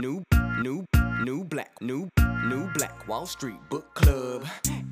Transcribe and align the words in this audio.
new, 0.00 0.22
new, 0.60 0.84
new 1.22 1.44
black, 1.44 1.80
new, 1.80 2.08
new 2.44 2.70
black 2.74 3.08
Wall 3.08 3.26
Street 3.26 3.58
book 3.70 3.94
club. 3.94 4.44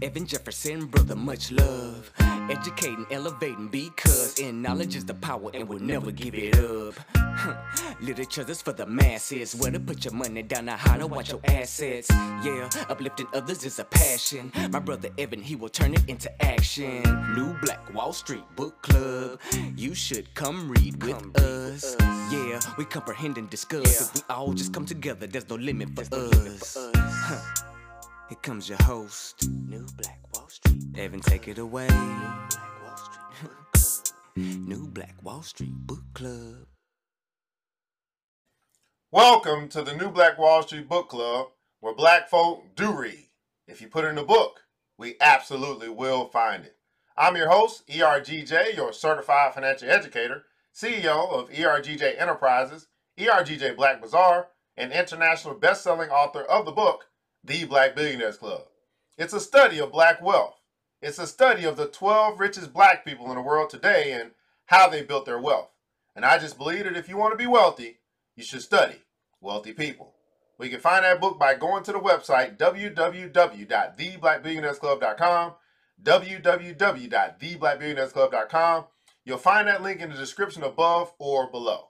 Evan 0.03 0.27
Jefferson, 0.27 0.87
brother, 0.87 1.15
much 1.15 1.53
love. 1.53 2.11
Educating, 2.51 3.07
elevating, 3.11 3.69
because 3.69 4.39
in 4.39 4.63
knowledge 4.63 4.97
is 4.97 5.05
the 5.05 5.15
power, 5.15 5.51
and 5.55 5.69
we'll 5.69 5.79
never 5.79 6.11
give 6.11 6.35
it 6.35 6.59
up. 6.59 6.95
Huh. 7.45 7.95
Literature 8.01 8.47
is 8.49 8.63
for 8.63 8.73
the 8.73 8.87
masses. 8.87 9.55
Where 9.55 9.71
to 9.71 9.79
put 9.79 10.03
your 10.03 10.15
money 10.15 10.43
down, 10.43 10.65
now 10.65 10.77
how 10.79 10.97
to 10.97 11.07
watch 11.07 11.31
your 11.31 11.43
assets. 11.45 12.09
Yeah, 12.43 12.71
uplifting 12.89 13.27
others 13.35 13.65
is 13.67 13.79
a 13.79 13.85
passion. 13.85 14.51
My 14.71 14.79
brother 14.79 15.11
Evan, 15.19 15.43
he 15.43 15.55
will 15.55 15.69
turn 15.69 15.93
it 15.93 16.09
into 16.09 16.31
action. 16.43 17.03
New 17.35 17.55
Black 17.61 17.93
Wall 17.93 18.15
Street 18.15 18.45
Book 18.57 18.81
Club. 18.81 19.41
You 19.77 19.95
should 19.95 20.33
come 20.35 20.71
read 20.71 21.03
with 21.03 21.39
us. 21.39 21.95
Yeah, 22.33 22.61
we 22.79 22.87
comprehend 22.87 23.37
and 23.37 23.51
discuss. 23.51 24.01
If 24.01 24.15
we 24.15 24.23
all 24.35 24.55
just 24.55 24.73
come 24.73 24.87
together, 24.87 25.27
there's 25.27 25.51
no 25.51 25.57
limit 25.57 25.91
for 25.95 26.03
us. 26.17 26.79
Huh. 26.97 27.65
Here 28.31 28.39
comes 28.41 28.71
your 28.71 28.83
host, 28.85 29.47
New 29.69 29.87
Black 29.99 30.19
Wall 30.33 30.49
Street. 30.49 30.83
Evan, 30.97 31.21
take 31.21 31.47
it 31.47 31.59
away. 31.59 31.89
New 31.89 31.99
Black 32.49 32.83
Wall 32.83 32.97
Street. 32.97 33.27
Book 33.43 33.65
Club. 33.75 34.35
New 34.67 34.87
Black 34.89 35.15
Wall 35.23 35.43
Street 35.43 35.75
Book 35.87 36.05
Club. 36.15 36.74
Welcome 39.15 39.69
to 39.69 39.83
the 39.83 39.95
New 39.95 40.11
Black 40.11 40.39
Wall 40.39 40.65
Street 40.65 40.89
Book 40.89 41.09
Club, 41.09 41.51
where 41.79 41.95
black 41.95 42.29
folk 42.29 42.75
do 42.75 42.91
read. 42.91 43.29
If 43.69 43.81
you 43.81 43.87
put 43.87 44.05
in 44.05 44.19
a 44.19 44.25
book, 44.25 44.63
we 44.99 45.15
absolutely 45.21 45.89
will 45.89 46.27
find 46.27 46.65
it. 46.65 46.75
I'm 47.17 47.37
your 47.37 47.49
host, 47.49 47.87
ERGJ, 47.87 48.75
your 48.75 48.93
certified 48.93 49.55
financial 49.55 49.89
educator, 49.89 50.47
CEO 50.75 51.31
of 51.31 51.49
ERGJ 51.51 52.21
Enterprises, 52.21 52.89
ERGJ 53.17 53.77
Black 53.77 54.03
Bazaar, 54.03 54.49
and 54.77 54.91
international 54.91 55.55
best-selling 55.55 56.11
author 56.11 56.43
of 56.43 56.65
the 56.65 56.73
book, 56.73 57.07
The 57.45 57.67
Black 57.67 57.95
Billionaires 57.95 58.39
Club. 58.39 58.63
It's 59.17 59.33
a 59.33 59.39
study 59.39 59.79
of 59.79 59.93
black 59.93 60.21
wealth. 60.21 60.61
It's 61.01 61.21
a 61.21 61.29
study 61.29 61.63
of 61.67 61.77
the 61.77 61.87
12 61.87 62.41
richest 62.41 62.73
black 62.73 63.05
people 63.05 63.29
in 63.29 63.37
the 63.37 63.43
world 63.43 63.71
today 63.71 64.11
and 64.21 64.33
how 64.67 64.89
they 64.89 65.03
built 65.03 65.25
their 65.25 65.41
wealth. 65.41 65.71
And 66.17 66.25
I 66.25 66.41
just 66.41 66.59
believe 66.59 66.83
that 66.83 66.97
if 66.97 67.09
you 67.09 67.17
want 67.17 67.33
to 67.33 67.39
be 67.39 67.47
wealthy, 67.47 68.01
you 68.35 68.43
should 68.43 68.63
study 68.63 68.97
wealthy 69.45 69.73
people. 69.73 70.15
We 70.59 70.69
can 70.69 70.81
find 70.81 71.05
that 71.05 71.21
book 71.21 71.39
by 71.39 71.55
going 71.55 71.85
to 71.85 71.93
the 71.93 72.01
website 72.01 72.57
www.theblackbillionairesclub.com, 72.57 75.53
www.theblackbillionairesclub.com. 76.03 78.85
You'll 79.25 79.39
find 79.39 79.69
that 79.69 79.83
link 79.83 80.01
in 80.01 80.11
the 80.11 80.17
description 80.17 80.63
above 80.63 81.13
or 81.19 81.51
below. 81.51 81.89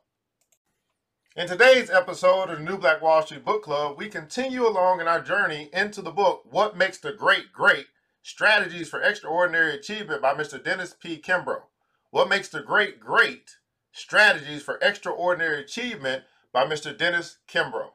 In 1.37 1.49
today's 1.49 1.91
episode 1.91 2.51
of 2.51 2.59
the 2.59 2.65
New 2.65 2.79
Black 2.79 3.03
Wall 3.03 3.21
Street 3.23 3.45
Book 3.45 3.65
Club, 3.65 3.99
we 3.99 4.09
continue 4.09 4.65
along 4.65 5.01
in 5.01 5.09
our 5.09 5.21
journey 5.21 5.69
into 5.73 6.01
the 6.01 6.13
book 6.13 6.45
What 6.49 6.77
Makes 6.77 6.99
the 6.99 7.13
Great 7.13 7.53
Great 7.53 7.87
Strategies 8.23 8.89
for 8.89 9.03
Extraordinary 9.03 9.75
Achievement 9.75 10.23
by 10.23 10.33
Mr. 10.33 10.63
Dennis 10.63 10.95
P. 10.95 11.21
Kimbro. 11.21 11.63
What 12.11 12.29
Makes 12.29 12.51
the 12.51 12.63
Great 12.63 13.01
Great 13.01 13.57
Strategies 13.91 14.63
for 14.63 14.79
Extraordinary 14.81 15.61
Achievement 15.61 16.23
by 16.55 16.65
Mr. 16.65 16.97
Dennis 16.97 17.39
Kimbro. 17.49 17.91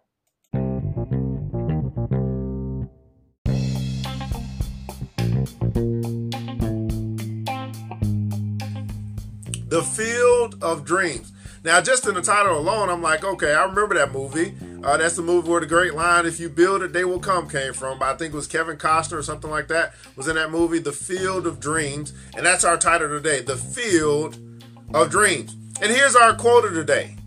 The 9.70 9.82
Field 9.82 10.62
of 10.62 10.84
Dreams. 10.84 11.32
Now, 11.64 11.80
just 11.80 12.06
in 12.06 12.16
the 12.16 12.22
title 12.22 12.58
alone, 12.58 12.90
I'm 12.90 13.02
like, 13.02 13.24
okay, 13.24 13.54
I 13.54 13.64
remember 13.64 13.96
that 13.96 14.12
movie. 14.12 14.54
Uh, 14.84 14.98
that's 14.98 15.16
the 15.16 15.22
movie 15.22 15.50
where 15.50 15.62
the 15.62 15.66
great 15.66 15.94
line, 15.94 16.26
if 16.26 16.40
you 16.40 16.50
build 16.50 16.82
it, 16.82 16.92
they 16.92 17.06
will 17.06 17.20
come, 17.20 17.50
came 17.50 17.74
from. 17.74 18.00
But 18.00 18.10
I 18.10 18.18
think 18.18 18.34
it 18.34 18.38
was 18.38 18.48
Kevin 18.48 18.78
Costner 18.78 19.20
or 19.20 19.24
something 19.24 19.50
like 19.50 19.70
that, 19.70 19.94
was 20.18 20.28
in 20.28 20.36
that 20.36 20.52
movie, 20.52 20.80
The 20.80 20.92
Field 20.92 21.48
of 21.48 21.62
Dreams. 21.62 22.14
And 22.36 22.46
that's 22.46 22.66
our 22.66 22.78
title 22.78 23.08
today, 23.08 23.40
The 23.40 23.58
Field 23.58 24.38
of 24.94 25.10
Dreams. 25.10 25.56
And 25.82 25.92
here's 25.94 26.16
our 26.16 26.36
quote 26.36 26.66
of 26.66 26.74
today. 26.74 27.19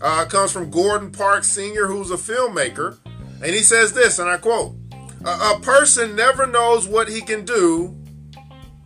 Uh, 0.00 0.24
comes 0.24 0.50
from 0.50 0.70
Gordon 0.70 1.12
Parks 1.12 1.50
Sr., 1.50 1.86
who's 1.86 2.10
a 2.10 2.16
filmmaker. 2.16 2.98
And 3.42 3.54
he 3.54 3.58
says 3.60 3.92
this, 3.92 4.18
and 4.18 4.28
I 4.28 4.38
quote, 4.38 4.74
a, 5.24 5.28
a 5.28 5.60
person 5.62 6.16
never 6.16 6.46
knows 6.46 6.88
what 6.88 7.08
he 7.08 7.20
can 7.20 7.44
do 7.44 7.96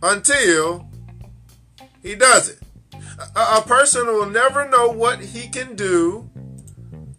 until 0.01 0.89
he 2.01 2.15
does 2.15 2.49
it. 2.49 2.59
A, 3.35 3.57
a 3.57 3.63
person 3.65 4.07
will 4.07 4.29
never 4.29 4.69
know 4.69 4.89
what 4.89 5.21
he 5.21 5.47
can 5.47 5.75
do 5.75 6.29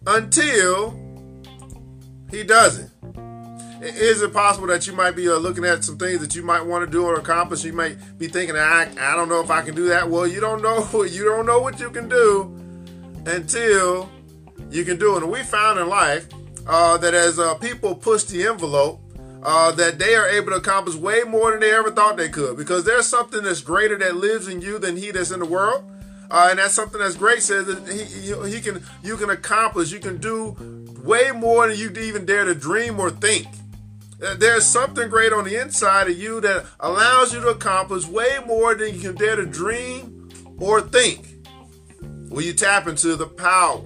until 0.06 0.98
he 2.30 2.42
does 2.42 2.78
it. 2.78 2.90
Is 3.80 4.22
it 4.22 4.32
possible 4.32 4.66
that 4.68 4.86
you 4.86 4.94
might 4.94 5.12
be 5.12 5.28
uh, 5.28 5.36
looking 5.36 5.64
at 5.64 5.84
some 5.84 5.98
things 5.98 6.20
that 6.20 6.34
you 6.34 6.42
might 6.42 6.64
want 6.64 6.84
to 6.84 6.90
do 6.90 7.04
or 7.04 7.14
accomplish? 7.16 7.64
You 7.64 7.72
might 7.72 8.18
be 8.18 8.26
thinking, 8.26 8.56
I, 8.56 8.90
I 8.98 9.14
don't 9.14 9.28
know 9.28 9.40
if 9.40 9.50
I 9.50 9.62
can 9.62 9.74
do 9.74 9.88
that. 9.88 10.10
Well, 10.10 10.26
you 10.26 10.40
don't 10.40 10.62
know. 10.62 10.86
You 11.06 11.24
don't 11.24 11.46
know 11.46 11.60
what 11.60 11.78
you 11.78 11.90
can 11.90 12.08
do 12.08 12.65
until 13.26 14.10
you 14.70 14.84
can 14.84 14.98
do 14.98 15.16
it. 15.16 15.22
And 15.22 15.30
we 15.30 15.42
found 15.42 15.78
in 15.78 15.88
life 15.88 16.28
uh, 16.66 16.96
that 16.98 17.14
as 17.14 17.38
uh, 17.38 17.54
people 17.56 17.94
push 17.94 18.24
the 18.24 18.46
envelope, 18.46 19.00
uh, 19.42 19.70
that 19.72 19.98
they 19.98 20.14
are 20.14 20.28
able 20.28 20.50
to 20.50 20.56
accomplish 20.56 20.96
way 20.96 21.22
more 21.22 21.52
than 21.52 21.60
they 21.60 21.72
ever 21.72 21.90
thought 21.90 22.16
they 22.16 22.28
could 22.28 22.56
because 22.56 22.84
there's 22.84 23.06
something 23.06 23.44
that's 23.44 23.60
greater 23.60 23.96
that 23.96 24.16
lives 24.16 24.48
in 24.48 24.60
you 24.60 24.78
than 24.78 24.96
he 24.96 25.10
that's 25.12 25.30
in 25.30 25.38
the 25.38 25.46
world. 25.46 25.84
Uh, 26.28 26.48
and 26.50 26.58
that's 26.58 26.74
something 26.74 26.98
that's 26.98 27.14
great 27.14 27.40
says 27.40 27.66
that 27.66 27.86
he, 27.88 28.50
he 28.50 28.60
can 28.60 28.82
you 29.04 29.16
can 29.16 29.30
accomplish 29.30 29.92
you 29.92 30.00
can 30.00 30.16
do 30.16 30.56
way 31.04 31.30
more 31.30 31.68
than 31.68 31.78
you 31.78 31.88
even 32.00 32.26
dare 32.26 32.44
to 32.44 32.54
dream 32.54 32.98
or 32.98 33.10
think 33.10 33.46
uh, 34.20 34.34
there's 34.34 34.66
something 34.66 35.08
great 35.08 35.32
on 35.32 35.44
the 35.44 35.54
inside 35.54 36.08
of 36.08 36.18
you 36.18 36.40
that 36.40 36.66
allows 36.80 37.32
you 37.32 37.40
to 37.40 37.48
accomplish 37.48 38.08
way 38.08 38.38
more 38.44 38.74
than 38.74 38.92
you 38.92 39.00
can 39.00 39.14
dare 39.14 39.36
to 39.36 39.46
dream 39.46 40.28
or 40.58 40.80
think 40.80 41.35
Will 42.28 42.42
you 42.42 42.52
tap 42.52 42.86
into 42.86 43.16
the 43.16 43.26
power 43.26 43.82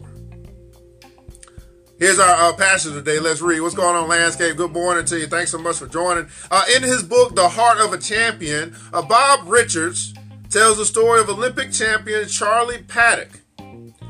Here's 2.00 2.18
our 2.18 2.48
uh, 2.48 2.56
passage 2.56 2.94
today. 2.94 3.20
Let's 3.20 3.42
read. 3.42 3.60
What's 3.60 3.74
going 3.74 3.94
on, 3.94 4.08
Landscape? 4.08 4.56
Good 4.56 4.72
morning 4.72 5.04
to 5.04 5.18
you. 5.18 5.26
Thanks 5.26 5.50
so 5.50 5.58
much 5.58 5.76
for 5.76 5.86
joining. 5.86 6.28
Uh, 6.50 6.64
in 6.74 6.82
his 6.82 7.02
book, 7.02 7.34
The 7.34 7.46
Heart 7.46 7.78
of 7.78 7.92
a 7.92 7.98
Champion, 7.98 8.74
uh, 8.94 9.02
Bob 9.02 9.46
Richards 9.46 10.14
tells 10.48 10.78
the 10.78 10.86
story 10.86 11.20
of 11.20 11.28
Olympic 11.28 11.72
champion 11.72 12.26
Charlie 12.26 12.82
Paddock. 12.84 13.28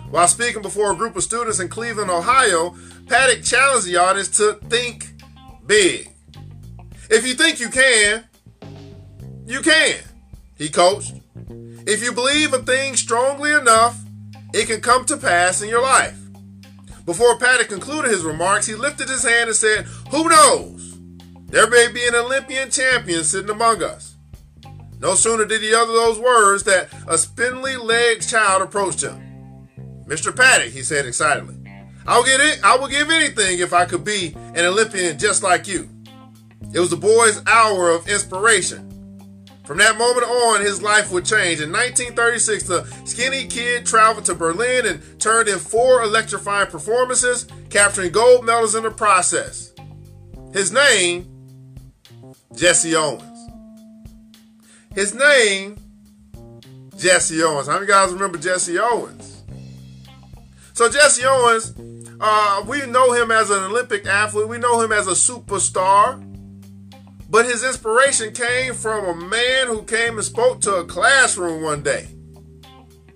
While 0.08 0.28
speaking 0.28 0.62
before 0.62 0.92
a 0.92 0.94
group 0.94 1.16
of 1.16 1.24
students 1.24 1.58
in 1.58 1.66
Cleveland, 1.66 2.12
Ohio, 2.12 2.76
Paddock 3.08 3.42
challenged 3.42 3.88
the 3.88 3.96
audience 3.96 4.28
to 4.36 4.52
think 4.68 5.12
big. 5.66 6.12
If 7.10 7.26
you 7.26 7.34
think 7.34 7.58
you 7.58 7.70
can, 7.70 8.22
you 9.46 9.62
can, 9.62 9.96
he 10.56 10.68
coached. 10.68 11.14
If 11.88 12.04
you 12.04 12.12
believe 12.12 12.54
a 12.54 12.58
thing 12.58 12.94
strongly 12.94 13.50
enough, 13.50 14.00
it 14.52 14.66
can 14.66 14.80
come 14.80 15.04
to 15.06 15.16
pass 15.16 15.62
in 15.62 15.68
your 15.68 15.82
life. 15.82 16.18
Before 17.06 17.38
Paddock 17.38 17.68
concluded 17.68 18.10
his 18.10 18.22
remarks, 18.22 18.66
he 18.66 18.74
lifted 18.74 19.08
his 19.08 19.24
hand 19.24 19.48
and 19.48 19.56
said, 19.56 19.84
Who 20.10 20.28
knows? 20.28 20.98
There 21.46 21.68
may 21.68 21.88
be 21.92 22.06
an 22.06 22.14
Olympian 22.14 22.70
champion 22.70 23.24
sitting 23.24 23.50
among 23.50 23.82
us. 23.82 24.16
No 25.00 25.14
sooner 25.14 25.44
did 25.46 25.62
he 25.62 25.74
utter 25.74 25.92
those 25.92 26.18
words 26.18 26.62
that 26.64 26.88
a 27.08 27.16
spindly 27.16 27.76
legged 27.76 28.28
child 28.28 28.62
approached 28.62 29.02
him. 29.02 29.18
Mr. 30.06 30.34
Paddock, 30.34 30.72
he 30.72 30.82
said 30.82 31.06
excitedly, 31.06 31.56
I'll 32.06 32.24
get 32.24 32.40
it. 32.40 32.60
I 32.62 32.76
will 32.76 32.88
give 32.88 33.10
anything 33.10 33.60
if 33.60 33.72
I 33.72 33.86
could 33.86 34.04
be 34.04 34.34
an 34.54 34.66
Olympian 34.66 35.18
just 35.18 35.42
like 35.42 35.66
you. 35.66 35.88
It 36.72 36.80
was 36.80 36.90
the 36.90 36.96
boy's 36.96 37.42
hour 37.46 37.90
of 37.90 38.08
inspiration. 38.08 38.89
From 39.70 39.78
that 39.78 39.96
moment 39.96 40.26
on, 40.26 40.62
his 40.62 40.82
life 40.82 41.12
would 41.12 41.24
change. 41.24 41.60
In 41.60 41.70
1936, 41.70 42.64
the 42.64 42.84
skinny 43.04 43.46
kid 43.46 43.86
traveled 43.86 44.24
to 44.24 44.34
Berlin 44.34 44.84
and 44.84 45.20
turned 45.20 45.48
in 45.48 45.60
four 45.60 46.02
electrifying 46.02 46.68
performances, 46.68 47.46
capturing 47.68 48.10
gold 48.10 48.44
medals 48.44 48.74
in 48.74 48.82
the 48.82 48.90
process. 48.90 49.72
His 50.52 50.72
name, 50.72 51.24
Jesse 52.52 52.96
Owens. 52.96 53.48
His 54.92 55.14
name, 55.14 55.76
Jesse 56.98 57.40
Owens. 57.40 57.68
How 57.68 57.74
many 57.74 57.86
guys 57.86 58.12
remember 58.12 58.38
Jesse 58.38 58.76
Owens? 58.76 59.44
So 60.72 60.88
Jesse 60.88 61.22
Owens, 61.24 61.74
uh, 62.20 62.64
we 62.66 62.86
know 62.86 63.12
him 63.12 63.30
as 63.30 63.50
an 63.50 63.62
Olympic 63.62 64.04
athlete. 64.04 64.48
We 64.48 64.58
know 64.58 64.80
him 64.80 64.90
as 64.90 65.06
a 65.06 65.12
superstar. 65.12 66.26
But 67.30 67.46
his 67.46 67.62
inspiration 67.62 68.32
came 68.32 68.74
from 68.74 69.04
a 69.04 69.14
man 69.14 69.68
who 69.68 69.84
came 69.84 70.16
and 70.16 70.24
spoke 70.24 70.60
to 70.62 70.76
a 70.76 70.84
classroom 70.84 71.62
one 71.62 71.82
day 71.82 72.08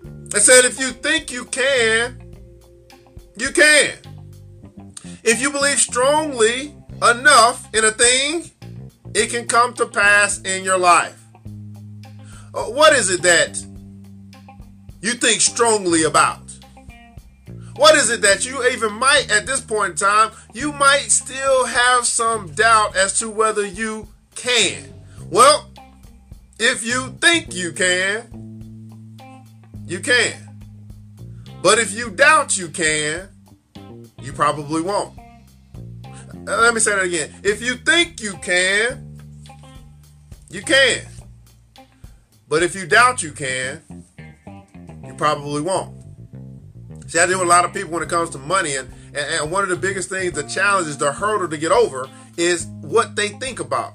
and 0.02 0.34
said, 0.34 0.64
If 0.64 0.78
you 0.78 0.90
think 0.90 1.32
you 1.32 1.44
can, 1.44 2.36
you 3.36 3.50
can. 3.50 3.98
If 5.24 5.42
you 5.42 5.50
believe 5.50 5.80
strongly 5.80 6.76
enough 7.02 7.68
in 7.74 7.84
a 7.84 7.90
thing, 7.90 8.50
it 9.14 9.30
can 9.30 9.48
come 9.48 9.74
to 9.74 9.86
pass 9.86 10.40
in 10.42 10.62
your 10.62 10.78
life. 10.78 11.20
Uh, 12.54 12.64
what 12.64 12.92
is 12.92 13.10
it 13.10 13.22
that 13.22 13.64
you 15.00 15.12
think 15.14 15.40
strongly 15.40 16.04
about? 16.04 16.43
What 17.76 17.96
is 17.96 18.10
it 18.10 18.22
that 18.22 18.46
you 18.46 18.64
even 18.68 18.92
might, 18.92 19.30
at 19.30 19.46
this 19.46 19.60
point 19.60 19.90
in 19.90 19.96
time, 19.96 20.30
you 20.52 20.72
might 20.72 21.10
still 21.10 21.66
have 21.66 22.06
some 22.06 22.52
doubt 22.52 22.96
as 22.96 23.18
to 23.18 23.28
whether 23.28 23.66
you 23.66 24.08
can? 24.36 24.94
Well, 25.28 25.70
if 26.58 26.84
you 26.84 27.08
think 27.20 27.52
you 27.54 27.72
can, 27.72 29.18
you 29.86 29.98
can. 30.00 30.60
But 31.62 31.78
if 31.78 31.92
you 31.92 32.10
doubt 32.10 32.56
you 32.56 32.68
can, 32.68 33.28
you 34.22 34.32
probably 34.32 34.80
won't. 34.80 35.18
Uh, 36.46 36.60
let 36.60 36.74
me 36.74 36.80
say 36.80 36.94
that 36.94 37.04
again. 37.04 37.34
If 37.42 37.60
you 37.60 37.74
think 37.74 38.20
you 38.20 38.34
can, 38.34 39.18
you 40.48 40.62
can. 40.62 41.06
But 42.48 42.62
if 42.62 42.74
you 42.74 42.86
doubt 42.86 43.22
you 43.22 43.32
can, 43.32 43.82
you 45.04 45.14
probably 45.14 45.62
won't. 45.62 45.93
See, 47.14 47.20
I 47.20 47.26
deal 47.26 47.38
with 47.38 47.46
a 47.46 47.48
lot 47.48 47.64
of 47.64 47.72
people 47.72 47.92
when 47.92 48.02
it 48.02 48.08
comes 48.08 48.30
to 48.30 48.38
money, 48.38 48.74
and, 48.74 48.92
and, 49.14 49.42
and 49.42 49.52
one 49.52 49.62
of 49.62 49.68
the 49.68 49.76
biggest 49.76 50.08
things, 50.08 50.32
the 50.32 50.42
challenge 50.42 50.88
is 50.88 50.98
the 50.98 51.12
hurdle 51.12 51.48
to 51.48 51.56
get 51.56 51.70
over 51.70 52.08
is 52.36 52.66
what 52.80 53.14
they 53.14 53.28
think 53.28 53.60
about 53.60 53.94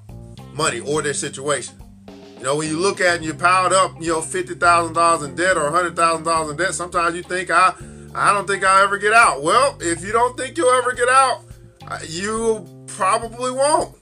money 0.54 0.80
or 0.80 1.02
their 1.02 1.14
situation. 1.14 1.76
You 2.38 2.44
know, 2.44 2.56
when 2.56 2.70
you 2.70 2.80
look 2.80 3.02
at 3.02 3.18
and 3.18 3.26
you're 3.26 3.36
piled 3.36 3.74
up, 3.74 4.00
you 4.00 4.08
know, 4.08 4.22
fifty 4.22 4.56
thousand 4.56 4.94
dollars 4.94 5.24
in 5.24 5.36
debt 5.36 5.58
or 5.58 5.70
hundred 5.70 5.98
thousand 5.98 6.24
dollars 6.24 6.52
in 6.52 6.56
debt, 6.56 6.74
sometimes 6.74 7.14
you 7.14 7.24
think 7.24 7.52
I, 7.52 7.74
I 8.16 8.32
don't 8.32 8.48
think 8.48 8.64
I'll 8.64 8.86
ever 8.86 8.98
get 8.98 9.12
out. 9.12 9.44
Well, 9.44 9.78
if 9.82 10.02
you 10.02 10.14
don't 10.14 10.38
think 10.38 10.56
you'll 10.56 10.72
ever 10.72 10.94
get 10.94 11.10
out, 11.10 11.42
uh, 11.90 12.00
you 12.08 12.66
probably 12.88 13.52
won't. 13.52 13.98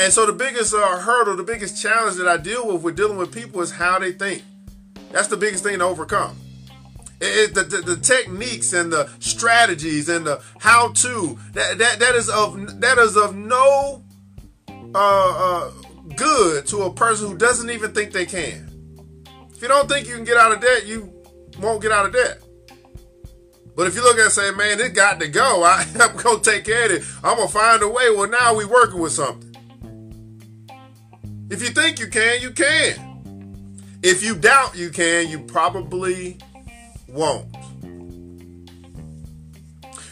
And 0.00 0.12
so 0.12 0.26
the 0.26 0.32
biggest 0.32 0.74
uh, 0.74 0.98
hurdle, 0.98 1.36
the 1.36 1.44
biggest 1.44 1.80
challenge 1.80 2.16
that 2.16 2.26
I 2.26 2.38
deal 2.38 2.66
with 2.66 2.82
with 2.82 2.96
dealing 2.96 3.18
with 3.18 3.32
people 3.32 3.60
is 3.60 3.70
how 3.70 4.00
they 4.00 4.10
think. 4.10 4.42
That's 5.12 5.28
the 5.28 5.36
biggest 5.36 5.62
thing 5.62 5.78
to 5.78 5.84
overcome. 5.84 6.36
It, 7.20 7.52
the, 7.54 7.64
the, 7.64 7.76
the, 7.78 7.96
techniques 7.96 8.72
and 8.72 8.92
the 8.92 9.10
strategies 9.18 10.08
and 10.08 10.24
the 10.24 10.40
how 10.60 10.92
to 10.92 11.36
that, 11.52 11.78
that 11.78 11.98
that 11.98 12.14
is 12.14 12.28
of 12.28 12.80
that 12.80 12.96
is 12.98 13.16
of 13.16 13.34
no 13.34 14.04
uh, 14.94 14.94
uh, 14.94 15.70
good 16.14 16.64
to 16.68 16.82
a 16.82 16.94
person 16.94 17.28
who 17.28 17.36
doesn't 17.36 17.70
even 17.70 17.92
think 17.92 18.12
they 18.12 18.24
can. 18.24 18.70
If 19.52 19.62
you 19.62 19.66
don't 19.66 19.88
think 19.88 20.06
you 20.06 20.14
can 20.14 20.22
get 20.22 20.36
out 20.36 20.52
of 20.52 20.60
debt, 20.60 20.86
you 20.86 21.12
won't 21.58 21.82
get 21.82 21.90
out 21.90 22.06
of 22.06 22.12
debt. 22.12 22.40
But 23.74 23.86
if 23.86 23.94
you 23.94 24.02
look 24.02 24.14
at 24.14 24.20
it 24.20 24.24
and 24.24 24.32
say, 24.32 24.50
man, 24.52 24.80
it 24.80 24.94
got 24.94 25.20
to 25.20 25.28
go, 25.28 25.62
I, 25.62 25.82
am 26.00 26.18
to 26.18 26.40
take 26.42 26.64
care 26.64 26.86
of 26.86 26.92
it. 26.92 27.04
I'm 27.22 27.36
to 27.36 27.48
find 27.48 27.82
a 27.82 27.88
way. 27.88 28.10
Well, 28.10 28.28
now 28.28 28.54
we 28.54 28.64
working 28.64 29.00
with 29.00 29.12
something. 29.12 29.54
If 31.50 31.62
you 31.62 31.68
think 31.70 31.98
you 31.98 32.08
can, 32.08 32.40
you 32.40 32.50
can. 32.50 33.08
If 34.02 34.22
you 34.22 34.36
doubt 34.36 34.76
you 34.76 34.90
can, 34.90 35.28
you 35.28 35.40
probably 35.40 36.38
won't. 37.08 37.54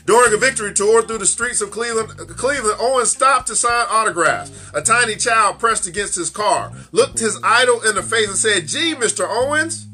During 0.06 0.32
a 0.32 0.36
victory 0.36 0.72
tour 0.72 1.02
through 1.02 1.18
the 1.18 1.26
streets 1.26 1.60
of 1.60 1.72
Cleveland, 1.72 2.10
Cleveland, 2.36 2.76
Owens 2.78 3.10
stopped 3.10 3.48
to 3.48 3.56
sign 3.56 3.86
autographs. 3.90 4.52
A 4.72 4.80
tiny 4.80 5.16
child 5.16 5.58
pressed 5.58 5.88
against 5.88 6.14
his 6.14 6.30
car, 6.30 6.72
looked 6.92 7.18
his 7.18 7.40
idol 7.42 7.82
in 7.82 7.96
the 7.96 8.04
face, 8.04 8.28
and 8.28 8.36
said, 8.36 8.68
Gee, 8.68 8.94
Mr. 8.94 9.26
Owens, 9.28 9.88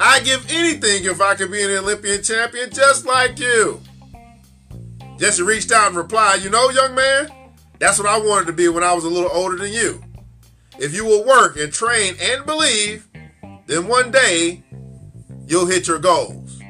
I'd 0.00 0.24
give 0.24 0.50
anything 0.50 1.04
if 1.04 1.20
I 1.20 1.34
could 1.34 1.50
be 1.50 1.62
an 1.62 1.70
Olympian 1.70 2.22
champion 2.22 2.70
just 2.70 3.04
like 3.04 3.38
you. 3.38 3.82
Jesse 5.18 5.42
reached 5.42 5.70
out 5.70 5.88
and 5.88 5.96
replied, 5.96 6.42
You 6.42 6.48
know, 6.48 6.70
young 6.70 6.94
man, 6.94 7.28
that's 7.78 7.98
what 7.98 8.08
I 8.08 8.18
wanted 8.18 8.46
to 8.46 8.52
be 8.54 8.68
when 8.68 8.84
I 8.84 8.94
was 8.94 9.04
a 9.04 9.10
little 9.10 9.30
older 9.32 9.56
than 9.56 9.72
you. 9.72 10.02
If 10.78 10.94
you 10.94 11.04
will 11.04 11.26
work 11.26 11.58
and 11.58 11.70
train 11.70 12.14
and 12.20 12.46
believe, 12.46 13.06
then 13.66 13.86
one 13.86 14.10
day 14.10 14.64
you'll 15.46 15.66
hit 15.66 15.88
your 15.88 15.98
goals. 15.98 16.60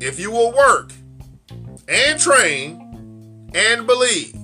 If 0.00 0.18
you 0.18 0.30
will 0.30 0.52
work 0.52 0.92
and 1.88 2.18
train 2.18 3.50
and 3.54 3.86
believe. 3.86 4.34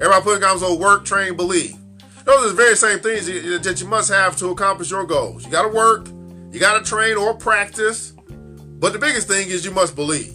Everybody 0.00 0.22
putting 0.22 0.42
comments 0.42 0.64
on 0.64 0.78
work, 0.78 1.04
train, 1.04 1.36
believe. 1.36 1.76
Those 2.24 2.46
are 2.46 2.48
the 2.48 2.54
very 2.54 2.76
same 2.76 3.00
things 3.00 3.26
that 3.26 3.80
you 3.80 3.86
must 3.86 4.10
have 4.10 4.36
to 4.38 4.48
accomplish 4.48 4.90
your 4.90 5.04
goals. 5.04 5.44
You 5.44 5.50
got 5.50 5.62
to 5.62 5.68
work, 5.68 6.08
you 6.50 6.58
got 6.58 6.82
to 6.82 6.88
train 6.88 7.16
or 7.16 7.34
practice, 7.34 8.12
but 8.30 8.92
the 8.92 8.98
biggest 8.98 9.28
thing 9.28 9.48
is 9.48 9.64
you 9.64 9.70
must 9.70 9.94
believe. 9.94 10.34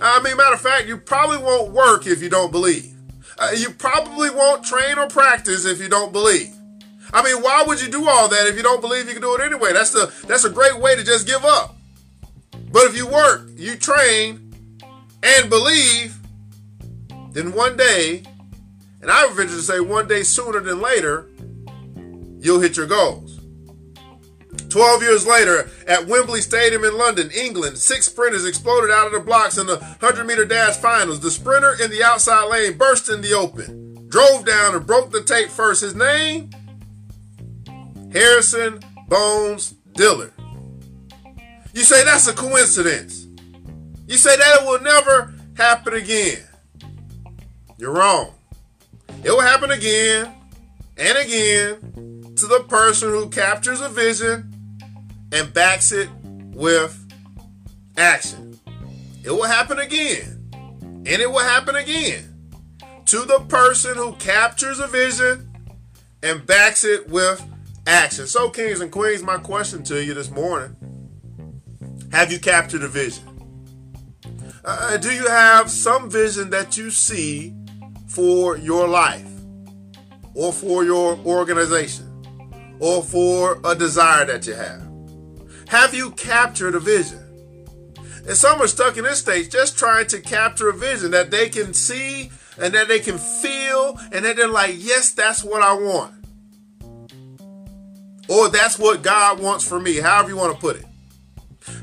I 0.00 0.20
mean, 0.22 0.36
matter 0.36 0.54
of 0.54 0.60
fact, 0.60 0.86
you 0.86 0.96
probably 0.96 1.38
won't 1.38 1.72
work 1.72 2.06
if 2.06 2.22
you 2.22 2.28
don't 2.28 2.50
believe. 2.50 2.94
Uh, 3.38 3.50
you 3.56 3.70
probably 3.70 4.30
won't 4.30 4.64
train 4.64 4.98
or 4.98 5.06
practice 5.08 5.64
if 5.64 5.80
you 5.80 5.88
don't 5.88 6.12
believe. 6.12 6.54
I 7.12 7.22
mean, 7.22 7.42
why 7.42 7.64
would 7.66 7.80
you 7.80 7.90
do 7.90 8.08
all 8.08 8.28
that 8.28 8.46
if 8.46 8.56
you 8.56 8.62
don't 8.62 8.80
believe 8.80 9.06
you 9.06 9.12
can 9.12 9.22
do 9.22 9.34
it 9.34 9.40
anyway? 9.40 9.72
That's 9.72 9.90
the 9.90 10.12
that's 10.26 10.44
a 10.44 10.50
great 10.50 10.78
way 10.78 10.96
to 10.96 11.04
just 11.04 11.26
give 11.26 11.44
up. 11.44 11.73
But 12.74 12.86
if 12.86 12.96
you 12.96 13.06
work, 13.06 13.42
you 13.54 13.76
train, 13.76 14.52
and 15.22 15.48
believe, 15.48 16.18
then 17.30 17.52
one 17.52 17.76
day, 17.76 18.24
and 19.00 19.12
I 19.12 19.24
would 19.24 19.36
venture 19.36 19.54
to 19.54 19.62
say 19.62 19.78
one 19.78 20.08
day 20.08 20.24
sooner 20.24 20.58
than 20.58 20.80
later, 20.80 21.28
you'll 22.40 22.60
hit 22.60 22.76
your 22.76 22.88
goals. 22.88 23.38
12 24.70 25.02
years 25.02 25.24
later, 25.24 25.70
at 25.86 26.08
Wembley 26.08 26.40
Stadium 26.40 26.82
in 26.82 26.98
London, 26.98 27.30
England, 27.30 27.78
six 27.78 28.06
sprinters 28.06 28.44
exploded 28.44 28.90
out 28.90 29.06
of 29.06 29.12
the 29.12 29.20
blocks 29.20 29.56
in 29.56 29.68
the 29.68 29.76
100 29.76 30.24
meter 30.24 30.44
dash 30.44 30.76
finals. 30.76 31.20
The 31.20 31.30
sprinter 31.30 31.76
in 31.80 31.92
the 31.92 32.02
outside 32.02 32.48
lane 32.48 32.76
burst 32.76 33.08
in 33.08 33.20
the 33.20 33.34
open, 33.34 34.08
drove 34.08 34.44
down 34.44 34.74
and 34.74 34.84
broke 34.84 35.12
the 35.12 35.22
tape 35.22 35.48
first. 35.48 35.80
His 35.80 35.94
name? 35.94 36.50
Harrison 38.12 38.80
Bones 39.06 39.76
Dillard. 39.92 40.33
You 41.74 41.82
say 41.82 42.04
that's 42.04 42.28
a 42.28 42.32
coincidence. 42.32 43.26
You 44.06 44.16
say 44.16 44.36
that 44.36 44.60
it 44.60 44.64
will 44.64 44.80
never 44.80 45.34
happen 45.56 45.94
again. 45.94 46.38
You're 47.78 47.92
wrong. 47.92 48.32
It 49.24 49.30
will 49.30 49.40
happen 49.40 49.72
again 49.72 50.32
and 50.96 51.18
again 51.18 52.32
to 52.36 52.46
the 52.46 52.64
person 52.68 53.08
who 53.08 53.28
captures 53.28 53.80
a 53.80 53.88
vision 53.88 54.54
and 55.32 55.52
backs 55.52 55.90
it 55.90 56.08
with 56.52 56.96
action. 57.96 58.60
It 59.24 59.32
will 59.32 59.42
happen 59.42 59.80
again 59.80 60.48
and 60.52 61.08
it 61.08 61.28
will 61.28 61.40
happen 61.40 61.74
again 61.74 62.36
to 63.06 63.24
the 63.24 63.40
person 63.48 63.96
who 63.96 64.12
captures 64.12 64.78
a 64.78 64.86
vision 64.86 65.50
and 66.22 66.46
backs 66.46 66.84
it 66.84 67.08
with 67.08 67.44
action. 67.88 68.28
So, 68.28 68.48
kings 68.48 68.80
and 68.80 68.92
queens, 68.92 69.24
my 69.24 69.38
question 69.38 69.82
to 69.84 70.04
you 70.04 70.14
this 70.14 70.30
morning 70.30 70.76
have 72.14 72.30
you 72.30 72.38
captured 72.38 72.84
a 72.84 72.88
vision? 72.88 73.24
Uh, 74.64 74.96
do 74.98 75.10
you 75.10 75.26
have 75.26 75.68
some 75.68 76.08
vision 76.08 76.48
that 76.50 76.76
you 76.76 76.88
see 76.88 77.52
for 78.06 78.56
your 78.56 78.86
life 78.86 79.28
or 80.32 80.52
for 80.52 80.84
your 80.84 81.18
organization 81.26 82.08
or 82.78 83.02
for 83.02 83.58
a 83.64 83.74
desire 83.74 84.24
that 84.26 84.46
you 84.46 84.54
have? 84.54 84.80
Have 85.66 85.92
you 85.92 86.12
captured 86.12 86.76
a 86.76 86.78
vision? 86.78 87.18
And 88.28 88.36
some 88.36 88.62
are 88.62 88.68
stuck 88.68 88.96
in 88.96 89.02
this 89.02 89.18
stage 89.18 89.50
just 89.50 89.76
trying 89.76 90.06
to 90.06 90.20
capture 90.20 90.68
a 90.68 90.72
vision 90.72 91.10
that 91.10 91.32
they 91.32 91.48
can 91.48 91.74
see 91.74 92.30
and 92.58 92.72
that 92.74 92.86
they 92.86 93.00
can 93.00 93.18
feel 93.18 93.98
and 94.12 94.24
that 94.24 94.36
they're 94.36 94.46
like, 94.46 94.76
yes, 94.78 95.10
that's 95.10 95.42
what 95.42 95.62
I 95.62 95.74
want. 95.74 96.14
Or 98.28 98.48
that's 98.50 98.78
what 98.78 99.02
God 99.02 99.40
wants 99.40 99.66
for 99.66 99.80
me, 99.80 99.96
however 99.96 100.28
you 100.28 100.36
want 100.36 100.54
to 100.54 100.60
put 100.60 100.76
it. 100.76 100.86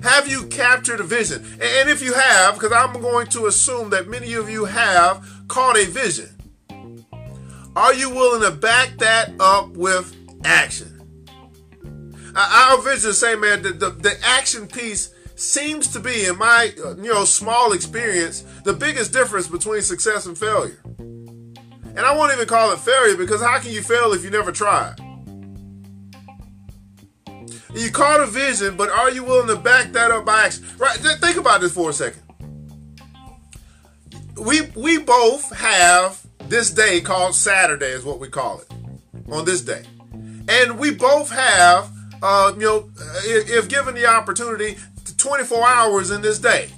Have 0.03 0.27
you 0.27 0.47
captured 0.47 1.00
a 1.00 1.03
vision? 1.03 1.43
And 1.61 1.89
if 1.89 2.01
you 2.01 2.13
have, 2.13 2.55
because 2.55 2.71
I'm 2.71 2.93
going 3.01 3.27
to 3.27 3.47
assume 3.47 3.89
that 3.91 4.07
many 4.07 4.33
of 4.33 4.50
you 4.50 4.65
have 4.65 5.27
caught 5.47 5.77
a 5.77 5.85
vision, 5.85 7.05
are 7.75 7.93
you 7.93 8.09
willing 8.09 8.41
to 8.41 8.51
back 8.51 8.97
that 8.97 9.31
up 9.39 9.71
with 9.71 10.15
action? 10.43 10.97
Uh, 12.35 12.71
our 12.71 12.81
vision 12.81 13.13
say, 13.13 13.35
man, 13.35 13.61
the, 13.61 13.71
the, 13.71 13.89
the 13.89 14.17
action 14.23 14.67
piece 14.67 15.13
seems 15.35 15.88
to 15.88 16.00
be, 16.00 16.25
in 16.25 16.38
my 16.38 16.73
you 16.77 16.95
know 16.95 17.25
small 17.25 17.73
experience, 17.73 18.41
the 18.63 18.73
biggest 18.73 19.11
difference 19.11 19.47
between 19.47 19.81
success 19.81 20.25
and 20.25 20.38
failure. 20.38 20.79
And 21.93 22.00
I 22.00 22.15
won't 22.15 22.31
even 22.33 22.47
call 22.47 22.71
it 22.71 22.79
failure 22.79 23.17
because 23.17 23.41
how 23.41 23.59
can 23.59 23.71
you 23.71 23.81
fail 23.81 24.13
if 24.13 24.23
you 24.23 24.29
never 24.29 24.51
tried? 24.51 24.95
You 27.73 27.91
caught 27.91 28.19
a 28.19 28.25
vision, 28.25 28.75
but 28.75 28.89
are 28.89 29.09
you 29.09 29.23
willing 29.23 29.47
to 29.47 29.55
back 29.55 29.91
that 29.93 30.11
up 30.11 30.25
by 30.25 30.43
action? 30.43 30.65
Right? 30.77 30.97
Think 30.97 31.37
about 31.37 31.61
this 31.61 31.73
for 31.73 31.89
a 31.89 31.93
second. 31.93 32.21
We 34.35 34.61
we 34.75 34.97
both 34.97 35.55
have 35.55 36.25
this 36.47 36.71
day 36.71 36.99
called 37.01 37.35
Saturday, 37.35 37.91
is 37.91 38.03
what 38.03 38.19
we 38.19 38.27
call 38.27 38.59
it. 38.59 38.67
On 39.31 39.45
this 39.45 39.61
day, 39.61 39.83
and 40.49 40.77
we 40.77 40.91
both 40.93 41.31
have, 41.31 41.89
uh, 42.21 42.51
you 42.55 42.61
know, 42.61 42.89
if, 43.23 43.49
if 43.49 43.69
given 43.69 43.95
the 43.95 44.05
opportunity, 44.05 44.75
24 45.15 45.67
hours 45.67 46.11
in 46.11 46.21
this 46.21 46.39
day. 46.39 46.69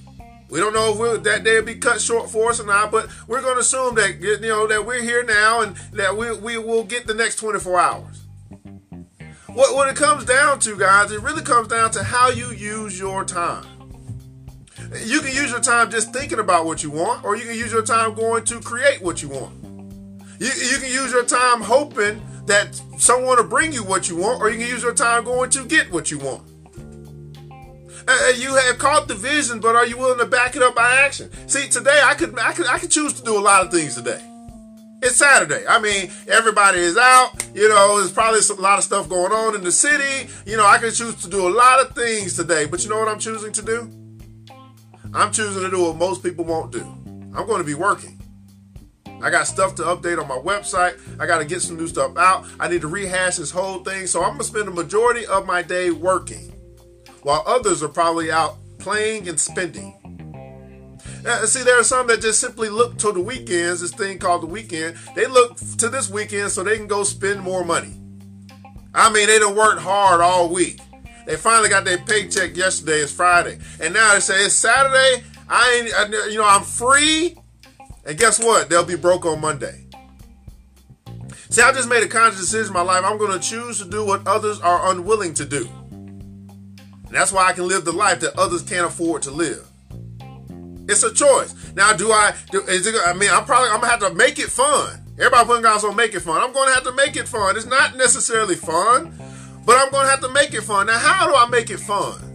We 0.49 0.59
don't 0.59 0.73
know 0.73 0.91
if 0.91 0.99
we'll, 0.99 1.19
that 1.21 1.43
day 1.43 1.55
will 1.55 1.65
be 1.65 1.75
cut 1.75 1.99
short 1.99 2.29
for 2.29 2.51
us 2.51 2.59
or 2.59 2.67
not, 2.67 2.91
but 2.91 3.09
we're 3.27 3.41
going 3.41 3.55
to 3.55 3.61
assume 3.61 3.95
that 3.95 4.21
you 4.21 4.39
know 4.39 4.67
that 4.67 4.85
we're 4.85 5.01
here 5.01 5.23
now 5.23 5.61
and 5.61 5.75
that 5.93 6.15
we 6.15 6.31
we 6.37 6.59
will 6.59 6.83
get 6.83 7.07
the 7.07 7.15
next 7.15 7.37
24 7.37 7.79
hours. 7.79 8.12
What, 9.53 9.75
what 9.75 9.87
it 9.87 9.95
comes 9.95 10.25
down 10.25 10.59
to, 10.61 10.75
guys, 10.75 11.11
it 11.11 11.21
really 11.21 11.43
comes 11.43 11.67
down 11.67 11.91
to 11.91 12.03
how 12.03 12.29
you 12.29 12.51
use 12.51 12.99
your 12.99 13.23
time. 13.23 13.63
You 15.05 15.19
can 15.19 15.33
use 15.33 15.51
your 15.51 15.59
time 15.59 15.91
just 15.91 16.11
thinking 16.11 16.39
about 16.39 16.65
what 16.65 16.81
you 16.81 16.89
want, 16.89 17.23
or 17.23 17.35
you 17.35 17.43
can 17.43 17.55
use 17.55 17.71
your 17.71 17.83
time 17.83 18.15
going 18.15 18.45
to 18.45 18.59
create 18.59 19.03
what 19.03 19.21
you 19.21 19.29
want. 19.29 19.53
You, 20.39 20.47
you 20.47 20.77
can 20.77 20.91
use 20.91 21.11
your 21.11 21.23
time 21.23 21.61
hoping 21.61 22.19
that 22.47 22.81
someone 22.97 23.37
will 23.37 23.43
bring 23.43 23.71
you 23.71 23.83
what 23.83 24.09
you 24.09 24.17
want, 24.17 24.41
or 24.41 24.49
you 24.49 24.57
can 24.57 24.67
use 24.67 24.81
your 24.81 24.93
time 24.93 25.23
going 25.23 25.51
to 25.51 25.65
get 25.65 25.91
what 25.91 26.09
you 26.09 26.17
want. 26.17 26.41
Uh, 28.07 28.33
you 28.35 28.55
have 28.55 28.79
caught 28.79 29.07
the 29.07 29.15
vision, 29.15 29.59
but 29.59 29.75
are 29.75 29.85
you 29.85 29.97
willing 29.97 30.17
to 30.17 30.25
back 30.25 30.55
it 30.55 30.63
up 30.63 30.75
by 30.75 30.95
action? 30.95 31.29
See, 31.47 31.69
today 31.69 32.01
I 32.03 32.15
could 32.15 32.37
I 32.39 32.53
could 32.53 32.67
I 32.67 32.79
could 32.79 32.91
choose 32.91 33.13
to 33.13 33.23
do 33.23 33.37
a 33.37 33.39
lot 33.39 33.63
of 33.63 33.71
things 33.71 33.95
today. 33.95 34.21
It's 35.05 35.17
Saturday. 35.17 35.67
I 35.67 35.81
mean, 35.81 36.09
everybody 36.29 36.79
is 36.79 36.95
out. 36.95 37.31
You 37.53 37.67
know, 37.67 37.97
there's 37.97 38.13
probably 38.13 38.39
a 38.39 38.61
lot 38.61 38.77
of 38.77 38.85
stuff 38.85 39.09
going 39.09 39.33
on 39.33 39.53
in 39.53 39.61
the 39.61 39.71
city. 39.71 40.29
You 40.45 40.55
know, 40.55 40.65
I 40.65 40.77
could 40.77 40.93
choose 40.93 41.21
to 41.23 41.29
do 41.29 41.45
a 41.45 41.51
lot 41.51 41.81
of 41.81 41.93
things 41.93 42.37
today, 42.37 42.65
but 42.65 42.85
you 42.85 42.89
know 42.89 42.99
what 42.99 43.09
I'm 43.09 43.19
choosing 43.19 43.51
to 43.51 43.61
do? 43.61 43.91
I'm 45.13 45.33
choosing 45.33 45.61
to 45.61 45.69
do 45.69 45.83
what 45.83 45.97
most 45.97 46.23
people 46.23 46.45
won't 46.45 46.71
do. 46.71 46.85
I'm 47.35 47.45
going 47.45 47.57
to 47.57 47.65
be 47.65 47.73
working. 47.73 48.17
I 49.21 49.29
got 49.29 49.45
stuff 49.45 49.75
to 49.75 49.83
update 49.83 50.21
on 50.21 50.27
my 50.29 50.37
website. 50.37 50.97
I 51.19 51.25
got 51.25 51.39
to 51.39 51.45
get 51.45 51.61
some 51.61 51.75
new 51.75 51.87
stuff 51.87 52.15
out. 52.15 52.45
I 52.57 52.69
need 52.69 52.79
to 52.79 52.87
rehash 52.87 53.35
this 53.35 53.51
whole 53.51 53.79
thing. 53.83 54.07
So 54.07 54.21
I'm 54.21 54.29
going 54.29 54.39
to 54.39 54.45
spend 54.45 54.67
the 54.67 54.71
majority 54.71 55.25
of 55.25 55.45
my 55.45 55.61
day 55.63 55.91
working 55.91 56.53
while 57.23 57.43
others 57.45 57.83
are 57.83 57.89
probably 57.89 58.31
out 58.31 58.55
playing 58.79 59.27
and 59.27 59.37
spending. 59.37 59.99
Uh, 61.25 61.45
see, 61.45 61.63
there 61.63 61.79
are 61.79 61.83
some 61.83 62.07
that 62.07 62.21
just 62.21 62.41
simply 62.41 62.69
look 62.69 62.97
to 62.97 63.11
the 63.11 63.21
weekends, 63.21 63.79
this 63.79 63.93
thing 63.93 64.19
called 64.19 64.43
the 64.43 64.47
weekend. 64.47 64.97
They 65.15 65.25
look 65.25 65.57
to 65.77 65.87
this 65.87 66.09
weekend 66.09 66.51
so 66.51 66.63
they 66.63 66.77
can 66.77 66.87
go 66.87 67.03
spend 67.03 67.41
more 67.41 67.63
money. 67.63 67.93
I 68.93 69.11
mean, 69.11 69.27
they 69.27 69.39
don't 69.39 69.55
work 69.55 69.79
hard 69.79 70.21
all 70.21 70.49
week. 70.49 70.79
They 71.25 71.37
finally 71.37 71.69
got 71.69 71.85
their 71.85 71.97
paycheck 71.99 72.57
yesterday. 72.57 72.99
It's 72.99 73.11
Friday, 73.13 73.57
and 73.79 73.93
now 73.93 74.13
they 74.13 74.19
say 74.19 74.43
it's 74.43 74.55
Saturday. 74.55 75.23
I 75.47 75.81
ain't, 75.81 75.93
I, 75.93 76.27
you 76.29 76.37
know, 76.37 76.45
I'm 76.45 76.63
free. 76.63 77.37
And 78.05 78.17
guess 78.17 78.43
what? 78.43 78.69
They'll 78.69 78.85
be 78.85 78.97
broke 78.97 79.25
on 79.25 79.39
Monday. 79.39 79.85
See, 81.49 81.61
I 81.61 81.71
just 81.71 81.87
made 81.87 82.03
a 82.03 82.07
conscious 82.07 82.41
decision 82.41 82.67
in 82.67 82.73
my 82.73 82.81
life. 82.81 83.05
I'm 83.05 83.17
going 83.17 83.31
to 83.31 83.39
choose 83.39 83.77
to 83.79 83.89
do 83.89 84.05
what 84.05 84.27
others 84.27 84.59
are 84.59 84.91
unwilling 84.91 85.33
to 85.35 85.45
do. 85.45 85.69
And 85.91 87.11
that's 87.11 87.31
why 87.31 87.47
I 87.47 87.53
can 87.53 87.67
live 87.67 87.85
the 87.85 87.93
life 87.93 88.19
that 88.21 88.37
others 88.37 88.63
can't 88.63 88.87
afford 88.87 89.21
to 89.21 89.31
live. 89.31 89.69
It's 90.87 91.03
a 91.03 91.13
choice. 91.13 91.73
Now, 91.75 91.93
do 91.93 92.11
I? 92.11 92.33
Do, 92.51 92.61
is 92.63 92.85
it? 92.87 92.95
I 93.05 93.13
mean, 93.13 93.29
I'm 93.31 93.45
probably 93.45 93.69
I'm 93.69 93.79
gonna 93.79 93.91
have 93.91 93.99
to 94.01 94.13
make 94.13 94.39
it 94.39 94.49
fun. 94.49 94.99
Everybody 95.17 95.45
putting 95.45 95.63
guys 95.63 95.83
on 95.83 95.95
make 95.95 96.13
it 96.13 96.21
fun. 96.21 96.41
I'm 96.41 96.53
gonna 96.53 96.73
have 96.73 96.83
to 96.83 96.91
make 96.91 97.15
it 97.15 97.27
fun. 97.27 97.55
It's 97.55 97.65
not 97.65 97.95
necessarily 97.97 98.55
fun, 98.55 99.17
but 99.65 99.77
I'm 99.77 99.91
gonna 99.91 100.09
have 100.09 100.21
to 100.21 100.29
make 100.29 100.53
it 100.53 100.61
fun. 100.61 100.87
Now, 100.87 100.97
how 100.97 101.27
do 101.27 101.35
I 101.35 101.47
make 101.47 101.69
it 101.69 101.79
fun? 101.79 102.33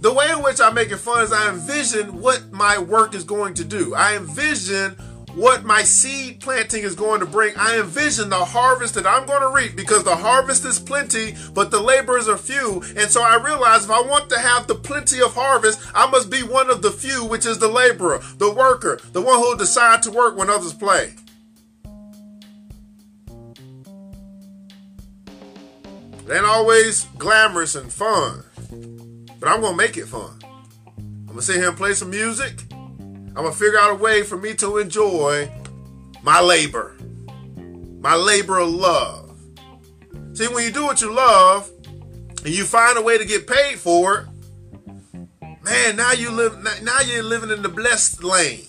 The 0.00 0.12
way 0.12 0.28
in 0.32 0.42
which 0.42 0.60
I 0.60 0.70
make 0.70 0.90
it 0.90 0.96
fun 0.96 1.22
is 1.22 1.32
I 1.32 1.50
envision 1.50 2.20
what 2.20 2.50
my 2.50 2.76
work 2.76 3.14
is 3.14 3.22
going 3.22 3.54
to 3.54 3.64
do. 3.64 3.94
I 3.94 4.16
envision 4.16 4.96
what 5.34 5.64
my 5.64 5.82
seed 5.82 6.40
planting 6.40 6.82
is 6.82 6.94
going 6.94 7.20
to 7.20 7.26
bring. 7.26 7.54
I 7.56 7.78
envision 7.78 8.28
the 8.28 8.44
harvest 8.44 8.94
that 8.94 9.06
I'm 9.06 9.26
going 9.26 9.40
to 9.40 9.48
reap 9.48 9.76
because 9.76 10.04
the 10.04 10.16
harvest 10.16 10.64
is 10.64 10.78
plenty, 10.78 11.34
but 11.54 11.70
the 11.70 11.80
laborers 11.80 12.28
are 12.28 12.36
few. 12.36 12.82
And 12.96 13.10
so 13.10 13.22
I 13.22 13.36
realize 13.36 13.84
if 13.84 13.90
I 13.90 14.00
want 14.02 14.28
to 14.30 14.38
have 14.38 14.66
the 14.66 14.74
plenty 14.74 15.22
of 15.22 15.34
harvest, 15.34 15.80
I 15.94 16.10
must 16.10 16.30
be 16.30 16.42
one 16.42 16.70
of 16.70 16.82
the 16.82 16.90
few, 16.90 17.24
which 17.24 17.46
is 17.46 17.58
the 17.58 17.68
laborer, 17.68 18.20
the 18.38 18.52
worker, 18.52 19.00
the 19.12 19.22
one 19.22 19.38
who 19.38 19.50
will 19.50 19.56
decide 19.56 20.02
to 20.02 20.10
work 20.10 20.36
when 20.36 20.50
others 20.50 20.74
play. 20.74 21.14
It 26.24 26.36
ain't 26.36 26.44
always 26.44 27.04
glamorous 27.18 27.74
and 27.74 27.92
fun, 27.92 28.44
but 29.40 29.48
I'm 29.48 29.60
going 29.60 29.72
to 29.72 29.76
make 29.76 29.96
it 29.96 30.06
fun. 30.06 30.38
I'm 30.96 31.26
going 31.26 31.38
to 31.38 31.42
sit 31.42 31.56
here 31.56 31.68
and 31.68 31.76
play 31.76 31.94
some 31.94 32.10
music. 32.10 32.62
I'm 33.34 33.44
gonna 33.44 33.52
figure 33.52 33.78
out 33.78 33.92
a 33.92 33.94
way 33.94 34.22
for 34.22 34.36
me 34.36 34.52
to 34.56 34.76
enjoy 34.76 35.50
my 36.22 36.40
labor, 36.40 36.94
my 38.00 38.14
labor 38.14 38.58
of 38.58 38.68
love. 38.68 39.38
See, 40.34 40.48
when 40.48 40.64
you 40.64 40.70
do 40.70 40.84
what 40.84 41.00
you 41.00 41.14
love 41.14 41.70
and 42.44 42.48
you 42.48 42.64
find 42.64 42.98
a 42.98 43.02
way 43.02 43.16
to 43.16 43.24
get 43.24 43.46
paid 43.46 43.78
for 43.78 44.18
it, 44.18 44.26
man, 45.64 45.96
now 45.96 46.12
you 46.12 46.30
live. 46.30 46.62
Now 46.82 47.00
you're 47.00 47.22
living 47.22 47.50
in 47.50 47.62
the 47.62 47.70
blessed 47.70 48.22
lane, 48.22 48.66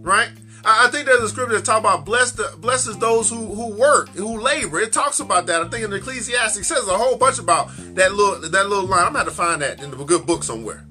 right? 0.00 0.30
I 0.64 0.88
think 0.88 1.06
there's 1.06 1.22
a 1.22 1.28
scripture 1.28 1.56
that 1.56 1.64
talk 1.64 1.78
about 1.80 2.04
blessed, 2.04 2.40
blesses 2.60 2.98
those 2.98 3.30
who, 3.30 3.54
who 3.54 3.76
work, 3.76 4.08
who 4.08 4.40
labor. 4.40 4.80
It 4.80 4.92
talks 4.92 5.20
about 5.20 5.46
that. 5.46 5.62
I 5.62 5.68
think 5.68 5.84
in 5.84 5.92
Ecclesiastes 5.92 6.66
says 6.66 6.88
a 6.88 6.96
whole 6.96 7.16
bunch 7.16 7.38
about 7.38 7.70
that 7.94 8.14
little 8.14 8.40
that 8.40 8.68
little 8.68 8.86
line. 8.86 9.00
I'm 9.00 9.12
gonna 9.12 9.18
have 9.18 9.28
to 9.28 9.34
find 9.34 9.62
that 9.62 9.82
in 9.82 9.92
a 9.92 10.04
good 10.04 10.26
book 10.26 10.42
somewhere. 10.42 10.85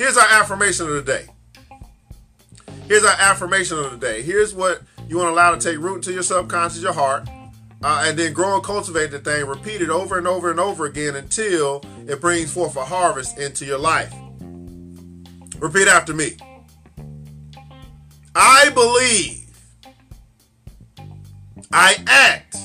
Here's 0.00 0.16
our 0.16 0.28
affirmation 0.30 0.86
of 0.86 0.94
the 0.94 1.02
day. 1.02 1.26
Here's 2.88 3.04
our 3.04 3.16
affirmation 3.18 3.78
of 3.78 3.90
the 3.90 3.98
day. 3.98 4.22
Here's 4.22 4.54
what 4.54 4.80
you 5.06 5.18
want 5.18 5.28
to 5.28 5.32
allow 5.32 5.54
to 5.54 5.60
take 5.60 5.76
root 5.78 5.96
into 5.96 6.14
your 6.14 6.22
subconscious, 6.22 6.82
your 6.82 6.94
heart, 6.94 7.28
uh, 7.84 8.04
and 8.06 8.18
then 8.18 8.32
grow 8.32 8.54
and 8.54 8.64
cultivate 8.64 9.10
the 9.10 9.18
thing. 9.18 9.44
Repeat 9.44 9.82
it 9.82 9.90
over 9.90 10.16
and 10.16 10.26
over 10.26 10.50
and 10.50 10.58
over 10.58 10.86
again 10.86 11.16
until 11.16 11.84
it 12.08 12.18
brings 12.18 12.50
forth 12.50 12.76
a 12.76 12.84
harvest 12.86 13.38
into 13.38 13.66
your 13.66 13.76
life. 13.76 14.10
Repeat 15.58 15.86
after 15.86 16.14
me. 16.14 16.38
I 18.34 18.70
believe. 18.70 19.54
I 21.70 21.96
act. 22.06 22.56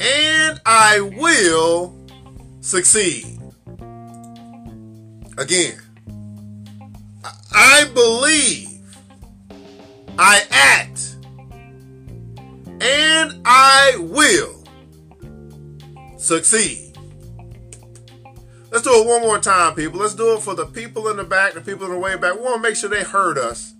And 0.00 0.60
I 0.66 1.00
will 1.00 1.98
succeed. 2.60 3.39
Again, 5.40 5.80
I 7.50 7.90
believe, 7.94 8.82
I 10.18 10.42
act, 10.50 11.16
and 12.82 13.40
I 13.46 13.96
will 13.98 14.62
succeed. 16.18 16.94
Let's 18.70 18.84
do 18.84 19.02
it 19.02 19.06
one 19.06 19.22
more 19.22 19.38
time, 19.38 19.74
people. 19.74 20.00
Let's 20.00 20.14
do 20.14 20.34
it 20.36 20.42
for 20.42 20.54
the 20.54 20.66
people 20.66 21.08
in 21.08 21.16
the 21.16 21.24
back, 21.24 21.54
the 21.54 21.62
people 21.62 21.86
in 21.86 21.92
the 21.92 21.98
way 21.98 22.18
back. 22.18 22.34
We 22.34 22.42
want 22.42 22.56
to 22.56 22.68
make 22.68 22.76
sure 22.76 22.90
they 22.90 23.02
heard 23.02 23.38
us. 23.38 23.72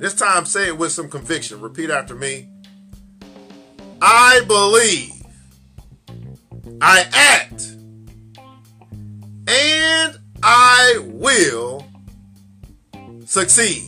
This 0.00 0.14
time, 0.14 0.44
say 0.44 0.66
it 0.66 0.76
with 0.76 0.90
some 0.90 1.08
conviction. 1.08 1.60
Repeat 1.60 1.90
after 1.90 2.16
me. 2.16 2.48
I 4.00 4.42
believe, 4.48 5.12
I 6.80 7.06
act, 7.12 7.76
and 9.46 10.18
I 10.42 10.98
will 11.04 11.86
succeed. 13.26 13.84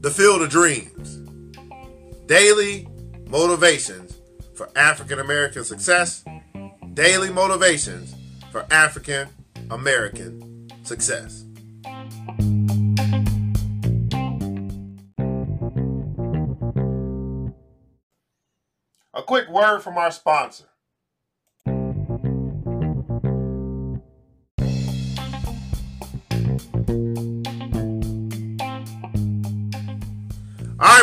The 0.00 0.10
Field 0.10 0.42
of 0.42 0.50
Dreams. 0.50 1.16
Daily 2.26 2.86
motivations 3.28 4.18
for 4.54 4.68
African 4.76 5.18
American 5.18 5.64
success. 5.64 6.24
Daily 6.92 7.30
motivations 7.30 8.14
for 8.50 8.66
African 8.70 9.28
American 9.70 10.68
success. 10.82 11.44
A 19.14 19.22
quick 19.22 19.48
word 19.48 19.80
from 19.80 19.96
our 19.96 20.10
sponsor. 20.10 20.64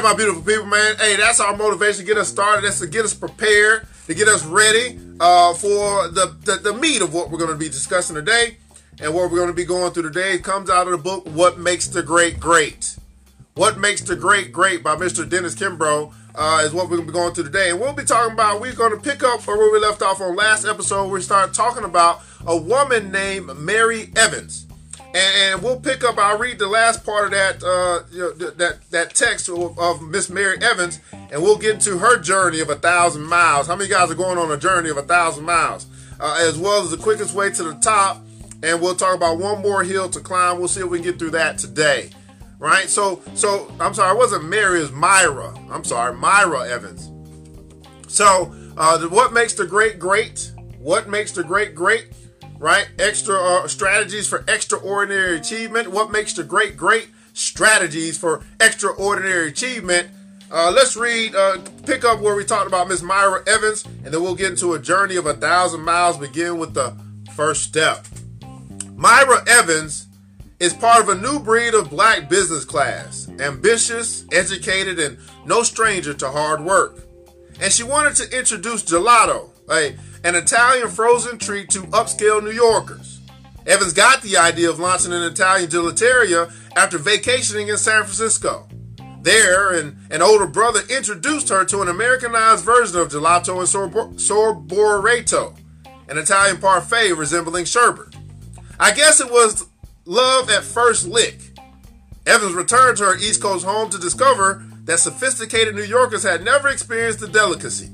Right, 0.02 0.12
my 0.12 0.18
beautiful 0.18 0.42
people, 0.42 0.66
man. 0.66 0.96
Hey, 0.98 1.16
that's 1.18 1.40
our 1.40 1.56
motivation. 1.56 2.02
to 2.02 2.06
Get 2.06 2.18
us 2.18 2.30
started. 2.30 2.64
That's 2.64 2.80
to 2.80 2.88
get 2.88 3.06
us 3.06 3.14
prepared, 3.14 3.88
to 4.08 4.14
get 4.14 4.28
us 4.28 4.46
ready 4.46 5.00
uh, 5.20 5.54
for 5.54 6.08
the, 6.10 6.38
the, 6.44 6.56
the 6.58 6.74
meat 6.74 7.02
of 7.02 7.14
what 7.14 7.30
we're 7.30 7.38
going 7.38 7.52
to 7.52 7.58
be 7.58 7.68
discussing 7.68 8.16
today. 8.16 8.58
And 9.02 9.14
what 9.14 9.32
we're 9.32 9.38
going 9.38 9.50
to 9.50 9.54
be 9.54 9.66
going 9.66 9.92
through 9.94 10.04
today 10.04 10.38
comes 10.40 10.70
out 10.70 10.88
of 10.88 10.92
the 10.92 10.98
book, 10.98 11.26
What 11.28 11.58
Makes 11.58 11.88
the 11.88 12.04
Great 12.04 12.40
Great. 12.40 12.98
What 13.56 13.78
Makes 13.78 14.02
the 14.02 14.16
Great 14.16 14.52
Great 14.52 14.84
by 14.84 14.96
Mr. 14.96 15.30
Dennis 15.30 15.56
Kimbro 15.56 16.14
uh, 16.36 16.62
is 16.64 16.74
what 16.74 16.90
we're 16.90 16.98
going 16.98 17.08
to 17.08 17.12
be 17.12 17.18
going 17.18 17.34
through 17.34 17.46
today. 17.46 17.70
And 17.72 17.80
we'll 17.80 17.94
be 17.94 18.04
talking 18.04 18.34
about, 18.34 18.62
we're 18.62 18.74
going 18.74 18.92
to 18.92 19.02
pick 19.02 19.24
up 19.24 19.46
where 19.48 19.72
we 19.72 19.80
left 19.80 20.02
off 20.02 20.22
on 20.22 20.36
last 20.36 20.66
episode. 20.66 21.10
We 21.10 21.22
started 21.22 21.54
talking 21.54 21.84
about 21.84 22.22
a 22.46 22.56
woman 22.56 23.12
named 23.12 23.58
Mary 23.58 24.12
Evans 24.16 24.66
and, 25.14 25.62
we'll 25.64 25.80
pick 25.80 26.04
up. 26.04 26.18
I'll 26.18 26.38
read 26.38 26.60
the 26.60 26.68
last 26.68 27.04
part 27.06 27.26
of 27.26 27.32
that 27.32 27.64
uh, 27.64 28.08
you 28.12 28.20
know, 28.20 28.32
that 28.52 28.80
that 28.92 29.16
text 29.16 29.50
of, 29.50 29.78
of 29.80 30.02
Miss 30.02 30.30
Mary 30.30 30.58
Evans, 30.62 31.00
and 31.12 31.42
we'll 31.42 31.58
get 31.58 31.76
into 31.76 31.98
her 31.98 32.18
journey 32.20 32.60
of 32.60 32.70
a 32.70 32.76
thousand 32.76 33.24
miles. 33.24 33.68
How 33.68 33.76
many 33.76 33.90
guys 33.90 34.12
are 34.12 34.16
going 34.16 34.38
on 34.38 34.52
a 34.52 34.58
journey 34.58 34.90
of 34.90 34.98
a 34.98 35.04
thousand 35.04 35.46
miles, 35.46 35.88
uh, 36.20 36.38
as 36.42 36.58
well 36.58 36.82
as 36.84 36.92
the 36.92 36.98
quickest 36.98 37.34
way 37.34 37.50
to 37.50 37.64
the 37.64 37.76
top? 37.76 38.22
And 38.62 38.82
we'll 38.82 38.96
talk 38.96 39.16
about 39.16 39.38
one 39.38 39.62
more 39.62 39.84
hill 39.84 40.10
to 40.10 40.20
climb. 40.20 40.60
We'll 40.60 40.68
see 40.68 40.82
if 40.82 40.88
we 40.88 41.00
can 41.00 41.12
get 41.12 41.20
through 41.20 41.32
that 41.32 41.58
today, 41.58 42.10
right? 42.58 42.90
So, 42.90 43.22
so 43.34 43.74
I'm 43.80 43.94
sorry, 43.94 44.16
it 44.16 44.18
wasn't 44.18 44.46
Mary, 44.46 44.80
it 44.80 44.82
was 44.82 44.92
Myra. 44.92 45.58
I'm 45.72 45.84
sorry, 45.84 46.14
Myra 46.14 46.68
Evans. 46.68 47.10
So, 48.08 48.54
uh, 48.76 49.00
what 49.08 49.34
makes 49.34 49.54
the 49.54 49.66
great 49.66 49.98
great? 49.98 50.52
What 50.78 51.08
makes 51.10 51.32
the 51.32 51.44
great 51.44 51.76
great? 51.76 52.08
Right? 52.60 52.90
Extra 53.00 53.42
uh, 53.42 53.68
strategies 53.68 54.28
for 54.28 54.44
extraordinary 54.48 55.38
achievement. 55.38 55.88
What 55.88 56.12
makes 56.12 56.34
the 56.34 56.44
great 56.44 56.78
great? 56.78 57.08
Strategies 57.34 58.18
for 58.18 58.44
extraordinary 58.60 59.48
achievement. 59.48 60.10
Uh, 60.52 60.72
let's 60.76 60.96
read, 60.96 61.36
uh, 61.36 61.60
pick 61.86 62.04
up 62.04 62.20
where 62.20 62.36
we 62.36 62.44
talked 62.44 62.68
about 62.68 62.88
Miss 62.88 63.02
Myra 63.02 63.44
Evans, 63.48 63.86
and 64.04 64.14
then 64.14 64.22
we'll 64.22 64.36
get 64.36 64.52
into 64.52 64.74
a 64.74 64.80
journey 64.80 65.16
of 65.16 65.26
a 65.26 65.34
thousand 65.34 65.82
miles. 65.82 66.18
Begin 66.18 66.58
with 66.58 66.74
the 66.74 66.96
first 67.34 67.64
step. 67.64 68.06
Myra 68.96 69.44
Evans 69.48 70.08
is 70.60 70.74
part 70.74 71.02
of 71.02 71.10
a 71.10 71.16
new 71.16 71.40
breed 71.40 71.74
of 71.74 71.90
black 71.90 72.30
business 72.30 72.66
class, 72.66 73.30
ambitious, 73.40 74.26
educated, 74.32 75.00
and 75.00 75.18
no 75.46 75.64
stranger 75.64 76.14
to 76.16 76.30
hard 76.30 76.62
work. 76.62 77.00
And 77.62 77.72
she 77.72 77.84
wanted 77.84 78.16
to 78.16 78.38
introduce 78.38 78.84
gelato, 78.84 79.50
a, 79.70 79.96
an 80.24 80.36
Italian 80.36 80.88
frozen 80.90 81.38
treat 81.38 81.70
to 81.70 81.82
upscale 81.84 82.44
New 82.44 82.52
Yorkers. 82.52 83.20
Evans 83.66 83.94
got 83.94 84.22
the 84.22 84.38
idea 84.38 84.70
of 84.70 84.80
launching 84.80 85.14
an 85.14 85.24
Italian 85.24 85.70
gelateria 85.70 86.52
after 86.76 86.98
vacationing 86.98 87.68
in 87.68 87.78
San 87.78 88.04
Francisco. 88.04 88.68
There, 89.22 89.74
and 89.74 89.98
an 90.12 90.22
older 90.22 90.48
brother 90.48 90.82
introduced 90.90 91.50
her 91.50 91.66
to 91.66 91.82
an 91.82 91.90
Americanized 91.90 92.64
version 92.64 93.00
of 93.00 93.10
gelato 93.10 93.60
and 93.60 94.18
sorboreto, 94.18 95.56
an 96.08 96.18
Italian 96.18 96.58
parfait 96.58 97.14
resembling 97.14 97.66
sherbet. 97.66 98.16
I 98.80 98.94
guess 98.94 99.20
it 99.20 99.30
was 99.30 99.68
love 100.06 100.50
at 100.50 100.64
first 100.64 101.08
lick. 101.08 101.58
Evans 102.26 102.54
returned 102.54 102.98
to 102.98 103.06
her 103.06 103.18
East 103.18 103.42
Coast 103.42 103.66
home 103.66 103.90
to 103.90 103.98
discover 103.98 104.64
that 104.86 105.00
sophisticated 105.00 105.76
New 105.76 105.84
Yorkers 105.84 106.24
had 106.24 106.44
never 106.44 106.70
experienced 106.70 107.20
the 107.20 107.28
delicacy. 107.28 107.92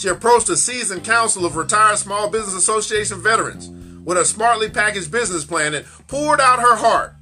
She 0.00 0.08
approached 0.08 0.48
a 0.48 0.56
seasoned 0.56 1.04
council 1.04 1.44
of 1.44 1.56
retired 1.56 1.98
Small 1.98 2.30
Business 2.30 2.54
Association 2.54 3.20
veterans 3.20 3.68
with 4.02 4.16
a 4.16 4.24
smartly 4.24 4.70
packaged 4.70 5.12
business 5.12 5.44
plan 5.44 5.74
and 5.74 5.84
poured 6.06 6.40
out 6.40 6.58
her 6.58 6.76
heart. 6.76 7.16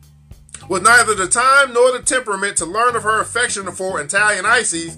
With 0.69 0.85
neither 0.85 1.17
the 1.17 1.27
time 1.27 1.73
nor 1.73 1.91
the 1.91 2.05
temperament 2.05 2.57
to 2.59 2.67
learn 2.67 2.95
of 2.95 3.03
her 3.03 3.21
affection 3.21 3.69
for 3.73 4.01
Italian 4.01 4.47
ices, 4.47 4.97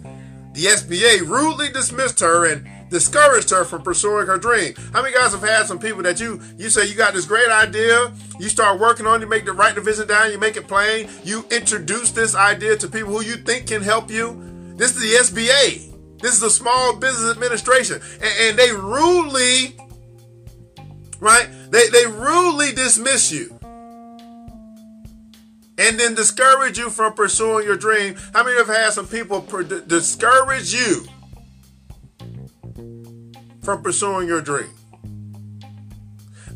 the 0.52 0.66
SBA 0.66 1.26
rudely 1.26 1.70
dismissed 1.72 2.20
her 2.20 2.44
and 2.44 2.68
discouraged 2.90 3.49
her 3.49 3.64
from 3.64 3.80
pursuing 3.80 4.26
her 4.26 4.37
dream. 4.37 4.75
How 4.92 5.00
many 5.00 5.14
guys 5.14 5.32
have 5.32 5.40
had 5.40 5.64
some 5.64 5.78
people 5.78 6.02
that 6.02 6.20
you 6.20 6.38
you 6.58 6.68
say 6.68 6.87
you 6.87 6.94
got 6.94 7.14
this 7.14 7.25
great 7.25 7.49
idea, 7.49 8.12
you 8.38 8.50
start 8.50 8.78
working 8.78 9.06
on, 9.06 9.22
you 9.22 9.26
make 9.26 9.46
the 9.46 9.54
right 9.54 9.75
division 9.75 10.06
down, 10.06 10.32
you 10.32 10.38
make 10.38 10.58
it 10.58 10.68
plain, 10.68 11.08
you 11.25 11.46
introduce 11.50 12.10
this 12.10 12.34
idea 12.34 12.76
to 12.76 12.88
people 12.88 13.12
who 13.12 13.25
you 13.25 13.37
think 13.37 13.68
can 13.68 13.80
help 13.80 14.10
you. 14.10 14.38
This 14.76 14.94
is 14.94 15.32
the 15.32 15.46
SBA. 15.46 15.89
This 16.20 16.34
is 16.34 16.40
the 16.40 16.50
Small 16.50 16.96
Business 16.96 17.30
Administration, 17.30 18.00
and, 18.20 18.32
and 18.40 18.58
they 18.58 18.72
rudely, 18.72 19.76
right? 21.18 21.48
They 21.70 21.88
they 21.88 22.06
rudely 22.06 22.72
dismiss 22.72 23.32
you 23.32 23.58
and 25.80 25.98
then 25.98 26.14
discourage 26.14 26.78
you 26.78 26.90
from 26.90 27.14
pursuing 27.14 27.64
your 27.64 27.76
dream. 27.76 28.14
How 28.34 28.44
many 28.44 28.58
have 28.58 28.66
had 28.66 28.92
some 28.92 29.06
people 29.06 29.40
discourage 29.86 30.74
you 30.74 31.06
from 33.62 33.82
pursuing 33.82 34.28
your 34.28 34.42
dream? 34.42 34.68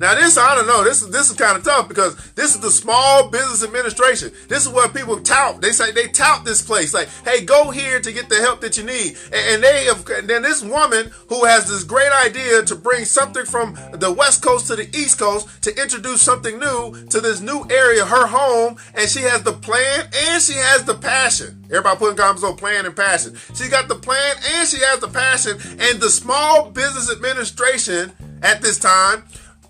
Now 0.01 0.15
this 0.15 0.37
I 0.37 0.55
don't 0.55 0.67
know. 0.67 0.85
This 0.85 1.03
is 1.03 1.11
this 1.11 1.31
is 1.31 1.37
kind 1.37 1.57
of 1.57 1.65
tough 1.65 1.89
because 1.89 2.17
this 2.33 2.55
is 2.55 2.61
the 2.61 2.71
Small 2.71 3.29
Business 3.29 3.63
Administration. 3.63 4.33
This 4.49 4.67
is 4.67 4.73
what 4.73 4.95
people 4.95 5.21
tout. 5.21 5.61
They 5.61 5.73
say 5.73 5.93
they 5.93 6.09
tout 6.09 6.45
this 6.45 6.63
place 6.63 6.93
like, 6.95 7.09
"Hey, 7.25 7.45
go 7.45 7.71
here 7.71 8.01
to 8.01 8.13
get 8.13 8.29
the 8.29 8.37
help 8.37 8.61
that 8.61 8.77
you 8.77 8.85
need." 8.85 9.17
And, 9.33 9.63
they 9.63 9.85
have. 9.85 10.09
And 10.09 10.29
then 10.29 10.43
this 10.43 10.63
woman 10.63 11.11
who 11.29 11.45
has 11.45 11.69
this 11.69 11.85
great 11.85 12.13
idea 12.13 12.63
to 12.63 12.75
bring 12.75 13.05
something 13.05 13.45
from 13.45 13.79
the 13.93 14.13
West 14.13 14.43
Coast 14.43 14.67
to 14.69 14.77
the 14.77 14.89
East 14.97 15.19
Coast 15.19 15.49
to 15.63 15.83
introduce 15.83 16.23
something 16.23 16.59
new 16.59 17.07
to 17.11 17.21
this 17.21 17.41
new 17.41 17.67
area, 17.71 18.05
her 18.05 18.27
home, 18.27 18.77
and 18.95 19.09
she 19.09 19.21
has 19.21 19.43
the 19.43 19.53
plan 19.53 20.09
and 20.29 20.43
she 20.43 20.55
has 20.55 20.85
the 20.85 20.95
passion. 20.95 21.65
Everybody 21.71 21.99
putting 21.99 22.17
comments 22.17 22.45
on 22.45 22.57
plan 22.57 22.87
and 22.87 22.95
passion. 22.95 23.37
She 23.54 23.69
got 23.69 23.89
the 23.89 23.95
plan 23.95 24.37
and 24.54 24.69
she 24.69 24.78
has 24.80 25.00
the 25.00 25.09
passion. 25.09 25.59
And 25.80 26.00
the 26.00 26.11
Small 26.11 26.71
Business 26.71 27.11
Administration 27.11 28.13
at 28.43 28.61
this 28.61 28.78
time 28.78 29.25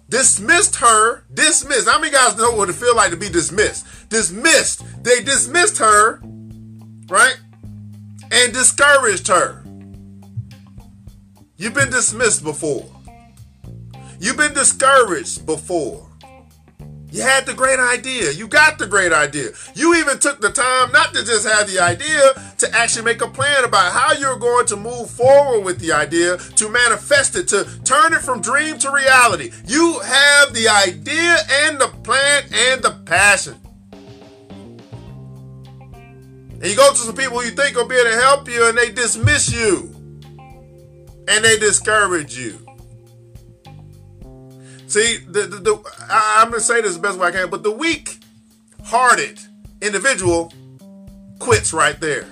dismissed 0.09 0.77
her. 0.77 1.25
Dismissed. 1.33 1.89
How 1.89 1.99
many 1.99 2.13
guys 2.13 2.37
know 2.37 2.53
what 2.53 2.69
it 2.69 2.75
feel 2.75 2.95
like 2.95 3.11
to 3.11 3.17
be 3.17 3.29
dismissed? 3.29 3.87
Dismissed. 4.09 4.85
They 5.03 5.23
dismissed 5.23 5.79
her, 5.79 6.21
right? 7.09 7.39
And 8.31 8.53
discouraged 8.53 9.29
her. 9.29 9.63
You've 11.57 11.75
been 11.75 11.91
dismissed 11.91 12.43
before. 12.43 12.91
You've 14.19 14.37
been 14.37 14.55
discouraged 14.55 15.47
before. 15.47 16.09
You 17.15 17.23
had 17.23 17.47
the 17.47 17.55
great 17.55 17.79
idea. 17.79 18.33
You 18.33 18.49
got 18.49 18.77
the 18.77 18.89
great 18.89 19.13
idea. 19.13 19.51
You 19.77 19.95
even 19.95 20.19
took 20.19 20.41
the 20.41 20.51
time 20.51 20.91
not 20.91 21.15
to 21.15 21.25
just 21.25 21.47
have 21.47 21.71
the 21.71 21.79
idea, 21.79 22.33
to 22.59 22.69
actually 22.75 23.05
make 23.05 23.23
a 23.23 23.29
plan 23.29 23.63
about 23.63 23.93
how 23.93 24.15
you're 24.15 24.37
going 24.37 24.67
to 24.67 24.77
move 24.77 25.09
forward 25.11 25.65
with 25.65 25.79
the 25.79 25.93
idea, 25.93 26.39
to 26.39 26.69
manifest 26.69 27.37
it, 27.37 27.47
to 27.49 27.69
turn 27.85 28.15
it 28.15 28.21
from 28.21 28.43
dream 28.43 28.79
to 28.79 28.91
reality. 28.91 29.53
You 29.65 30.01
have 30.01 30.55
the 30.55 30.67
idea 30.69 31.37
and 31.49 31.81
the 31.81 31.87
plan 32.03 32.43
and 32.53 32.83
the 32.83 32.99
passion. 33.07 33.61
And 36.51 36.65
you 36.65 36.75
go 36.75 36.91
to 36.91 36.97
some 36.97 37.15
people 37.15 37.45
you 37.45 37.53
think 37.53 37.77
will 37.77 37.87
be 37.87 37.95
able 37.95 38.11
to 38.11 38.17
help 38.17 38.49
you 38.49 38.69
and 38.69 38.77
they 38.77 38.91
dismiss 38.91 39.53
you. 39.53 39.95
And 41.29 41.45
they 41.45 41.61
discourage 41.61 42.37
you. 42.37 42.64
See, 44.95 45.17
the, 45.17 45.41
the, 45.41 45.57
the 45.57 45.93
I, 46.09 46.37
I'm 46.41 46.51
going 46.51 46.61
to 46.61 46.65
say 46.65 46.81
this 46.81 46.95
the 46.95 47.03
best 47.03 47.19
way 47.19 47.27
I 47.27 47.33
can, 47.33 47.51
but 47.51 47.65
the 47.65 47.71
weak 47.73 48.21
hearted 48.85 49.41
individual 49.83 50.53
quits 51.41 51.73
right 51.73 52.01
there. 52.01 52.29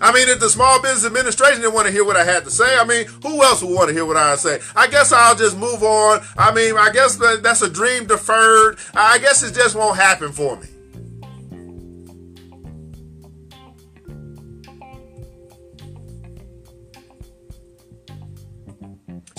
I 0.00 0.12
mean, 0.12 0.28
if 0.28 0.40
the 0.40 0.50
Small 0.50 0.82
Business 0.82 1.06
Administration 1.06 1.60
didn't 1.60 1.72
want 1.72 1.86
to 1.86 1.92
hear 1.92 2.04
what 2.04 2.16
I 2.16 2.24
had 2.24 2.42
to 2.46 2.50
say, 2.50 2.76
I 2.76 2.82
mean, 2.82 3.06
who 3.22 3.44
else 3.44 3.62
would 3.62 3.72
want 3.72 3.90
to 3.90 3.94
hear 3.94 4.04
what 4.04 4.16
I 4.16 4.34
say? 4.34 4.58
I 4.74 4.88
guess 4.88 5.12
I'll 5.12 5.36
just 5.36 5.56
move 5.56 5.84
on. 5.84 6.20
I 6.36 6.52
mean, 6.52 6.76
I 6.76 6.90
guess 6.90 7.14
that's 7.14 7.62
a 7.62 7.70
dream 7.70 8.08
deferred. 8.08 8.76
I 8.92 9.18
guess 9.18 9.44
it 9.44 9.54
just 9.54 9.76
won't 9.76 9.96
happen 9.96 10.32
for 10.32 10.56
me. 10.56 10.66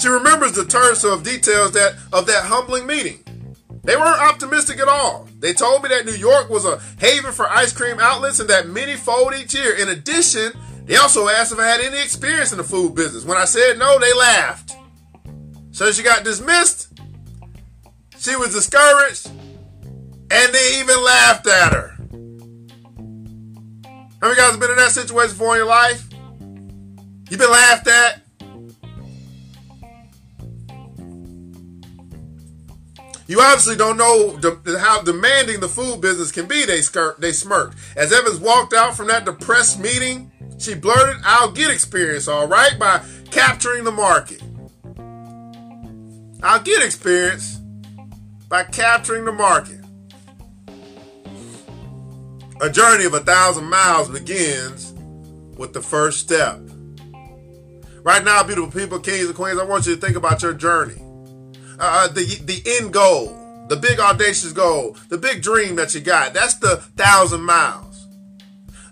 She 0.05 0.09
remembers 0.09 0.51
the 0.51 0.65
terms 0.65 1.03
of 1.03 1.23
details 1.23 1.71
that 1.71 1.95
of 2.13 2.27
that 2.27 2.45
humbling 2.45 2.85
meeting. 2.85 3.23
They 3.81 3.95
weren't 3.95 4.21
optimistic 4.21 4.77
at 4.77 4.87
all. 4.87 5.27
They 5.39 5.51
told 5.51 5.81
me 5.81 5.89
that 5.89 6.05
New 6.05 6.11
York 6.13 6.47
was 6.47 6.63
a 6.63 6.79
haven 6.99 7.31
for 7.31 7.49
ice 7.49 7.73
cream 7.73 7.97
outlets 7.99 8.39
and 8.39 8.47
that 8.51 8.67
many 8.67 8.97
fold 8.97 9.33
each 9.33 9.55
year. 9.55 9.75
In 9.75 9.89
addition, 9.89 10.51
they 10.83 10.95
also 10.97 11.27
asked 11.27 11.53
if 11.53 11.57
I 11.57 11.65
had 11.65 11.81
any 11.81 11.99
experience 11.99 12.51
in 12.51 12.59
the 12.59 12.63
food 12.63 12.93
business. 12.93 13.25
When 13.25 13.39
I 13.39 13.45
said 13.45 13.79
no, 13.79 13.97
they 13.97 14.13
laughed. 14.13 14.75
So 15.71 15.91
she 15.91 16.03
got 16.03 16.23
dismissed. 16.23 16.93
She 18.19 18.35
was 18.35 18.53
discouraged. 18.53 19.25
And 19.25 20.53
they 20.53 20.81
even 20.81 21.03
laughed 21.03 21.47
at 21.47 21.73
her. 21.73 21.97
How 24.21 24.27
many 24.29 24.35
guys 24.35 24.51
have 24.51 24.59
been 24.59 24.69
in 24.69 24.77
that 24.77 24.91
situation 24.91 25.35
before 25.35 25.55
in 25.55 25.61
your 25.61 25.67
life? 25.67 26.07
You've 27.27 27.39
been 27.39 27.49
laughed 27.49 27.87
at. 27.87 28.24
You 33.27 33.41
obviously 33.41 33.75
don't 33.75 33.97
know 33.97 34.37
how 34.77 35.01
demanding 35.01 35.59
the 35.59 35.67
food 35.67 35.99
business 35.99 36.31
can 36.31 36.45
be. 36.45 36.65
They 36.65 36.81
they 37.17 37.31
smirked. 37.31 37.75
As 37.95 38.13
Evans 38.13 38.39
walked 38.39 38.73
out 38.73 38.95
from 38.95 39.07
that 39.07 39.25
depressed 39.25 39.79
meeting, 39.79 40.31
she 40.59 40.75
blurted, 40.75 41.17
"I'll 41.23 41.51
get 41.51 41.71
experience, 41.71 42.27
all 42.27 42.47
right, 42.47 42.77
by 42.77 43.01
capturing 43.31 43.83
the 43.83 43.91
market. 43.91 44.43
I'll 46.43 46.61
get 46.61 46.83
experience 46.83 47.59
by 48.47 48.63
capturing 48.65 49.25
the 49.25 49.31
market." 49.31 49.81
A 52.61 52.69
journey 52.69 53.05
of 53.05 53.13
a 53.15 53.19
thousand 53.21 53.65
miles 53.65 54.07
begins 54.07 54.93
with 55.57 55.73
the 55.73 55.81
first 55.81 56.19
step. 56.19 56.59
Right 58.03 58.23
now, 58.23 58.43
beautiful 58.43 58.71
people, 58.71 58.99
kings 58.99 59.25
and 59.25 59.35
queens, 59.35 59.59
I 59.59 59.63
want 59.63 59.87
you 59.87 59.95
to 59.95 60.01
think 60.01 60.15
about 60.15 60.43
your 60.43 60.53
journey 60.53 61.01
uh, 61.79 62.07
the 62.07 62.23
the 62.43 62.61
end 62.77 62.93
goal, 62.93 63.27
the 63.67 63.75
big 63.75 63.99
audacious 63.99 64.51
goal, 64.51 64.97
the 65.09 65.17
big 65.17 65.41
dream 65.41 65.75
that 65.75 65.93
you 65.93 66.01
got. 66.01 66.33
That's 66.33 66.55
the 66.55 66.77
thousand 66.77 67.41
miles. 67.41 68.07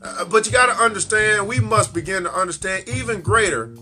Uh, 0.02 0.26
but 0.26 0.46
you 0.46 0.52
got 0.52 0.66
to 0.66 0.84
understand, 0.84 1.48
we 1.48 1.60
must 1.60 1.94
begin 1.94 2.24
to 2.24 2.34
understand 2.34 2.90
even 2.90 3.22
greater 3.22 3.74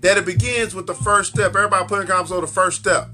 that 0.00 0.18
it 0.18 0.26
begins 0.26 0.74
with 0.74 0.86
the 0.86 0.94
first 0.94 1.32
step. 1.32 1.56
Everybody 1.56 1.86
putting 1.86 2.06
comments 2.06 2.30
on 2.30 2.42
the 2.42 2.46
first 2.46 2.80
step. 2.80 3.08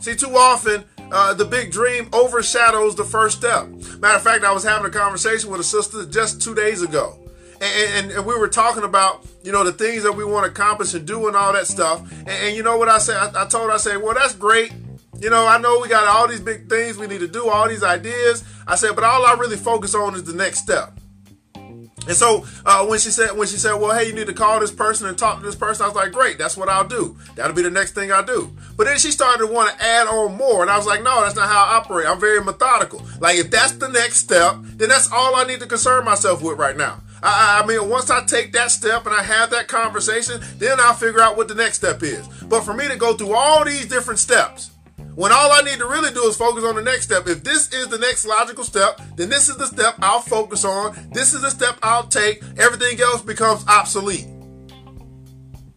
See, 0.00 0.14
too 0.14 0.36
often 0.36 0.84
uh, 1.10 1.32
the 1.32 1.46
big 1.46 1.70
dream 1.70 2.10
overshadows 2.12 2.94
the 2.94 3.04
first 3.04 3.38
step. 3.38 3.68
Matter 4.00 4.16
of 4.16 4.22
fact, 4.22 4.44
I 4.44 4.52
was 4.52 4.64
having 4.64 4.86
a 4.86 4.90
conversation 4.90 5.50
with 5.50 5.60
a 5.60 5.64
sister 5.64 6.04
just 6.04 6.42
two 6.42 6.54
days 6.54 6.82
ago 6.82 7.24
and, 7.60 7.92
and, 7.92 8.12
and, 8.12 8.26
we 8.26 8.38
were 8.38 8.48
talking 8.48 8.84
about 8.84 9.26
you 9.44 9.52
know 9.52 9.62
the 9.62 9.72
things 9.72 10.02
that 10.02 10.12
we 10.12 10.24
want 10.24 10.44
to 10.46 10.50
accomplish 10.50 10.94
and 10.94 11.06
do 11.06 11.28
and 11.28 11.36
all 11.36 11.52
that 11.52 11.66
stuff 11.66 12.00
and, 12.10 12.28
and 12.28 12.56
you 12.56 12.62
know 12.62 12.76
what 12.76 12.88
i 12.88 12.98
said 12.98 13.16
I, 13.16 13.44
I, 13.44 13.46
told 13.46 13.66
her 13.66 13.72
i 13.72 13.76
said 13.76 13.98
well 13.98 14.14
that's 14.14 14.34
great 14.34 14.72
You 15.20 15.30
know, 15.30 15.46
I 15.46 15.58
know 15.58 15.78
we 15.80 15.88
got 15.88 16.06
all 16.06 16.28
these 16.28 16.40
big 16.40 16.68
things 16.68 16.98
we 16.98 17.06
need 17.06 17.20
to 17.20 17.28
do, 17.28 17.48
all 17.48 17.68
these 17.68 17.82
ideas. 17.82 18.44
I 18.66 18.74
said, 18.74 18.94
but 18.94 19.04
all 19.04 19.24
I 19.24 19.34
really 19.34 19.56
focus 19.56 19.94
on 19.94 20.14
is 20.14 20.24
the 20.24 20.34
next 20.34 20.58
step. 20.58 20.98
And 22.06 22.14
so 22.14 22.44
uh, 22.66 22.84
when 22.84 22.98
she 22.98 23.08
said 23.10 23.34
when 23.34 23.48
she 23.48 23.56
said, 23.56 23.74
"Well, 23.76 23.96
hey, 23.96 24.06
you 24.06 24.12
need 24.12 24.26
to 24.26 24.34
call 24.34 24.60
this 24.60 24.70
person 24.70 25.06
and 25.06 25.16
talk 25.16 25.38
to 25.38 25.46
this 25.46 25.54
person," 25.54 25.84
I 25.84 25.88
was 25.88 25.96
like, 25.96 26.12
"Great, 26.12 26.36
that's 26.36 26.54
what 26.54 26.68
I'll 26.68 26.86
do. 26.86 27.16
That'll 27.34 27.56
be 27.56 27.62
the 27.62 27.70
next 27.70 27.92
thing 27.92 28.12
I 28.12 28.22
do." 28.22 28.54
But 28.76 28.84
then 28.84 28.98
she 28.98 29.10
started 29.10 29.46
to 29.46 29.50
want 29.50 29.70
to 29.70 29.82
add 29.82 30.06
on 30.08 30.36
more, 30.36 30.60
and 30.60 30.70
I 30.70 30.76
was 30.76 30.86
like, 30.86 31.02
"No, 31.02 31.22
that's 31.22 31.34
not 31.34 31.48
how 31.48 31.64
I 31.64 31.76
operate. 31.76 32.06
I'm 32.06 32.20
very 32.20 32.44
methodical. 32.44 33.00
Like 33.20 33.38
if 33.38 33.50
that's 33.50 33.72
the 33.72 33.88
next 33.88 34.18
step, 34.18 34.56
then 34.76 34.90
that's 34.90 35.10
all 35.10 35.34
I 35.34 35.44
need 35.44 35.60
to 35.60 35.66
concern 35.66 36.04
myself 36.04 36.42
with 36.42 36.58
right 36.58 36.76
now. 36.76 37.00
I, 37.24 37.62
I 37.62 37.66
mean, 37.66 37.88
once 37.88 38.10
I 38.10 38.24
take 38.24 38.52
that 38.52 38.70
step 38.70 39.06
and 39.06 39.14
I 39.14 39.22
have 39.22 39.50
that 39.50 39.66
conversation, 39.66 40.40
then 40.58 40.78
I'll 40.78 40.94
figure 40.94 41.20
out 41.20 41.36
what 41.36 41.48
the 41.48 41.54
next 41.54 41.78
step 41.78 42.02
is. 42.02 42.26
But 42.44 42.62
for 42.62 42.74
me 42.74 42.86
to 42.88 42.96
go 42.96 43.14
through 43.14 43.34
all 43.34 43.64
these 43.64 43.86
different 43.86 44.20
steps." 44.20 44.70
When 45.14 45.30
all 45.30 45.52
I 45.52 45.60
need 45.60 45.78
to 45.78 45.86
really 45.86 46.10
do 46.10 46.24
is 46.24 46.36
focus 46.36 46.64
on 46.64 46.74
the 46.74 46.82
next 46.82 47.04
step. 47.04 47.28
If 47.28 47.44
this 47.44 47.72
is 47.72 47.86
the 47.86 47.98
next 47.98 48.26
logical 48.26 48.64
step, 48.64 49.00
then 49.14 49.28
this 49.28 49.48
is 49.48 49.56
the 49.56 49.66
step 49.66 49.94
I'll 50.00 50.20
focus 50.20 50.64
on. 50.64 50.96
This 51.12 51.34
is 51.34 51.42
the 51.42 51.50
step 51.50 51.78
I'll 51.84 52.08
take. 52.08 52.42
Everything 52.58 53.00
else 53.00 53.22
becomes 53.22 53.64
obsolete. 53.68 54.26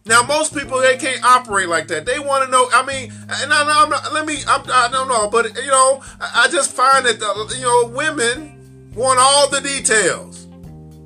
Now, 0.06 0.22
most 0.22 0.56
people 0.56 0.80
they 0.80 0.96
can't 0.96 1.22
operate 1.22 1.68
like 1.68 1.86
that. 1.88 2.06
They 2.06 2.18
want 2.18 2.44
to 2.46 2.50
know. 2.50 2.66
I 2.72 2.84
mean, 2.84 3.12
and 3.28 3.52
I, 3.52 3.82
am 3.82 3.90
not. 3.90 4.12
Let 4.12 4.26
me. 4.26 4.38
I'm, 4.48 4.62
I 4.72 4.88
don't 4.90 5.06
know, 5.06 5.28
but 5.28 5.54
you 5.54 5.70
know, 5.70 6.02
I 6.18 6.48
just 6.50 6.72
find 6.72 7.04
that 7.04 7.22
uh, 7.22 7.54
you 7.54 7.62
know 7.62 7.88
women 7.94 8.92
want 8.94 9.18
all 9.20 9.48
the 9.50 9.60
details, 9.60 10.37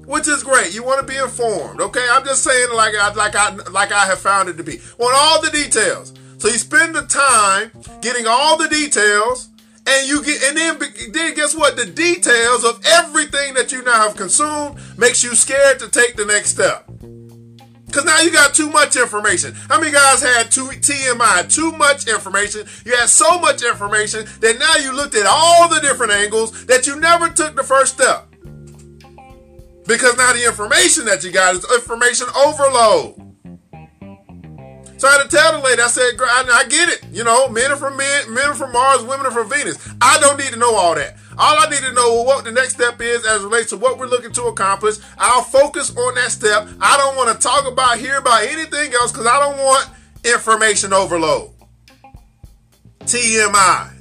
which 0.06 0.28
is 0.28 0.42
great. 0.42 0.74
You 0.74 0.82
want 0.82 1.06
to 1.06 1.12
be 1.12 1.18
informed, 1.18 1.80
okay? 1.80 2.06
I'm 2.10 2.24
just 2.24 2.44
saying 2.44 2.68
like 2.74 2.94
I 2.94 3.12
like 3.14 3.34
I 3.34 3.54
like 3.70 3.92
I 3.92 4.06
have 4.06 4.20
found 4.20 4.48
it 4.48 4.56
to 4.56 4.64
be. 4.64 4.80
Want 4.98 5.16
all 5.16 5.40
the 5.42 5.50
details. 5.50 6.12
So 6.38 6.48
you 6.48 6.58
spend 6.58 6.94
the 6.94 7.02
time 7.02 7.70
getting 8.00 8.26
all 8.26 8.56
the 8.56 8.68
details, 8.68 9.48
and 9.86 10.08
you 10.08 10.24
get, 10.24 10.42
and 10.42 10.56
then, 10.56 10.78
then 11.12 11.34
guess 11.34 11.54
what? 11.54 11.76
The 11.76 11.86
details 11.86 12.64
of 12.64 12.80
everything 12.84 13.54
that 13.54 13.70
you 13.70 13.82
now 13.82 14.08
have 14.08 14.16
consumed 14.16 14.76
makes 14.98 15.22
you 15.22 15.36
scared 15.36 15.78
to 15.78 15.88
take 15.88 16.16
the 16.16 16.24
next 16.24 16.50
step. 16.50 16.86
Because 17.86 18.04
now 18.06 18.20
you 18.22 18.32
got 18.32 18.54
too 18.54 18.70
much 18.70 18.96
information. 18.96 19.54
How 19.68 19.78
many 19.78 19.92
guys 19.92 20.22
had 20.22 20.50
too 20.50 20.64
TMI, 20.68 21.52
too 21.54 21.72
much 21.72 22.08
information? 22.08 22.66
You 22.86 22.96
had 22.96 23.08
so 23.08 23.38
much 23.38 23.62
information 23.62 24.24
that 24.40 24.58
now 24.58 24.82
you 24.82 24.96
looked 24.96 25.14
at 25.14 25.26
all 25.26 25.68
the 25.68 25.78
different 25.80 26.12
angles 26.12 26.64
that 26.66 26.86
you 26.86 26.98
never 26.98 27.28
took 27.28 27.54
the 27.54 27.62
first 27.62 27.94
step. 27.94 28.31
Because 29.92 30.16
now 30.16 30.32
the 30.32 30.42
information 30.46 31.04
that 31.04 31.22
you 31.22 31.30
got 31.30 31.54
is 31.54 31.66
information 31.70 32.26
overload. 32.34 33.12
So 34.96 35.06
I 35.06 35.18
had 35.18 35.22
to 35.24 35.28
tell 35.28 35.52
the 35.52 35.58
lady, 35.58 35.82
I 35.82 35.88
said, 35.88 36.14
I, 36.18 36.48
I 36.50 36.64
get 36.66 36.88
it. 36.88 37.04
You 37.12 37.24
know, 37.24 37.46
men 37.50 37.70
are 37.70 37.76
from 37.76 37.98
men, 37.98 38.32
men 38.32 38.48
are 38.48 38.54
from 38.54 38.72
Mars, 38.72 39.02
women 39.02 39.26
are 39.26 39.30
from 39.30 39.50
Venus. 39.50 39.76
I 40.00 40.18
don't 40.18 40.38
need 40.38 40.54
to 40.54 40.58
know 40.58 40.74
all 40.74 40.94
that. 40.94 41.18
All 41.36 41.56
I 41.58 41.68
need 41.68 41.80
to 41.80 41.92
know 41.92 42.22
what 42.22 42.42
the 42.46 42.52
next 42.52 42.72
step 42.72 43.02
is 43.02 43.26
as 43.26 43.42
relates 43.42 43.68
to 43.68 43.76
what 43.76 43.98
we're 43.98 44.06
looking 44.06 44.32
to 44.32 44.44
accomplish. 44.44 44.96
I'll 45.18 45.42
focus 45.42 45.94
on 45.94 46.14
that 46.14 46.30
step. 46.30 46.68
I 46.80 46.96
don't 46.96 47.14
want 47.14 47.28
to 47.28 47.38
talk 47.38 47.70
about, 47.70 47.98
hear 47.98 48.16
about 48.16 48.44
anything 48.44 48.94
else 48.94 49.12
because 49.12 49.26
I 49.26 49.38
don't 49.40 49.58
want 49.58 49.90
information 50.24 50.94
overload. 50.94 51.50
TMI. 53.00 53.91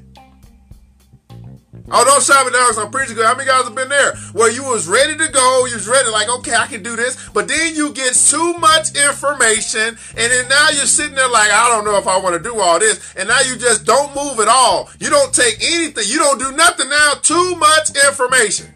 Oh, 1.94 2.06
don't 2.06 2.24
shop 2.24 2.48
it 2.48 2.54
down 2.54 2.72
I'm 2.78 2.90
preaching 2.90 3.16
good. 3.16 3.26
How 3.26 3.36
many 3.36 3.48
guys 3.48 3.66
have 3.66 3.76
been 3.76 3.90
there 3.90 4.16
where 4.32 4.50
you 4.50 4.64
was 4.64 4.88
ready 4.88 5.18
to 5.18 5.28
go, 5.32 5.66
you 5.66 5.76
was 5.76 5.88
ready, 5.88 6.10
like, 6.10 6.30
okay, 6.30 6.56
I 6.56 6.68
can 6.68 6.82
do 6.82 6.96
this, 6.96 7.30
but 7.34 7.48
then 7.48 7.76
you 7.76 7.92
get 7.92 8.14
too 8.14 8.54
much 8.58 8.96
information, 8.96 9.98
and 10.16 10.32
then 10.32 10.48
now 10.48 10.70
you're 10.70 10.86
sitting 10.86 11.16
there 11.16 11.28
like, 11.30 11.52
I 11.52 11.68
don't 11.70 11.84
know 11.84 11.98
if 11.98 12.08
I 12.08 12.18
want 12.18 12.42
to 12.42 12.42
do 12.42 12.60
all 12.60 12.80
this, 12.80 13.14
and 13.16 13.28
now 13.28 13.42
you 13.42 13.58
just 13.58 13.86
don't 13.86 14.16
move 14.16 14.40
at 14.40 14.48
all. 14.48 14.90
You 15.00 15.10
don't 15.10 15.34
take 15.34 15.58
anything. 15.62 16.06
You 16.08 16.20
don't 16.20 16.40
do 16.40 16.52
nothing 16.54 16.90
now. 16.90 17.14
Too 17.22 17.56
much 17.56 17.90
information. 18.08 18.74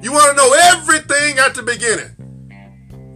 You 0.00 0.12
want 0.12 0.30
to 0.30 0.36
know 0.36 0.52
everything 0.76 1.38
at 1.38 1.54
the 1.54 1.62
beginning. 1.62 2.14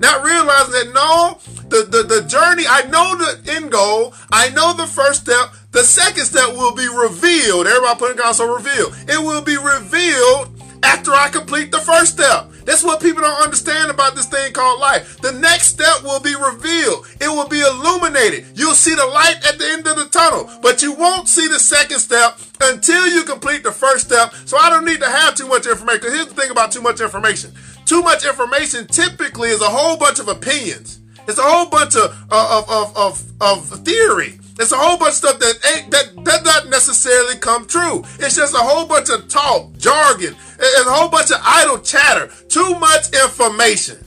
Not 0.00 0.24
realizing 0.24 0.72
that 0.72 0.92
no, 0.92 1.38
the, 1.72 1.88
the, 1.88 2.02
the 2.02 2.22
journey, 2.28 2.64
I 2.68 2.82
know 2.88 3.16
the 3.16 3.52
end 3.52 3.72
goal, 3.72 4.14
I 4.30 4.50
know 4.50 4.74
the 4.74 4.86
first 4.86 5.22
step, 5.22 5.54
the 5.72 5.82
second 5.82 6.26
step 6.26 6.52
will 6.52 6.74
be 6.74 6.86
revealed. 6.86 7.66
Everybody 7.66 7.98
put 7.98 8.10
in 8.12 8.18
console 8.18 8.54
revealed. 8.54 8.94
It 9.08 9.18
will 9.18 9.40
be 9.40 9.56
revealed 9.56 10.52
after 10.82 11.12
I 11.12 11.28
complete 11.30 11.70
the 11.70 11.78
first 11.78 12.12
step. 12.12 12.50
That's 12.64 12.84
what 12.84 13.00
people 13.00 13.22
don't 13.22 13.42
understand 13.42 13.90
about 13.90 14.14
this 14.14 14.26
thing 14.26 14.52
called 14.52 14.80
life. 14.80 15.18
The 15.18 15.32
next 15.32 15.68
step 15.68 16.02
will 16.04 16.20
be 16.20 16.34
revealed. 16.34 17.06
It 17.20 17.28
will 17.28 17.48
be 17.48 17.60
illuminated. 17.60 18.46
You'll 18.54 18.74
see 18.74 18.94
the 18.94 19.06
light 19.06 19.40
at 19.46 19.58
the 19.58 19.66
end 19.72 19.86
of 19.88 19.96
the 19.96 20.06
tunnel, 20.06 20.50
but 20.60 20.82
you 20.82 20.92
won't 20.92 21.28
see 21.28 21.48
the 21.48 21.58
second 21.58 21.98
step 21.98 22.38
until 22.60 23.08
you 23.08 23.24
complete 23.24 23.64
the 23.64 23.72
first 23.72 24.06
step. 24.06 24.34
So 24.44 24.58
I 24.58 24.70
don't 24.70 24.84
need 24.84 25.00
to 25.00 25.08
have 25.08 25.34
too 25.34 25.48
much 25.48 25.66
information. 25.66 26.12
Here's 26.12 26.28
the 26.28 26.34
thing 26.34 26.50
about 26.50 26.70
too 26.70 26.82
much 26.82 27.00
information. 27.00 27.52
Too 27.86 28.02
much 28.02 28.24
information 28.24 28.86
typically 28.86 29.48
is 29.48 29.62
a 29.62 29.68
whole 29.68 29.96
bunch 29.96 30.20
of 30.20 30.28
opinions. 30.28 31.01
It's 31.28 31.38
a 31.38 31.42
whole 31.42 31.66
bunch 31.66 31.96
of, 31.96 32.10
of, 32.30 32.68
of, 32.70 32.96
of, 32.96 33.22
of 33.40 33.84
theory. 33.84 34.38
It's 34.58 34.72
a 34.72 34.76
whole 34.76 34.98
bunch 34.98 35.10
of 35.10 35.14
stuff 35.14 35.38
that 35.38 35.76
ain't 35.76 35.90
that 35.90 36.24
that 36.24 36.44
doesn't 36.44 36.70
necessarily 36.70 37.36
come 37.36 37.66
true. 37.66 38.04
It's 38.18 38.36
just 38.36 38.54
a 38.54 38.58
whole 38.58 38.86
bunch 38.86 39.08
of 39.08 39.28
talk, 39.28 39.76
jargon, 39.78 40.36
it's 40.58 40.86
a 40.86 40.92
whole 40.92 41.08
bunch 41.08 41.30
of 41.30 41.38
idle 41.42 41.78
chatter. 41.78 42.30
Too 42.48 42.78
much 42.78 43.12
information. 43.12 44.04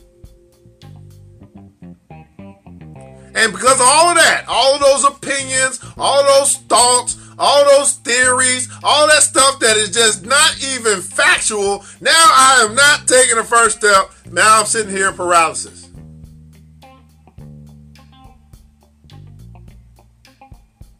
And 3.36 3.52
because 3.52 3.82
of 3.82 3.86
all 3.86 4.10
of 4.10 4.16
that, 4.16 4.46
all 4.48 4.76
of 4.76 4.80
those 4.80 5.04
opinions, 5.04 5.84
all 5.98 6.24
those 6.24 6.56
thoughts, 6.56 7.18
all 7.38 7.66
those 7.66 7.96
theories, 7.96 8.70
all 8.82 9.08
that 9.08 9.24
stuff 9.24 9.60
that 9.60 9.76
is 9.76 9.90
just 9.90 10.26
not 10.26 10.56
even 10.64 11.02
factual, 11.02 11.84
now 12.00 12.12
I 12.14 12.66
am 12.68 12.76
not 12.76 13.08
taking 13.08 13.36
the 13.36 13.44
first 13.44 13.80
step. 13.80 14.12
Now 14.32 14.60
I'm 14.60 14.66
sitting 14.66 14.96
here 14.96 15.10
in 15.10 15.16
paralysis. 15.16 15.85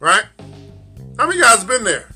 Right? 0.06 0.22
How 1.18 1.26
many 1.26 1.40
guys 1.40 1.64
been 1.64 1.82
there? 1.82 2.08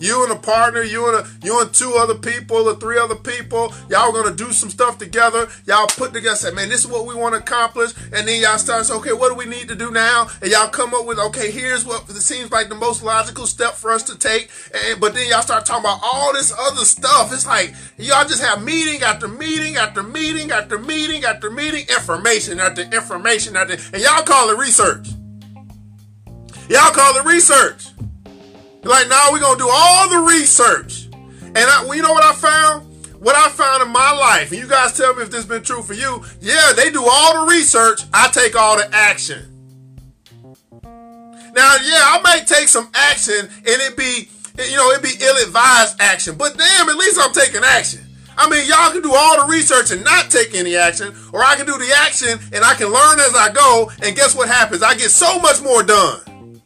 You 0.00 0.24
and 0.24 0.32
a 0.32 0.36
partner, 0.36 0.82
you 0.82 1.06
and 1.06 1.24
a, 1.24 1.46
you 1.46 1.60
and 1.60 1.72
two 1.72 1.94
other 1.96 2.16
people 2.16 2.68
or 2.68 2.74
three 2.74 2.98
other 2.98 3.14
people, 3.14 3.72
y'all 3.88 4.10
gonna 4.10 4.34
do 4.34 4.50
some 4.50 4.68
stuff 4.68 4.98
together. 4.98 5.48
Y'all 5.64 5.86
put 5.86 6.12
together, 6.12 6.34
say, 6.34 6.50
man, 6.50 6.68
this 6.68 6.80
is 6.80 6.90
what 6.90 7.06
we 7.06 7.14
want 7.14 7.36
to 7.36 7.40
accomplish, 7.40 7.92
and 8.12 8.26
then 8.26 8.42
y'all 8.42 8.58
start 8.58 8.84
say, 8.84 8.94
okay, 8.94 9.12
what 9.12 9.28
do 9.28 9.36
we 9.36 9.44
need 9.44 9.68
to 9.68 9.76
do 9.76 9.92
now? 9.92 10.26
And 10.42 10.50
y'all 10.50 10.66
come 10.66 10.92
up 10.92 11.06
with, 11.06 11.20
okay, 11.20 11.52
here's 11.52 11.84
what 11.86 12.10
seems 12.10 12.50
like 12.50 12.68
the 12.68 12.74
most 12.74 13.04
logical 13.04 13.46
step 13.46 13.74
for 13.74 13.92
us 13.92 14.02
to 14.04 14.18
take. 14.18 14.50
And 14.74 15.00
but 15.00 15.14
then 15.14 15.28
y'all 15.28 15.42
start 15.42 15.64
talking 15.64 15.84
about 15.84 16.00
all 16.02 16.32
this 16.32 16.52
other 16.52 16.84
stuff. 16.84 17.32
It's 17.32 17.46
like 17.46 17.76
y'all 17.96 18.26
just 18.26 18.42
have 18.42 18.64
meeting 18.64 19.02
after 19.02 19.28
meeting 19.28 19.76
after 19.76 20.02
meeting 20.02 20.50
after 20.50 20.80
meeting 20.80 21.24
after 21.24 21.48
meeting, 21.48 21.86
information 21.88 22.58
after 22.58 22.82
information 22.82 23.54
after, 23.54 23.74
and 23.92 24.02
y'all 24.02 24.24
call 24.24 24.50
it 24.50 24.58
research. 24.58 25.06
Y'all 26.70 26.92
call 26.92 27.16
it 27.16 27.24
research. 27.24 27.88
Like, 28.84 29.08
now 29.08 29.32
we're 29.32 29.40
gonna 29.40 29.58
do 29.58 29.68
all 29.68 30.08
the 30.08 30.18
research. 30.18 31.08
And 31.42 31.58
I, 31.58 31.84
you 31.92 32.00
know 32.00 32.12
what 32.12 32.22
I 32.22 32.32
found? 32.32 32.86
What 33.18 33.34
I 33.34 33.48
found 33.48 33.82
in 33.82 33.88
my 33.88 34.12
life, 34.12 34.52
and 34.52 34.60
you 34.60 34.68
guys 34.68 34.96
tell 34.96 35.12
me 35.16 35.24
if 35.24 35.32
this 35.32 35.40
has 35.40 35.46
been 35.46 35.64
true 35.64 35.82
for 35.82 35.94
you. 35.94 36.24
Yeah, 36.40 36.72
they 36.76 36.92
do 36.92 37.04
all 37.04 37.44
the 37.44 37.50
research. 37.50 38.02
I 38.14 38.28
take 38.28 38.54
all 38.54 38.76
the 38.76 38.88
action. 38.94 39.42
Now, 40.84 41.74
yeah, 41.82 42.06
I 42.06 42.20
might 42.22 42.46
take 42.46 42.68
some 42.68 42.88
action, 42.94 43.48
and 43.50 43.66
it 43.66 43.96
be, 43.96 44.28
you 44.62 44.76
know, 44.76 44.92
it 44.92 45.02
be 45.02 45.14
ill-advised 45.20 46.00
action. 46.00 46.36
But 46.36 46.56
damn, 46.56 46.88
at 46.88 46.96
least 46.96 47.18
I'm 47.20 47.32
taking 47.32 47.64
action. 47.64 48.06
I 48.38 48.48
mean, 48.48 48.68
y'all 48.68 48.92
can 48.92 49.02
do 49.02 49.12
all 49.12 49.44
the 49.44 49.52
research 49.52 49.90
and 49.90 50.04
not 50.04 50.30
take 50.30 50.54
any 50.54 50.76
action, 50.76 51.12
or 51.32 51.42
I 51.42 51.56
can 51.56 51.66
do 51.66 51.76
the 51.76 51.92
action 51.96 52.38
and 52.52 52.64
I 52.64 52.74
can 52.74 52.92
learn 52.92 53.18
as 53.18 53.34
I 53.34 53.50
go. 53.52 53.90
And 54.04 54.14
guess 54.14 54.36
what 54.36 54.48
happens? 54.48 54.84
I 54.84 54.94
get 54.94 55.10
so 55.10 55.40
much 55.40 55.60
more 55.62 55.82
done 55.82 56.20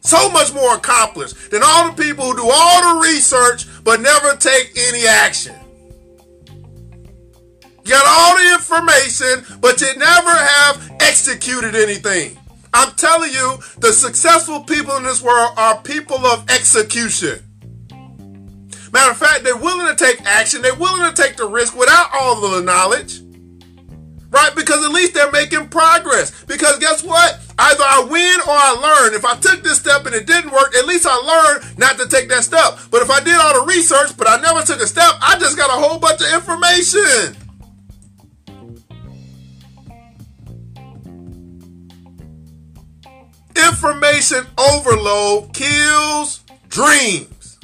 so 0.05 0.29
much 0.29 0.53
more 0.53 0.75
accomplished 0.75 1.51
than 1.51 1.61
all 1.63 1.91
the 1.91 2.03
people 2.03 2.25
who 2.25 2.35
do 2.35 2.49
all 2.51 2.95
the 2.95 3.01
research 3.01 3.65
but 3.83 4.01
never 4.01 4.35
take 4.35 4.71
any 4.77 5.05
action. 5.07 5.55
Get 7.83 8.01
all 8.03 8.35
the 8.35 8.53
information, 8.53 9.59
but 9.61 9.79
you 9.79 9.95
never 9.95 10.31
have 10.31 10.91
executed 10.99 11.75
anything. 11.75 12.37
I'm 12.73 12.91
telling 12.95 13.31
you, 13.31 13.57
the 13.77 13.93
successful 13.93 14.61
people 14.61 14.97
in 14.97 15.03
this 15.03 15.21
world 15.21 15.51
are 15.55 15.77
people 15.81 16.25
of 16.25 16.49
execution. 16.49 17.39
Matter 18.91 19.11
of 19.11 19.17
fact, 19.17 19.43
they're 19.43 19.55
willing 19.55 19.95
to 19.95 20.03
take 20.03 20.21
action, 20.25 20.61
they're 20.61 20.75
willing 20.75 21.13
to 21.13 21.21
take 21.21 21.37
the 21.37 21.45
risk 21.45 21.77
without 21.77 22.09
all 22.13 22.43
of 22.43 22.51
the 22.53 22.61
knowledge. 22.61 23.21
Right? 24.35 24.53
Because 24.53 24.83
at 24.83 24.91
least 24.91 25.13
they're 25.13 25.31
making 25.31 25.69
progress. 25.69 26.43
Because 26.43 26.77
guess 26.79 27.01
what? 27.01 27.39
Either 27.57 27.83
I 27.83 28.03
win 28.03 28.41
or 28.41 28.51
I 28.51 28.73
learn. 28.73 29.13
If 29.13 29.23
I 29.23 29.37
took 29.37 29.63
this 29.63 29.79
step 29.79 30.05
and 30.05 30.13
it 30.13 30.27
didn't 30.27 30.51
work, 30.51 30.75
at 30.75 30.85
least 30.85 31.07
I 31.09 31.15
learned 31.15 31.79
not 31.79 31.97
to 31.99 32.07
take 32.09 32.27
that 32.27 32.43
step. 32.43 32.77
But 32.91 33.01
if 33.01 33.09
I 33.09 33.21
did 33.21 33.33
all 33.35 33.61
the 33.61 33.65
research, 33.65 34.17
but 34.17 34.29
I 34.29 34.41
never 34.41 34.61
took 34.61 34.81
a 34.81 34.87
step, 34.87 35.13
I 35.21 35.39
just 35.39 35.55
got 35.55 35.69
a 35.69 35.81
whole 35.81 35.99
bunch 35.99 36.19
of 36.19 36.33
information. 36.33 37.37
Information 43.55 44.45
overload 44.57 45.53
kills 45.53 46.43
dreams. 46.67 47.57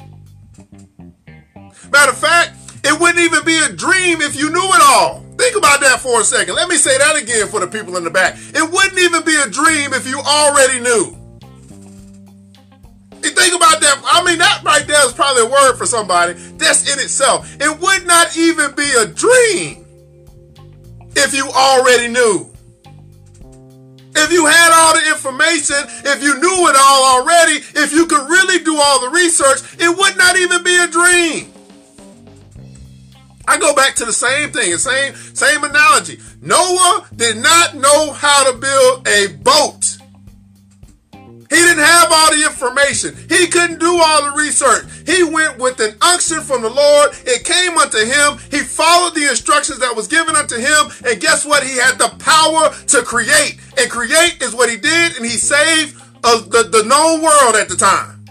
Matter 1.92 2.12
of 2.12 2.16
fact, 2.16 2.56
it 2.82 2.98
wouldn't 2.98 3.20
even 3.20 3.44
be 3.44 3.58
a 3.58 3.68
dream 3.68 4.22
if 4.22 4.34
you 4.36 4.48
knew 4.50 4.70
it 4.72 4.82
all. 4.82 5.22
Think 5.42 5.56
about 5.56 5.80
that 5.80 5.98
for 5.98 6.20
a 6.20 6.24
second. 6.24 6.54
Let 6.54 6.68
me 6.68 6.76
say 6.76 6.96
that 6.98 7.16
again 7.20 7.48
for 7.48 7.58
the 7.58 7.66
people 7.66 7.96
in 7.96 8.04
the 8.04 8.10
back. 8.10 8.36
It 8.54 8.62
wouldn't 8.62 8.96
even 8.96 9.24
be 9.24 9.34
a 9.34 9.50
dream 9.50 9.92
if 9.92 10.06
you 10.06 10.20
already 10.20 10.78
knew. 10.78 11.18
Think 13.20 13.56
about 13.56 13.80
that. 13.80 14.00
I 14.06 14.22
mean, 14.24 14.38
that 14.38 14.62
right 14.62 14.86
there 14.86 15.04
is 15.04 15.12
probably 15.12 15.42
a 15.42 15.46
word 15.46 15.74
for 15.74 15.84
somebody. 15.84 16.34
That's 16.34 16.92
in 16.92 17.00
itself. 17.00 17.56
It 17.60 17.80
would 17.80 18.06
not 18.06 18.36
even 18.36 18.70
be 18.76 18.88
a 18.92 19.04
dream 19.04 19.84
if 21.16 21.34
you 21.34 21.50
already 21.50 22.06
knew. 22.06 22.48
If 24.14 24.30
you 24.30 24.46
had 24.46 24.70
all 24.72 24.94
the 24.94 25.08
information, 25.10 25.82
if 26.06 26.22
you 26.22 26.38
knew 26.38 26.68
it 26.68 26.76
all 26.78 27.18
already, 27.18 27.54
if 27.74 27.92
you 27.92 28.06
could 28.06 28.28
really 28.28 28.62
do 28.62 28.76
all 28.78 29.00
the 29.00 29.10
research, 29.10 29.58
it 29.80 29.88
would 29.88 30.16
not 30.16 30.36
even 30.36 30.62
be 30.62 30.76
a 30.76 30.86
dream. 30.86 31.51
I 33.48 33.58
go 33.58 33.74
back 33.74 33.94
to 33.96 34.04
the 34.04 34.12
same 34.12 34.52
thing, 34.52 34.70
the 34.70 34.78
same 34.78 35.14
same 35.34 35.64
analogy. 35.64 36.18
Noah 36.40 37.06
did 37.14 37.36
not 37.38 37.74
know 37.74 38.12
how 38.12 38.50
to 38.50 38.56
build 38.56 39.08
a 39.08 39.36
boat. 39.42 39.98
He 41.52 41.58
didn't 41.58 41.84
have 41.84 42.08
all 42.10 42.30
the 42.30 42.46
information. 42.46 43.14
He 43.28 43.46
couldn't 43.46 43.78
do 43.78 44.00
all 44.00 44.24
the 44.24 44.32
research. 44.38 44.84
He 45.04 45.22
went 45.22 45.58
with 45.58 45.80
an 45.80 45.94
unction 46.00 46.40
from 46.40 46.62
the 46.62 46.70
Lord. 46.70 47.10
It 47.26 47.44
came 47.44 47.76
unto 47.76 47.98
him. 47.98 48.38
He 48.50 48.64
followed 48.64 49.14
the 49.14 49.28
instructions 49.28 49.78
that 49.80 49.94
was 49.94 50.08
given 50.08 50.34
unto 50.34 50.56
him. 50.56 50.90
And 51.04 51.20
guess 51.20 51.44
what? 51.44 51.62
He 51.62 51.76
had 51.76 51.98
the 51.98 52.08
power 52.18 52.72
to 52.86 53.02
create. 53.02 53.60
And 53.76 53.90
create 53.90 54.40
is 54.40 54.54
what 54.54 54.70
he 54.70 54.78
did. 54.78 55.16
And 55.16 55.26
he 55.26 55.32
saved 55.32 56.00
uh, 56.24 56.40
the, 56.40 56.70
the 56.72 56.84
known 56.84 57.20
world 57.20 57.54
at 57.56 57.68
the 57.68 57.76
time, 57.76 58.24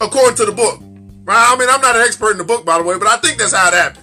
according 0.00 0.36
to 0.36 0.44
the 0.44 0.52
book. 0.52 0.78
Right? 1.24 1.44
I 1.50 1.56
mean, 1.58 1.68
I'm 1.68 1.80
not 1.80 1.96
an 1.96 2.02
expert 2.02 2.30
in 2.30 2.38
the 2.38 2.44
book, 2.44 2.64
by 2.64 2.78
the 2.78 2.84
way, 2.84 2.96
but 2.96 3.08
I 3.08 3.16
think 3.16 3.38
that's 3.38 3.54
how 3.54 3.68
it 3.68 3.74
happened. 3.74 4.01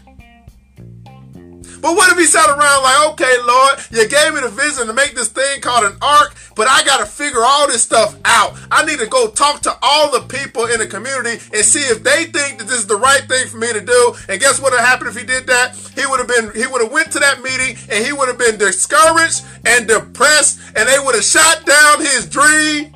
But 1.82 1.96
what 1.96 2.12
if 2.12 2.18
he 2.18 2.26
sat 2.26 2.50
around 2.50 2.84
like, 2.84 3.10
okay, 3.12 3.36
Lord, 3.46 3.80
you 3.92 4.08
gave 4.08 4.34
me 4.34 4.42
the 4.42 4.50
vision 4.50 4.88
to 4.88 4.94
make 4.94 5.15
this 5.15 5.30
thing 5.30 5.62
called 5.62 5.86
an 5.86 5.98
ark, 6.02 6.36
but 6.56 6.68
I 6.68 6.84
got 6.84 7.00
to 7.00 7.06
figure 7.06 7.44
all 7.44 7.68
this 7.68 7.84
stuff 7.84 8.15
out. 8.26 8.58
I 8.72 8.86
need 8.86 9.00
to 9.00 9.08
go 9.08 9.30
talk 9.30 9.62
to 9.62 9.78
all 9.82 10.12
the 10.12 10.22
people 10.22 10.65
in 10.65 10.80
the 10.80 10.88
community 10.88 11.42
and 11.54 11.65
see 11.65 11.82
if 11.82 12.04
they 12.04 12.26
think 12.26 12.60
that 12.60 12.68
this 12.68 12.80
is 12.80 12.88
the 12.88 12.98
right 12.98 13.24
thing 13.24 13.48
for 13.48 13.58
me 13.58 13.72
to 13.74 13.82
do. 13.82 14.15
And 14.28 14.39
guess 14.39 14.60
what 14.60 14.72
would 14.72 14.80
have 14.80 14.88
happened 14.88 15.10
if 15.10 15.18
he 15.18 15.26
did 15.26 15.48
that? 15.48 15.76
He 15.96 16.06
would 16.06 16.20
have 16.20 16.28
been, 16.28 16.52
he 16.54 16.68
would 16.68 16.82
have 16.82 16.92
went 16.92 17.12
to 17.13 17.20
that 17.20 17.42
meeting 17.42 17.76
and 17.89 18.06
he 18.06 18.13
would 18.13 18.28
have 18.28 18.38
been 18.38 18.58
discouraged 18.58 19.44
and 19.65 19.88
depressed 19.88 20.60
and 20.76 20.88
they 20.88 21.00
would 21.00 21.15
have 21.15 21.24
shot 21.24 21.65
down 21.65 22.00
his 22.00 22.28
dream. 22.30 22.96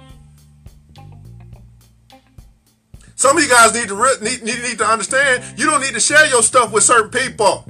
Some 3.15 3.37
of 3.37 3.43
you 3.43 3.49
guys 3.49 3.73
need 3.73 3.87
to 3.87 4.17
need, 4.21 4.43
need, 4.43 4.61
need 4.61 4.77
to 4.79 4.85
understand 4.85 5.57
you 5.57 5.65
don't 5.65 5.79
need 5.79 5.93
to 5.93 5.99
share 5.99 6.27
your 6.27 6.43
stuff 6.43 6.73
with 6.73 6.83
certain 6.83 7.09
people. 7.09 7.65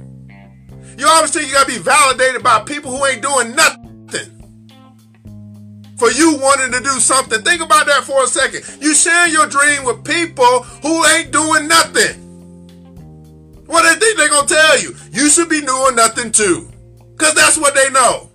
You 0.96 1.06
obviously 1.06 1.46
you 1.46 1.52
gotta 1.52 1.66
be 1.66 1.78
validated 1.78 2.42
by 2.42 2.60
people 2.60 2.96
who 2.96 3.04
ain't 3.06 3.22
doing 3.22 3.54
nothing. 3.54 3.82
For 5.96 6.10
you 6.10 6.36
wanting 6.38 6.72
to 6.72 6.80
do 6.80 6.98
something. 6.98 7.42
Think 7.42 7.62
about 7.62 7.86
that 7.86 8.04
for 8.04 8.24
a 8.24 8.26
second. 8.26 8.64
You 8.82 8.94
sharing 8.94 9.32
your 9.32 9.46
dream 9.46 9.84
with 9.84 10.04
people 10.04 10.62
who 10.82 11.04
ain't 11.06 11.30
doing 11.30 11.68
nothing. 11.68 12.20
What 13.66 13.82
they 13.82 13.98
think 13.98 14.18
they 14.18 14.28
gonna 14.28 14.46
tell 14.46 14.80
you? 14.80 14.94
You 15.12 15.28
should 15.30 15.48
be 15.48 15.60
doing 15.60 15.94
nothing 15.94 16.32
too. 16.32 16.70
Cause 17.16 17.34
that's 17.34 17.56
what 17.56 17.74
they 17.74 17.90
know. 17.90 18.30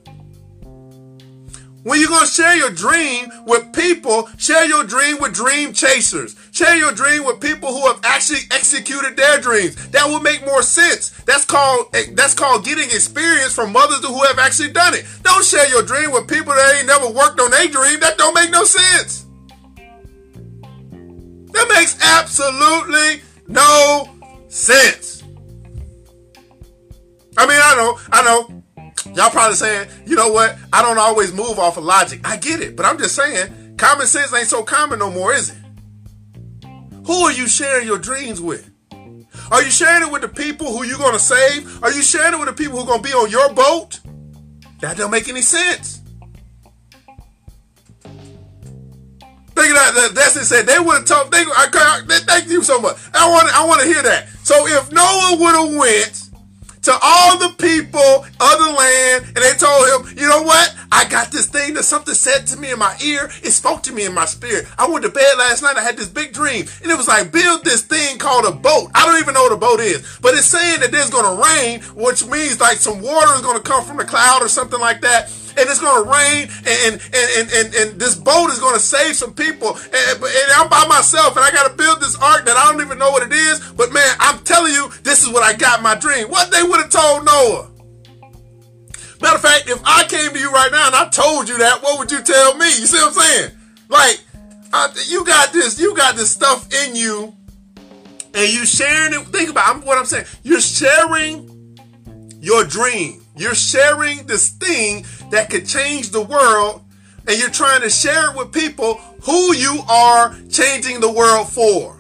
When 1.89 1.99
you're 1.99 2.09
going 2.09 2.27
to 2.27 2.31
share 2.31 2.55
your 2.55 2.69
dream 2.69 3.31
with 3.47 3.73
people, 3.73 4.29
share 4.37 4.67
your 4.67 4.83
dream 4.83 5.17
with 5.19 5.33
dream 5.33 5.73
chasers. 5.73 6.35
Share 6.51 6.77
your 6.77 6.91
dream 6.91 7.25
with 7.25 7.41
people 7.41 7.69
who 7.69 7.87
have 7.87 7.99
actually 8.03 8.41
executed 8.51 9.17
their 9.17 9.41
dreams. 9.41 9.73
That 9.89 10.05
will 10.05 10.19
make 10.19 10.45
more 10.45 10.61
sense. 10.61 11.09
That's 11.25 11.45
called 11.45 11.87
eh, 11.95 12.11
that's 12.13 12.35
called 12.35 12.63
getting 12.63 12.83
experience 12.83 13.55
from 13.55 13.75
others 13.75 14.05
who 14.05 14.23
have 14.25 14.37
actually 14.37 14.71
done 14.71 14.93
it. 14.93 15.03
Don't 15.23 15.43
share 15.43 15.67
your 15.69 15.81
dream 15.81 16.11
with 16.11 16.27
people 16.27 16.53
that 16.53 16.75
ain't 16.77 16.85
never 16.85 17.09
worked 17.09 17.39
on 17.39 17.49
their 17.49 17.67
dream. 17.67 17.99
That 18.01 18.19
don't 18.19 18.35
make 18.35 18.51
no 18.51 18.65
sense. 18.65 19.25
That 21.53 21.67
makes 21.69 21.97
absolutely 22.03 23.23
no 23.47 24.15
sense. 24.47 25.23
I 27.35 27.47
mean, 27.47 27.59
I 27.63 27.75
know, 27.77 27.99
I 28.11 28.23
know 28.23 28.58
Y'all 29.07 29.29
probably 29.29 29.55
saying, 29.55 29.89
you 30.05 30.15
know 30.15 30.31
what? 30.31 30.57
I 30.71 30.81
don't 30.81 30.97
always 30.97 31.33
move 31.33 31.59
off 31.59 31.77
of 31.77 31.83
logic. 31.83 32.21
I 32.23 32.37
get 32.37 32.61
it, 32.61 32.75
but 32.75 32.85
I'm 32.85 32.97
just 32.97 33.15
saying, 33.15 33.75
common 33.77 34.07
sense 34.07 34.33
ain't 34.33 34.47
so 34.47 34.63
common 34.63 34.99
no 34.99 35.09
more, 35.09 35.33
is 35.33 35.49
it? 35.49 35.57
Who 37.05 37.13
are 37.13 37.31
you 37.31 37.47
sharing 37.47 37.87
your 37.87 37.97
dreams 37.97 38.39
with? 38.39 38.69
Are 39.51 39.63
you 39.63 39.71
sharing 39.71 40.07
it 40.07 40.11
with 40.11 40.21
the 40.21 40.27
people 40.27 40.67
who 40.67 40.83
you're 40.83 40.97
to 41.11 41.19
save? 41.19 41.83
Are 41.83 41.91
you 41.91 42.03
sharing 42.03 42.33
it 42.33 42.39
with 42.39 42.49
the 42.49 42.53
people 42.53 42.83
who 42.83 42.91
are 42.91 42.97
to 42.97 43.03
be 43.03 43.13
on 43.13 43.31
your 43.31 43.51
boat? 43.53 43.99
That 44.79 44.97
don't 44.97 45.11
make 45.11 45.27
any 45.27 45.41
sense. 45.41 46.01
Think 49.59 49.73
that. 49.73 50.11
That's 50.13 50.37
it. 50.37 50.45
Said 50.45 50.67
they 50.67 50.79
would 50.79 50.97
have 50.97 51.05
told. 51.05 51.31
They, 51.31 51.39
I, 51.39 52.01
thank 52.07 52.47
you 52.47 52.63
so 52.63 52.79
much. 52.79 52.95
I 53.13 53.27
want. 53.29 53.53
I 53.53 53.65
want 53.65 53.81
to 53.81 53.87
hear 53.87 54.01
that. 54.03 54.29
So 54.43 54.67
if 54.67 54.91
Noah 54.91 55.37
would 55.39 55.55
have 55.55 55.77
went 55.77 56.28
to 56.83 56.97
all 57.01 57.37
the 57.37 57.55
people 57.57 57.99
of 57.99 58.55
the 58.59 58.75
land, 58.77 59.25
and 59.25 59.37
they 59.37 59.53
told 59.53 60.07
him, 60.07 60.17
you 60.17 60.27
know 60.27 60.43
what? 60.43 60.75
I 60.91 61.05
got 61.05 61.31
this 61.31 61.47
thing 61.47 61.73
that 61.75 61.83
something 61.83 62.13
said 62.13 62.47
to 62.47 62.57
me 62.57 62.71
in 62.71 62.79
my 62.79 62.95
ear. 63.03 63.29
It 63.43 63.51
spoke 63.51 63.83
to 63.83 63.93
me 63.93 64.05
in 64.05 64.13
my 64.13 64.25
spirit. 64.25 64.65
I 64.77 64.87
went 64.89 65.03
to 65.03 65.09
bed 65.09 65.37
last 65.37 65.61
night. 65.61 65.77
I 65.77 65.83
had 65.83 65.97
this 65.97 66.09
big 66.09 66.33
dream, 66.33 66.65
and 66.81 66.91
it 66.91 66.97
was 66.97 67.07
like 67.07 67.31
build 67.31 67.63
this 67.63 67.81
thing 67.81 68.17
called 68.17 68.45
a 68.45 68.51
boat. 68.51 68.91
I 68.95 69.05
don't 69.05 69.21
even 69.21 69.33
know 69.33 69.43
what 69.43 69.53
a 69.53 69.57
boat 69.57 69.79
is, 69.79 70.19
but 70.21 70.33
it's 70.33 70.47
saying 70.47 70.79
that 70.81 70.91
there's 70.91 71.09
going 71.09 71.25
to 71.25 71.43
rain, 71.43 71.81
which 71.95 72.25
means 72.25 72.59
like 72.59 72.77
some 72.77 73.01
water 73.01 73.33
is 73.35 73.41
going 73.41 73.57
to 73.57 73.63
come 73.63 73.83
from 73.83 73.97
the 73.97 74.05
cloud 74.05 74.41
or 74.41 74.47
something 74.47 74.79
like 74.79 75.01
that 75.01 75.29
and 75.59 75.69
it's 75.69 75.79
going 75.79 76.03
to 76.03 76.09
rain 76.09 76.47
and, 76.65 77.01
and, 77.13 77.51
and, 77.51 77.75
and, 77.75 77.99
this 77.99 78.15
boat 78.15 78.49
is 78.49 78.59
going 78.59 78.73
to 78.73 78.79
save 78.79 79.15
some 79.15 79.33
people. 79.33 79.75
And, 79.75 80.23
and 80.23 80.51
I'm 80.55 80.69
by 80.69 80.85
myself 80.87 81.35
and 81.35 81.43
I 81.45 81.51
got 81.51 81.69
to 81.69 81.75
build 81.75 81.99
this 81.99 82.15
ark 82.17 82.45
that 82.45 82.55
I 82.55 82.71
don't 82.71 82.81
even 82.81 82.97
know 82.97 83.11
what 83.11 83.23
it 83.23 83.33
is. 83.33 83.59
But 83.75 83.91
man, 83.91 84.15
I'm 84.19 84.39
telling 84.43 84.73
you, 84.73 84.89
this 85.03 85.23
is 85.23 85.29
what 85.29 85.43
I 85.43 85.53
got 85.53 85.81
my 85.81 85.95
dream. 85.95 86.29
What 86.29 86.51
they 86.51 86.63
would 86.63 86.79
have 86.79 86.89
told 86.89 87.25
Noah. 87.25 87.69
Matter 89.21 89.35
of 89.35 89.41
fact, 89.41 89.67
if 89.67 89.81
I 89.83 90.05
came 90.07 90.31
to 90.31 90.39
you 90.39 90.51
right 90.51 90.71
now 90.71 90.87
and 90.87 90.95
I 90.95 91.09
told 91.09 91.49
you 91.49 91.57
that, 91.57 91.83
what 91.83 91.99
would 91.99 92.11
you 92.11 92.21
tell 92.21 92.55
me? 92.55 92.65
You 92.65 92.87
see 92.87 92.97
what 92.97 93.07
I'm 93.07 93.21
saying? 93.21 93.51
Like, 93.89 94.21
uh, 94.71 94.93
you 95.07 95.25
got 95.25 95.51
this, 95.51 95.79
you 95.79 95.95
got 95.95 96.15
this 96.15 96.31
stuff 96.31 96.71
in 96.73 96.95
you, 96.95 97.35
and 98.33 98.53
you 98.53 98.65
sharing 98.65 99.19
it. 99.19 99.25
Think 99.27 99.49
about 99.49 99.83
what 99.83 99.97
I'm 99.97 100.05
saying. 100.05 100.25
You're 100.43 100.61
sharing 100.61 101.77
your 102.39 102.63
dream. 102.63 103.21
You're 103.35 103.55
sharing 103.55 104.25
this 104.27 104.49
thing 104.49 105.05
that 105.31 105.49
could 105.49 105.67
change 105.67 106.09
the 106.09 106.21
world, 106.21 106.83
and 107.27 107.37
you're 107.37 107.49
trying 107.49 107.81
to 107.81 107.89
share 107.89 108.31
it 108.31 108.37
with 108.37 108.51
people 108.51 108.95
who 109.23 109.53
you 109.53 109.81
are 109.89 110.35
changing 110.49 110.99
the 110.99 111.11
world 111.11 111.47
for. 111.49 111.99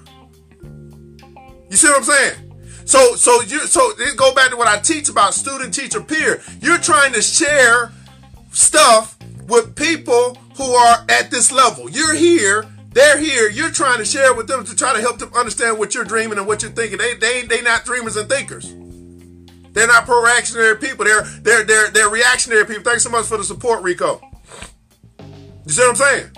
You 1.69 1.77
see 1.77 1.87
what 1.87 1.97
I'm 1.97 2.03
saying? 2.03 2.49
So, 2.85 3.15
so 3.15 3.41
you, 3.41 3.59
so 3.67 3.91
go 4.15 4.33
back 4.33 4.49
to 4.49 4.57
what 4.57 4.67
I 4.67 4.79
teach 4.79 5.09
about 5.09 5.35
student, 5.35 5.73
teacher, 5.73 6.01
peer. 6.01 6.41
You're 6.59 6.79
trying 6.79 7.13
to 7.13 7.21
share 7.21 7.91
stuff 8.51 9.15
with 9.47 9.75
people 9.75 10.35
who 10.57 10.63
are 10.63 11.05
at 11.09 11.29
this 11.29 11.51
level. 11.51 11.89
You're 11.89 12.15
here, 12.15 12.65
they're 12.91 13.19
here. 13.19 13.49
You're 13.49 13.71
trying 13.71 13.99
to 13.99 14.05
share 14.05 14.33
with 14.33 14.47
them 14.47 14.65
to 14.65 14.75
try 14.75 14.93
to 14.93 15.01
help 15.01 15.19
them 15.19 15.31
understand 15.35 15.77
what 15.77 15.93
you're 15.93 16.03
dreaming 16.03 16.39
and 16.39 16.47
what 16.47 16.63
you're 16.63 16.71
thinking. 16.71 16.97
They, 16.97 17.13
they, 17.13 17.43
they 17.43 17.61
not 17.61 17.85
dreamers 17.85 18.15
and 18.15 18.27
thinkers. 18.27 18.73
They're 19.73 19.87
not 19.87 20.05
pro-reactionary 20.05 20.77
people. 20.77 21.05
They're 21.05 21.23
they're 21.23 21.63
they're 21.63 21.89
they're 21.91 22.09
reactionary 22.09 22.65
people. 22.65 22.83
Thanks 22.83 23.03
so 23.03 23.09
much 23.09 23.25
for 23.25 23.37
the 23.37 23.43
support, 23.43 23.83
Rico. 23.83 24.21
You 25.65 25.71
see 25.71 25.81
what 25.81 25.89
I'm 25.89 25.95
saying? 25.95 26.31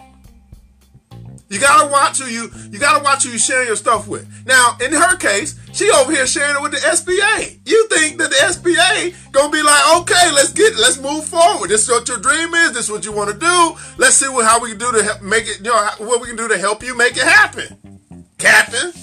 You 1.51 1.59
gotta 1.59 1.91
watch 1.91 2.19
who 2.19 2.27
you 2.27 2.49
you 2.71 2.79
gotta 2.79 3.03
watch 3.03 3.25
who 3.25 3.29
you 3.31 3.37
sharing 3.37 3.67
your 3.67 3.75
stuff 3.75 4.07
with. 4.07 4.25
Now, 4.45 4.77
in 4.79 4.93
her 4.93 5.17
case, 5.17 5.59
she 5.73 5.91
over 5.91 6.09
here 6.09 6.25
sharing 6.25 6.55
it 6.55 6.61
with 6.61 6.71
the 6.71 6.77
SBA. 6.77 7.59
You 7.65 7.87
think 7.89 8.19
that 8.19 8.29
the 8.29 8.37
SBA 8.37 9.31
gonna 9.33 9.51
be 9.51 9.61
like, 9.61 9.97
okay, 9.97 10.31
let's 10.31 10.53
get 10.53 10.77
let's 10.77 10.97
move 10.97 11.25
forward. 11.25 11.69
This 11.69 11.83
is 11.83 11.89
what 11.89 12.07
your 12.07 12.19
dream 12.19 12.53
is. 12.53 12.71
This 12.71 12.85
is 12.85 12.91
what 12.91 13.03
you 13.03 13.11
want 13.11 13.31
to 13.31 13.37
do. 13.37 13.75
Let's 13.97 14.15
see 14.15 14.29
what 14.29 14.45
how 14.45 14.61
we 14.61 14.69
can 14.69 14.77
do 14.77 14.93
to 14.93 15.03
help 15.03 15.21
make 15.23 15.45
it. 15.45 15.57
You 15.57 15.71
know 15.71 15.89
what 15.97 16.21
we 16.21 16.27
can 16.27 16.37
do 16.37 16.47
to 16.47 16.57
help 16.57 16.83
you 16.83 16.95
make 16.95 17.17
it 17.17 17.23
happen, 17.23 17.99
Captain. 18.37 18.93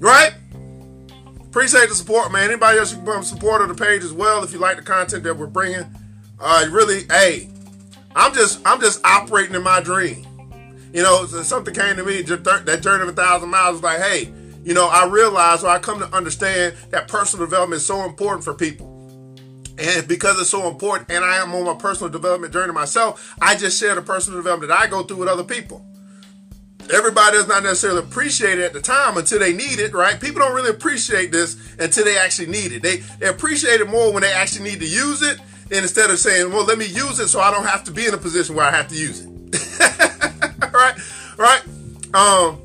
Right? 0.00 0.32
Appreciate 1.48 1.88
the 1.88 1.94
support, 1.94 2.30
man. 2.30 2.50
Anybody 2.50 2.78
else 2.78 2.94
you 2.94 3.02
can 3.02 3.22
support 3.22 3.62
of 3.62 3.68
the 3.68 3.74
page 3.74 4.04
as 4.04 4.12
well 4.12 4.44
if 4.44 4.52
you 4.52 4.58
like 4.58 4.76
the 4.76 4.82
content 4.82 5.24
that 5.24 5.34
we're 5.34 5.46
bringing. 5.46 5.86
Uh, 6.38 6.66
really, 6.70 7.04
hey, 7.04 7.48
I'm 8.14 8.34
just 8.34 8.60
I'm 8.66 8.80
just 8.80 9.02
operating 9.04 9.54
in 9.54 9.62
my 9.62 9.80
dream. 9.80 10.26
You 10.92 11.02
know, 11.02 11.24
something 11.24 11.74
came 11.74 11.96
to 11.96 12.04
me 12.04 12.20
that 12.20 12.80
journey 12.82 13.02
of 13.02 13.08
a 13.08 13.12
thousand 13.12 13.48
miles 13.48 13.74
was 13.74 13.82
like, 13.82 14.00
hey, 14.00 14.30
you 14.62 14.74
know, 14.74 14.88
I 14.88 15.06
realize 15.06 15.64
or 15.64 15.68
I 15.68 15.78
come 15.78 15.98
to 16.00 16.14
understand 16.14 16.76
that 16.90 17.08
personal 17.08 17.46
development 17.46 17.78
is 17.78 17.86
so 17.86 18.04
important 18.04 18.44
for 18.44 18.52
people. 18.52 18.86
And 19.78 20.06
because 20.06 20.38
it's 20.38 20.50
so 20.50 20.68
important, 20.68 21.10
and 21.10 21.24
I 21.24 21.36
am 21.36 21.54
on 21.54 21.64
my 21.64 21.74
personal 21.74 22.10
development 22.10 22.52
journey 22.52 22.74
myself, 22.74 23.34
I 23.40 23.54
just 23.56 23.80
share 23.80 23.94
the 23.94 24.02
personal 24.02 24.38
development 24.38 24.68
that 24.70 24.78
I 24.78 24.86
go 24.86 25.02
through 25.02 25.18
with 25.18 25.28
other 25.28 25.44
people. 25.44 25.87
Everybody 26.92 27.36
does 27.36 27.48
not 27.48 27.62
necessarily 27.62 28.00
appreciate 28.00 28.58
it 28.58 28.64
at 28.64 28.72
the 28.72 28.80
time 28.80 29.16
until 29.16 29.38
they 29.38 29.52
need 29.52 29.78
it, 29.78 29.92
right? 29.92 30.20
People 30.20 30.40
don't 30.40 30.54
really 30.54 30.70
appreciate 30.70 31.32
this 31.32 31.56
until 31.78 32.04
they 32.04 32.18
actually 32.18 32.48
need 32.48 32.72
it. 32.72 32.82
They, 32.82 32.96
they 33.18 33.26
appreciate 33.28 33.80
it 33.80 33.88
more 33.88 34.12
when 34.12 34.22
they 34.22 34.32
actually 34.32 34.70
need 34.70 34.80
to 34.80 34.86
use 34.86 35.22
it, 35.22 35.38
and 35.70 35.82
instead 35.82 36.10
of 36.10 36.18
saying, 36.18 36.50
well, 36.50 36.64
let 36.64 36.78
me 36.78 36.86
use 36.86 37.18
it 37.20 37.28
so 37.28 37.40
I 37.40 37.50
don't 37.50 37.66
have 37.66 37.84
to 37.84 37.90
be 37.90 38.06
in 38.06 38.14
a 38.14 38.18
position 38.18 38.54
where 38.54 38.66
I 38.66 38.70
have 38.70 38.88
to 38.88 38.96
use 38.96 39.20
it. 39.20 39.28
right? 40.72 40.94
Right? 41.36 41.62
Um, 42.14 42.62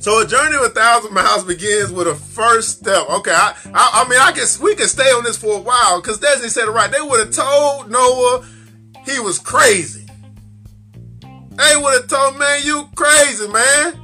so 0.00 0.22
a 0.22 0.26
journey 0.26 0.56
of 0.56 0.62
a 0.62 0.70
thousand 0.70 1.12
miles 1.12 1.44
begins 1.44 1.92
with 1.92 2.08
a 2.08 2.14
first 2.14 2.78
step. 2.78 3.08
Okay, 3.10 3.32
I, 3.32 3.54
I, 3.74 4.02
I 4.02 4.08
mean, 4.08 4.18
I 4.18 4.32
guess 4.32 4.58
we 4.58 4.74
can 4.74 4.88
stay 4.88 5.10
on 5.12 5.24
this 5.24 5.36
for 5.36 5.58
a 5.58 5.60
while 5.60 6.00
because 6.00 6.18
Destiny 6.18 6.48
said 6.48 6.68
it 6.68 6.70
right. 6.70 6.90
They 6.90 7.02
would 7.02 7.20
have 7.20 7.34
told 7.34 7.90
Noah 7.90 8.46
he 9.04 9.20
was 9.20 9.38
crazy. 9.38 9.99
Would 11.82 11.94
have 11.94 12.08
told 12.08 12.38
man, 12.38 12.60
you 12.64 12.88
crazy, 12.94 13.48
man. 13.48 13.94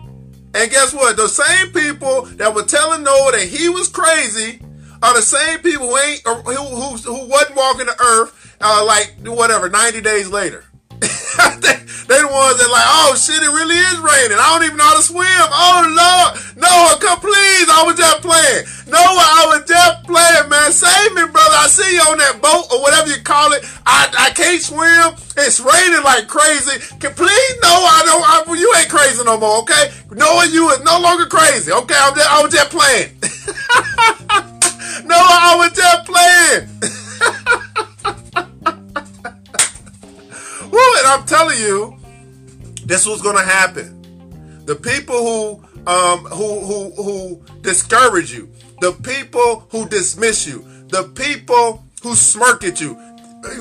And 0.55 0.71
guess 0.71 0.95
what? 0.95 1.17
The 1.17 1.29
same 1.29 1.73
people 1.73 2.23
that 2.37 2.55
were 2.55 2.63
telling 2.63 3.03
Noah 3.03 3.33
that 3.33 3.47
he 3.47 3.69
was 3.69 3.89
crazy 3.89 4.61
are 5.03 5.15
the 5.15 5.23
same 5.23 5.59
people 5.61 5.89
who 5.89 5.99
ain't 5.99 6.23
who 6.27 6.53
who, 6.53 6.97
who 6.97 7.29
wasn't 7.29 7.57
walking 7.57 7.87
the 7.87 7.97
earth 8.01 8.57
uh, 8.61 8.85
like 8.87 9.15
whatever 9.25 9.69
90 9.69 10.01
days 10.01 10.29
later. 10.31 10.65
they, 11.61 11.77
they 12.09 12.21
the 12.23 12.31
ones 12.31 12.57
that 12.57 12.71
like, 12.71 12.89
oh 13.03 13.13
shit, 13.19 13.43
it 13.43 13.53
really 13.53 13.77
is 13.77 13.99
raining. 14.01 14.39
I 14.39 14.47
don't 14.55 14.65
even 14.65 14.79
know 14.79 14.89
how 14.89 14.97
to 14.97 15.05
swim. 15.05 15.27
Oh 15.53 15.85
Lord, 15.85 16.31
Noah, 16.57 16.97
come 17.03 17.21
please. 17.21 17.67
I 17.69 17.83
was 17.85 17.99
just 17.99 18.23
playing. 18.23 18.65
Noah, 18.89 19.27
I 19.27 19.43
was 19.53 19.67
just 19.67 20.07
playing, 20.07 20.47
man. 20.49 20.71
Save 20.73 21.13
me, 21.19 21.27
brother. 21.29 21.59
I 21.61 21.67
see 21.67 21.99
you 21.99 22.05
on 22.09 22.19
that 22.19 22.41
boat 22.41 22.71
or 22.73 22.81
whatever 22.81 23.11
you 23.11 23.21
call 23.21 23.53
it. 23.53 23.67
I, 23.85 24.09
I 24.17 24.31
can't 24.33 24.63
swim. 24.63 25.19
It's 25.37 25.61
raining 25.61 26.03
like 26.07 26.31
crazy. 26.31 26.79
Can 27.03 27.13
please, 27.13 27.55
Noah, 27.61 27.91
I 27.91 28.03
don't. 28.07 28.25
I, 28.25 28.43
you 28.55 28.71
ain't 28.79 28.89
crazy 28.89 29.23
no 29.25 29.37
more, 29.37 29.61
okay? 29.67 29.93
Noah, 30.11 30.47
you 30.47 30.71
is 30.71 30.83
no 30.87 31.01
longer 31.01 31.27
crazy, 31.27 31.73
okay? 31.73 31.99
I'm 31.99 32.15
just, 32.15 32.31
I 32.31 32.43
was 32.43 32.53
just 32.55 32.71
playing. 32.71 33.11
Noah, 35.11 35.39
I 35.43 35.55
was 35.59 35.73
just 35.75 36.01
playing. 36.07 36.93
and 41.07 41.21
I'm 41.21 41.27
telling 41.27 41.59
you, 41.59 41.97
this 42.85 43.07
was 43.07 43.23
going 43.23 43.37
to 43.37 43.43
happen. 43.43 43.93
The 44.65 44.75
people 44.75 45.17
who 45.17 45.63
um, 45.87 46.25
who 46.25 46.59
who 46.61 46.91
who 47.01 47.43
discourage 47.61 48.33
you, 48.33 48.51
the 48.81 48.93
people 48.93 49.69
who 49.71 49.89
dismiss 49.89 50.49
you, 50.49 50.65
the 50.89 51.05
people 51.15 51.85
who 52.03 52.17
smirk 52.17 52.65
at 52.65 52.81
you. 52.81 52.95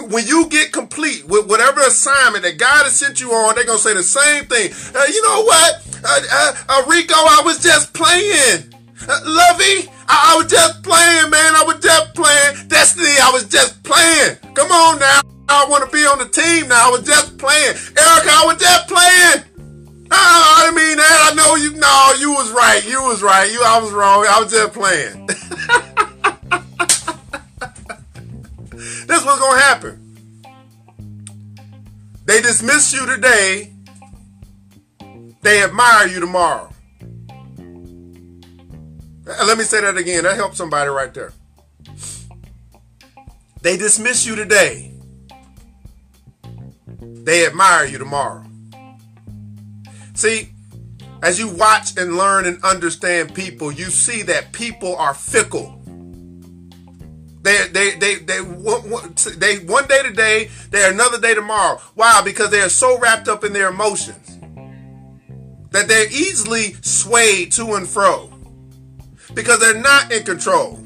When 0.10 0.25
you 0.25 0.47
get 0.49 0.71
complete 0.71 1.27
with 1.27 1.47
whatever 1.47 1.81
assignment 1.81 2.43
that 2.43 2.58
God 2.58 2.86
has 2.86 2.95
sent 2.95 3.21
you 3.21 3.31
on, 3.31 3.53
they're 3.53 3.65
gonna 3.65 3.77
say 3.77 3.93
the 3.93 4.01
same 4.01 4.45
thing. 4.45 4.71
Uh, 4.95 5.05
you 5.05 5.21
know 5.21 5.43
what, 5.43 5.88
uh, 6.03 6.21
uh, 6.31 6.55
uh 6.67 6.84
Rico? 6.89 7.13
I 7.13 7.43
was 7.45 7.62
just 7.62 7.93
playing. 7.93 8.73
Uh, 9.08 9.19
Lovey, 9.23 9.88
I, 10.10 10.34
I 10.34 10.38
was 10.41 10.51
just 10.51 10.81
playing, 10.81 11.29
man. 11.29 11.55
I 11.55 11.63
was 11.63 11.77
just 11.77 12.15
playing. 12.15 12.67
Destiny, 12.69 13.13
I 13.21 13.29
was 13.31 13.45
just 13.45 13.84
playing. 13.84 14.38
Come 14.55 14.71
on 14.71 14.99
now. 14.99 15.34
I 15.47 15.67
want 15.69 15.86
to 15.86 15.91
be 15.95 16.03
on 16.05 16.17
the 16.19 16.27
team 16.27 16.67
now. 16.69 16.88
I 16.88 16.91
was 16.91 17.03
just 17.03 17.38
playing. 17.38 17.75
Erica, 17.75 18.31
I 18.31 18.43
was 18.45 18.58
just 18.58 18.88
playing. 18.88 19.43
Oh, 20.12 20.12
I 20.12 20.71
mean 20.71 20.97
that. 20.97 21.31
I 21.31 21.36
know 21.36 21.55
you. 21.55 21.73
No, 21.73 22.13
you 22.19 22.31
was 22.31 22.51
right. 22.51 22.84
You 22.88 23.03
was 23.03 23.21
right. 23.21 23.51
You, 23.51 23.62
I 23.63 23.79
was 23.79 23.91
wrong. 23.91 24.25
I 24.27 24.39
was 24.39 24.51
just 24.51 24.73
playing. 24.73 25.25
this 29.08 29.23
was 29.25 29.39
gonna 29.39 29.62
happen. 29.62 30.01
They 32.25 32.41
dismiss 32.41 32.91
you 32.93 33.05
today. 33.05 33.71
They 35.41 35.63
admire 35.63 36.08
you 36.08 36.19
tomorrow. 36.19 36.71
Uh, 39.27 39.43
let 39.45 39.58
me 39.58 39.63
say 39.63 39.81
that 39.81 39.97
again. 39.97 40.23
That 40.23 40.36
helps 40.36 40.58
somebody 40.58 40.89
right 40.89 41.13
there. 41.13 41.34
They 43.62 43.77
dismiss 43.77 44.25
you 44.25 44.36
today 44.36 44.94
they 47.25 47.45
admire 47.45 47.85
you 47.85 47.97
tomorrow. 47.97 48.45
See, 50.13 50.49
as 51.23 51.39
you 51.39 51.49
watch 51.49 51.97
and 51.97 52.17
learn 52.17 52.45
and 52.45 52.63
understand 52.63 53.33
people, 53.33 53.71
you 53.71 53.85
see 53.85 54.21
that 54.21 54.51
people 54.51 54.95
are 54.95 55.15
fickle. 55.15 55.81
They 57.41 57.67
they 57.71 57.95
they 57.95 58.15
they 58.15 58.41
they 59.38 59.57
one 59.65 59.88
day 59.88 60.03
today, 60.03 60.51
they're 60.69 60.91
another 60.91 61.19
day 61.19 61.33
tomorrow. 61.33 61.81
Why? 61.95 62.21
Because 62.23 62.51
they 62.51 62.61
are 62.61 62.69
so 62.69 62.99
wrapped 62.99 63.27
up 63.27 63.43
in 63.43 63.53
their 63.53 63.69
emotions 63.69 64.39
that 65.71 65.88
they're 65.88 66.09
easily 66.09 66.75
swayed 66.81 67.51
to 67.53 67.73
and 67.73 67.88
fro 67.88 68.31
because 69.33 69.59
they're 69.59 69.81
not 69.81 70.11
in 70.11 70.23
control. 70.23 70.79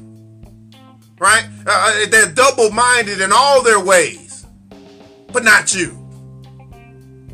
Right? 1.18 1.44
Uh, 1.66 1.70
uh 1.70 2.06
they're 2.10 2.32
double-minded 2.32 3.20
in 3.20 3.30
all 3.30 3.62
their 3.62 3.78
ways, 3.78 4.46
but 5.32 5.44
not 5.44 5.74
you. 5.74 5.99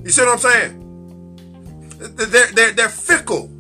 You 0.07 0.13
see 0.13 0.23
what 0.23 0.35
I'm 0.35 0.39
saying? 0.39 1.97
They're, 1.99 2.47
they're, 2.53 2.71
they're 2.71 2.89
fickle. 2.89 3.51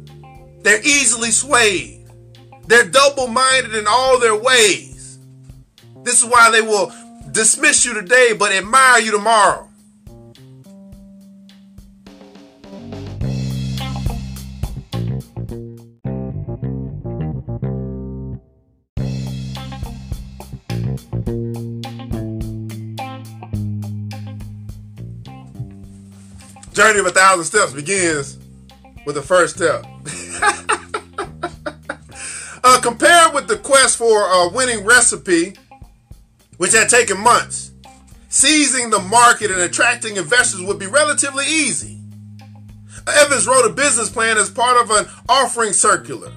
They're 0.62 0.80
easily 0.80 1.32
swayed. 1.32 2.06
They're 2.68 2.88
double 2.88 3.26
minded 3.26 3.74
in 3.74 3.86
all 3.88 4.20
their 4.20 4.36
ways. 4.36 5.18
This 6.04 6.22
is 6.22 6.30
why 6.30 6.52
they 6.52 6.60
will 6.62 6.92
dismiss 7.32 7.84
you 7.84 7.94
today 7.94 8.32
but 8.32 8.52
admire 8.52 9.00
you 9.00 9.10
tomorrow. 9.10 9.65
Journey 26.76 27.00
of 27.00 27.06
a 27.06 27.10
thousand 27.10 27.44
steps 27.44 27.72
begins 27.72 28.36
with 29.06 29.14
the 29.14 29.22
first 29.22 29.56
step. 29.56 29.82
uh, 32.62 32.80
compared 32.82 33.32
with 33.32 33.48
the 33.48 33.56
quest 33.56 33.96
for 33.96 34.26
a 34.26 34.50
winning 34.52 34.84
recipe, 34.84 35.56
which 36.58 36.74
had 36.74 36.90
taken 36.90 37.18
months, 37.18 37.70
seizing 38.28 38.90
the 38.90 38.98
market 38.98 39.50
and 39.50 39.62
attracting 39.62 40.18
investors 40.18 40.60
would 40.60 40.78
be 40.78 40.86
relatively 40.86 41.46
easy. 41.46 41.98
Evans 43.08 43.46
wrote 43.46 43.64
a 43.64 43.72
business 43.72 44.10
plan 44.10 44.36
as 44.36 44.50
part 44.50 44.76
of 44.76 44.90
an 44.90 45.06
offering 45.30 45.72
circular. 45.72 46.30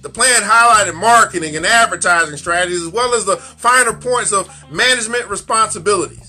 The 0.00 0.08
plan 0.08 0.44
highlighted 0.44 0.94
marketing 0.94 1.56
and 1.56 1.66
advertising 1.66 2.38
strategies 2.38 2.86
as 2.86 2.88
well 2.88 3.12
as 3.12 3.26
the 3.26 3.36
finer 3.36 3.92
points 3.92 4.32
of 4.32 4.48
management 4.70 5.28
responsibilities. 5.28 6.27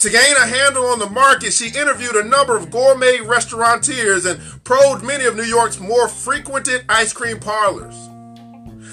To 0.00 0.10
gain 0.10 0.36
a 0.36 0.46
handle 0.46 0.84
on 0.86 0.98
the 0.98 1.08
market, 1.08 1.54
she 1.54 1.68
interviewed 1.68 2.16
a 2.16 2.24
number 2.24 2.56
of 2.56 2.70
gourmet 2.70 3.20
restaurateurs 3.20 4.26
and 4.26 4.38
probed 4.62 5.02
many 5.02 5.24
of 5.24 5.36
New 5.36 5.42
York's 5.42 5.80
more 5.80 6.06
frequented 6.06 6.84
ice 6.88 7.14
cream 7.14 7.40
parlors. 7.40 7.94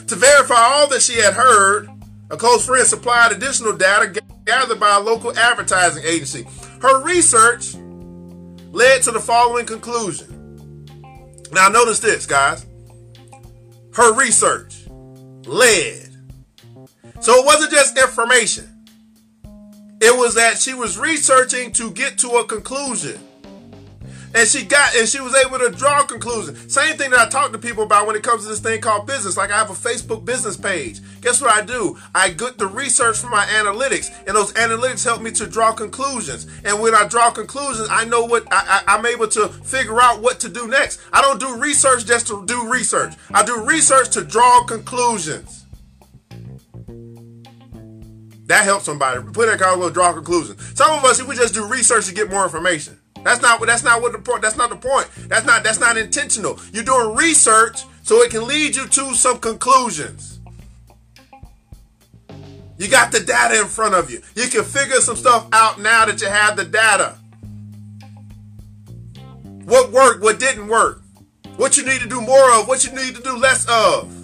To 0.08 0.16
verify 0.16 0.56
all 0.56 0.88
that 0.88 1.02
she 1.02 1.20
had 1.20 1.34
heard, 1.34 1.90
a 2.30 2.38
close 2.38 2.66
friend 2.66 2.88
supplied 2.88 3.34
additional 3.34 3.74
data 3.74 4.22
gathered 4.46 4.80
by 4.80 4.96
a 4.96 5.00
local 5.00 5.38
advertising 5.38 6.04
agency. 6.06 6.46
Her 6.82 7.04
research 7.04 7.76
led 8.72 9.04
to 9.04 9.12
the 9.12 9.20
following 9.20 9.66
conclusion. 9.66 10.88
Now, 11.52 11.68
notice 11.68 12.00
this, 12.00 12.26
guys. 12.26 12.66
Her 13.94 14.14
research 14.14 14.88
led. 15.46 16.10
So 17.20 17.40
it 17.40 17.46
wasn't 17.46 17.72
just 17.72 17.98
information. 17.98 18.73
It 20.04 20.18
was 20.18 20.36
that 20.36 20.58
she 20.58 20.74
was 20.74 21.00
researching 21.00 21.72
to 21.74 21.90
get 21.90 22.18
to 22.18 22.32
a 22.32 22.46
conclusion. 22.46 23.18
And 24.36 24.46
she 24.46 24.66
got 24.66 24.94
and 24.98 25.08
she 25.08 25.22
was 25.22 25.34
able 25.34 25.60
to 25.60 25.70
draw 25.70 26.02
a 26.02 26.06
conclusion. 26.06 26.56
Same 26.68 26.98
thing 26.98 27.12
that 27.12 27.22
I 27.22 27.30
talk 27.30 27.54
to 27.54 27.58
people 27.58 27.84
about 27.84 28.06
when 28.06 28.18
it 28.18 28.22
comes 28.22 28.44
to 28.44 28.50
this 28.50 28.60
thing 28.60 28.82
called 28.82 29.08
business. 29.08 29.38
Like 29.38 29.50
I 29.50 29.58
have 29.58 29.70
a 29.70 29.74
Facebook 29.74 30.26
business 30.26 30.58
page. 30.58 31.00
Guess 31.22 31.40
what 31.40 31.52
I 31.52 31.64
do? 31.64 31.98
I 32.14 32.32
get 32.32 32.58
the 32.58 32.68
research 32.68 33.20
from 33.20 33.32
my 33.32 33.46
analytics, 33.46 34.12
and 34.28 34.36
those 34.36 34.52
analytics 34.54 35.06
help 35.06 35.22
me 35.22 35.32
to 35.32 35.48
draw 35.48 35.72
conclusions. 35.72 36.48
And 36.66 36.82
when 36.82 36.94
I 36.94 37.08
draw 37.08 37.32
conclusions, 37.32 37.88
I 37.90 38.04
know 38.04 38.26
what 38.26 38.44
I, 38.52 38.84
I, 38.86 38.98
I'm 38.98 39.06
able 39.06 39.30
to 39.30 39.48
figure 39.48 40.02
out 40.02 40.22
what 40.22 40.42
to 40.42 40.50
do 40.50 40.68
next. 40.68 41.00
I 41.14 41.22
don't 41.22 41.40
do 41.40 41.56
research 41.62 42.06
just 42.06 42.28
to 42.28 42.46
do 42.46 42.70
research. 42.70 43.14
I 43.34 43.44
do 43.44 43.64
research 43.64 44.10
to 44.16 44.24
draw 44.26 44.66
conclusions. 44.66 45.63
That 48.54 48.66
helps 48.66 48.86
somebody. 48.86 49.20
Put 49.20 49.48
that 49.48 49.58
kind 49.58 49.82
of 49.82 49.94
draw 49.94 50.12
a 50.12 50.14
conclusion. 50.14 50.60
Some 50.76 50.92
of 50.92 51.04
us, 51.06 51.20
if 51.20 51.28
we 51.28 51.36
just 51.36 51.56
do 51.56 51.66
research 51.66 52.06
to 52.06 52.14
get 52.14 52.30
more 52.30 52.44
information. 52.44 53.00
That's 53.24 53.42
not 53.42 53.60
what. 53.60 53.66
That's 53.66 53.82
not 53.82 54.00
what 54.00 54.12
the 54.12 54.20
point. 54.20 54.44
That's 54.44 54.56
not 54.56 54.70
the 54.70 54.76
point. 54.76 55.10
That's 55.28 55.44
not. 55.44 55.64
That's 55.64 55.80
not 55.80 55.98
intentional. 55.98 56.60
You're 56.72 56.84
doing 56.84 57.16
research 57.16 57.82
so 58.04 58.22
it 58.22 58.30
can 58.30 58.48
lead 58.48 58.76
you 58.76 58.88
to 58.88 59.16
some 59.16 59.40
conclusions. 59.40 60.40
You 62.78 62.88
got 62.90 63.12
the 63.12 63.22
data 63.22 63.60
in 63.60 63.66
front 63.66 63.96
of 63.96 64.12
you. 64.12 64.22
You 64.36 64.48
can 64.50 64.64
figure 64.64 64.98
some 64.98 65.16
stuff 65.16 65.48
out 65.52 65.82
now 65.82 66.06
that 66.06 66.22
you 66.22 66.28
have 66.28 66.56
the 66.56 66.66
data. 66.66 67.18
What 69.66 69.92
worked, 69.92 70.22
what 70.22 70.40
didn't 70.40 70.68
work. 70.68 71.02
What 71.58 71.76
you 71.76 71.84
need 71.84 72.02
to 72.02 72.08
do 72.08 72.22
more 72.22 72.60
of, 72.60 72.68
what 72.68 72.86
you 72.86 72.92
need 72.92 73.16
to 73.16 73.22
do 73.24 73.36
less 73.36 73.66
of. 73.68 74.16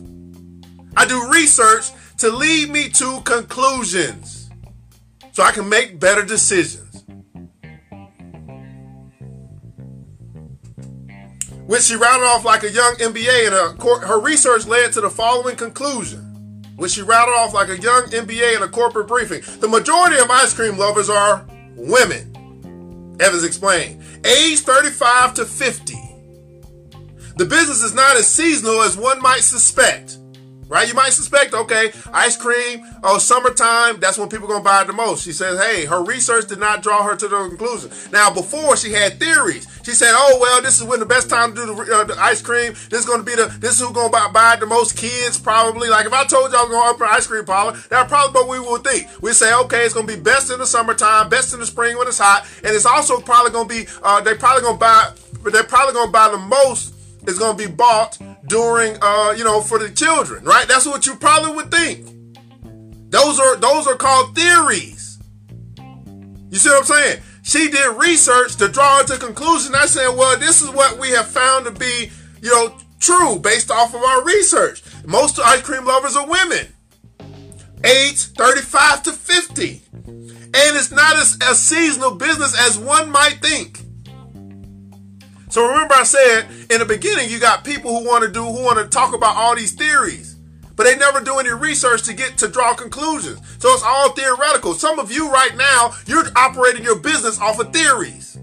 I 0.96 1.08
do 1.08 1.32
research 1.32 1.90
to 2.20 2.30
lead 2.30 2.70
me 2.70 2.90
to 2.90 3.22
conclusions 3.22 4.50
so 5.32 5.42
I 5.42 5.52
can 5.52 5.70
make 5.70 6.00
better 6.00 6.24
decisions. 6.24 7.06
Which 11.66 11.84
she 11.84 11.96
rounded 11.96 12.26
off 12.26 12.44
like 12.44 12.64
a 12.64 12.72
young 12.72 12.96
MBA, 12.96 13.46
and 13.46 13.82
her, 13.82 14.08
her 14.08 14.20
research 14.20 14.66
led 14.66 14.92
to 14.94 15.02
the 15.02 15.10
following 15.10 15.56
conclusion. 15.56 16.20
Which 16.76 16.94
she 16.94 17.04
rattled 17.04 17.38
off 17.38 17.54
like 17.54 17.70
a 17.70 17.78
young 17.78 18.04
MBA 18.04 18.58
in 18.58 18.64
a 18.64 18.68
corporate 18.68 19.08
briefing. 19.08 19.42
The 19.60 19.68
majority 19.68 20.18
of 20.18 20.30
ice 20.30 20.54
cream 20.54 20.78
lovers 20.78 21.10
are 21.10 21.46
women, 21.76 23.16
Evans 23.20 23.44
explained, 23.44 24.02
age 24.26 24.60
35 24.60 25.36
to 25.36 25.46
50. 25.46 25.94
The 27.38 27.46
business 27.46 27.82
is 27.82 27.94
not 27.94 28.18
as 28.18 28.28
seasonal 28.28 28.82
as 28.82 28.98
one 28.98 29.22
might 29.22 29.42
suspect 29.42 30.18
right? 30.70 30.88
You 30.88 30.94
might 30.94 31.12
suspect, 31.12 31.54
okay, 31.54 31.92
ice 32.14 32.38
cream, 32.38 32.86
oh, 33.04 33.18
summertime, 33.18 34.00
that's 34.00 34.18
when 34.18 34.30
people 34.30 34.48
to 34.48 34.60
buy 34.62 34.84
it 34.84 34.88
the 34.88 34.94
most. 34.94 35.24
She 35.24 35.34
says, 35.34 35.60
hey, 35.60 35.86
her 35.86 36.04
research 36.04 36.48
did 36.48 36.60
not 36.60 36.82
draw 36.82 37.04
her 37.04 37.16
to 37.16 37.28
the 37.28 37.48
conclusion. 37.50 37.92
Now, 38.12 38.34
before 38.34 38.78
she 38.78 38.94
had 38.94 39.20
theories. 39.20 39.68
She 39.84 39.92
said, 39.92 40.14
oh, 40.14 40.38
well, 40.40 40.62
this 40.62 40.80
is 40.80 40.84
when 40.86 41.00
the 41.00 41.06
best 41.06 41.30
time 41.30 41.56
to 41.56 41.66
do 41.66 41.76
the, 41.76 41.96
uh, 41.96 42.04
the 42.04 42.16
ice 42.20 42.42
cream. 42.42 42.74
This 42.90 43.00
is 43.00 43.06
to 43.06 43.24
be 43.24 43.36
the, 43.36 43.48
this 43.60 43.72
is 43.72 43.80
who's 43.80 43.92
going 43.92 44.08
to 44.08 44.12
buy, 44.12 44.30
buy 44.32 44.56
the 44.56 44.68
most 44.68 44.96
kids, 44.96 45.40
probably. 45.40 45.90
Like, 45.90 46.06
if 46.06 46.14
I 46.14 46.26
told 46.26 46.52
you 46.52 46.58
I 46.58 46.62
was 46.62 46.70
going 46.70 46.84
to 46.84 46.90
open 46.90 47.08
an 47.08 47.14
ice 47.14 47.28
cream 47.28 47.46
parlor, 47.46 47.72
that's 47.90 48.10
probably 48.10 48.40
what 48.40 48.50
we 48.50 48.60
would 48.60 48.84
think. 48.84 49.08
We 49.22 49.34
say, 49.34 49.54
okay, 49.54 49.86
it's 49.86 49.96
to 49.96 50.04
be 50.04 50.16
best 50.16 50.52
in 50.52 50.60
the 50.60 50.68
summertime, 50.68 51.30
best 51.30 51.54
in 51.54 51.60
the 51.60 51.66
spring 51.66 51.98
when 51.98 52.08
it's 52.08 52.20
hot, 52.20 52.48
and 52.64 52.76
it's 52.76 52.86
also 52.86 53.20
probably 53.20 53.52
to 53.52 53.66
be, 53.68 53.92
uh, 54.04 54.22
they're 54.22 54.36
probably 54.36 54.70
to 54.70 54.78
buy, 54.78 55.12
but 55.44 55.54
they're 55.54 55.64
probably 55.64 56.00
to 56.00 56.12
buy 56.12 56.30
the 56.30 56.38
most 56.38 56.94
is 57.28 57.38
going 57.38 57.58
to 57.58 57.68
be 57.68 57.72
bought 57.72 58.18
during, 58.48 58.98
uh, 59.02 59.34
you 59.38 59.44
know, 59.44 59.62
for 59.62 59.80
the 59.80 59.90
children, 59.90 60.44
right? 60.44 60.68
That's 60.68 60.86
what 60.86 61.06
you 61.06 61.16
probably 61.16 61.54
would 61.54 61.72
think. 61.72 62.08
Those 63.12 63.40
are 63.40 63.56
those 63.56 63.88
are 63.88 63.96
called 63.96 64.36
theories. 64.36 65.20
You 66.50 66.58
see 66.58 66.70
what 66.70 66.80
I'm 66.80 66.86
saying? 66.86 67.22
She 67.44 67.70
did 67.70 67.98
research 67.98 68.56
to 68.58 68.68
draw 68.68 69.02
to 69.04 69.18
conclusion. 69.18 69.74
I 69.76 69.86
said, 69.86 70.10
well, 70.10 70.38
this 70.38 70.62
is 70.62 70.70
what 70.70 71.00
we 71.00 71.12
have 71.12 71.28
found 71.28 71.66
to 71.66 71.72
be, 71.72 72.12
you 72.42 72.50
know, 72.50 72.76
true 73.00 73.40
based 73.40 73.72
off 73.72 73.94
of 73.94 74.02
our 74.02 74.24
research. 74.24 74.84
Most 75.06 75.40
ice 75.40 75.62
cream 75.62 75.86
lovers 75.86 76.16
are 76.16 76.28
women, 76.28 76.68
age 77.84 78.20
35 78.20 79.04
to 79.04 79.12
50. 79.12 79.82
And 80.06 80.76
it's 80.76 80.92
not 80.92 81.16
as 81.16 81.38
a 81.48 81.56
seasonal 81.56 82.16
business 82.16 82.60
as 82.60 82.78
one 82.78 83.10
might 83.10 83.40
think. 83.42 83.82
So 85.50 85.68
remember 85.68 85.96
I 85.96 86.04
said 86.04 86.48
in 86.70 86.80
the 86.80 86.86
beginning, 86.86 87.30
you 87.30 87.40
got 87.40 87.64
people 87.64 87.98
who 87.98 88.08
want 88.08 88.24
to 88.24 88.30
do, 88.30 88.44
who 88.44 88.64
want 88.64 88.78
to 88.78 88.86
talk 88.86 89.16
about 89.16 89.36
all 89.36 89.56
these 89.56 89.74
theories, 89.74 90.36
but 90.76 90.84
they 90.84 90.96
never 90.96 91.22
do 91.22 91.40
any 91.40 91.50
research 91.50 92.04
to 92.04 92.14
get 92.14 92.38
to 92.38 92.48
draw 92.48 92.76
conclusions. 92.76 93.42
So 93.58 93.70
it's 93.74 93.84
all 93.84 94.12
theoretical. 94.12 94.76
Some 94.76 95.00
of 95.00 95.12
you 95.12 95.32
right 95.32 95.56
now, 95.58 95.94
you're 96.06 96.26
operating 96.36 96.84
your 96.84 97.00
business 97.00 97.40
off 97.40 97.60
of 97.60 97.74
theories. 97.74 98.38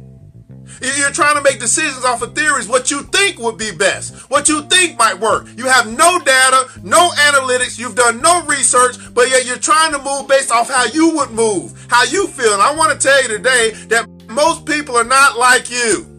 You're 0.83 1.13
trying 1.13 1.37
to 1.37 1.43
make 1.43 1.61
decisions 1.61 2.05
off 2.05 2.23
of 2.23 2.35
theories, 2.35 2.69
what 2.69 2.91
you 2.91 3.05
think 3.05 3.39
would 3.39 3.57
be 3.57 3.71
best, 3.71 4.15
what 4.29 4.49
you 4.49 4.63
think 4.63 4.99
might 4.99 5.19
work. 5.19 5.47
You 5.57 5.67
have 5.67 5.87
no 5.87 6.19
data, 6.19 6.69
no 6.83 7.11
analytics, 7.11 7.79
you've 7.79 7.95
done 7.95 8.21
no 8.21 8.45
research, 8.45 8.97
but 9.15 9.31
yet 9.31 9.47
you're 9.47 9.57
trying 9.57 9.93
to 9.93 10.03
move 10.03 10.29
based 10.29 10.51
off 10.51 10.69
how 10.69 10.85
you 10.87 11.15
would 11.17 11.31
move, 11.31 11.87
how 11.89 12.03
you 12.03 12.27
feel. 12.27 12.53
And 12.53 12.61
I 12.61 12.75
want 12.75 12.93
to 12.93 13.07
tell 13.07 13.23
you 13.23 13.29
today 13.29 13.71
that 13.87 14.09
most 14.29 14.67
people 14.67 14.97
are 14.97 15.05
not 15.05 15.39
like 15.39 15.71
you. 15.71 16.16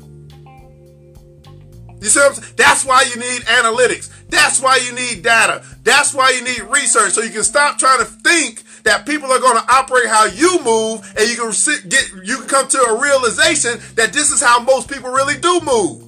You 1.99 2.07
see 2.09 2.19
what 2.19 2.29
I'm 2.29 2.35
saying? 2.35 2.53
That's 2.55 2.85
why 2.85 3.03
you 3.03 3.15
need 3.19 3.41
analytics. 3.43 4.11
That's 4.29 4.61
why 4.61 4.77
you 4.77 4.93
need 4.93 5.23
data. 5.23 5.63
That's 5.83 6.13
why 6.13 6.31
you 6.31 6.43
need 6.43 6.61
research. 6.71 7.13
So 7.13 7.21
you 7.21 7.31
can 7.31 7.43
stop 7.43 7.77
trying 7.77 7.99
to 7.99 8.05
think 8.05 8.63
that 8.83 9.05
people 9.05 9.31
are 9.31 9.39
going 9.39 9.57
to 9.57 9.71
operate 9.71 10.07
how 10.07 10.25
you 10.25 10.63
move 10.63 11.01
and 11.17 11.29
you 11.29 11.35
can 11.35 11.51
get 11.89 12.09
you 12.23 12.37
can 12.39 12.47
come 12.47 12.67
to 12.67 12.77
a 12.77 13.01
realization 13.01 13.79
that 13.95 14.13
this 14.13 14.31
is 14.31 14.41
how 14.41 14.59
most 14.59 14.89
people 14.89 15.11
really 15.11 15.37
do 15.37 15.59
move. 15.61 16.06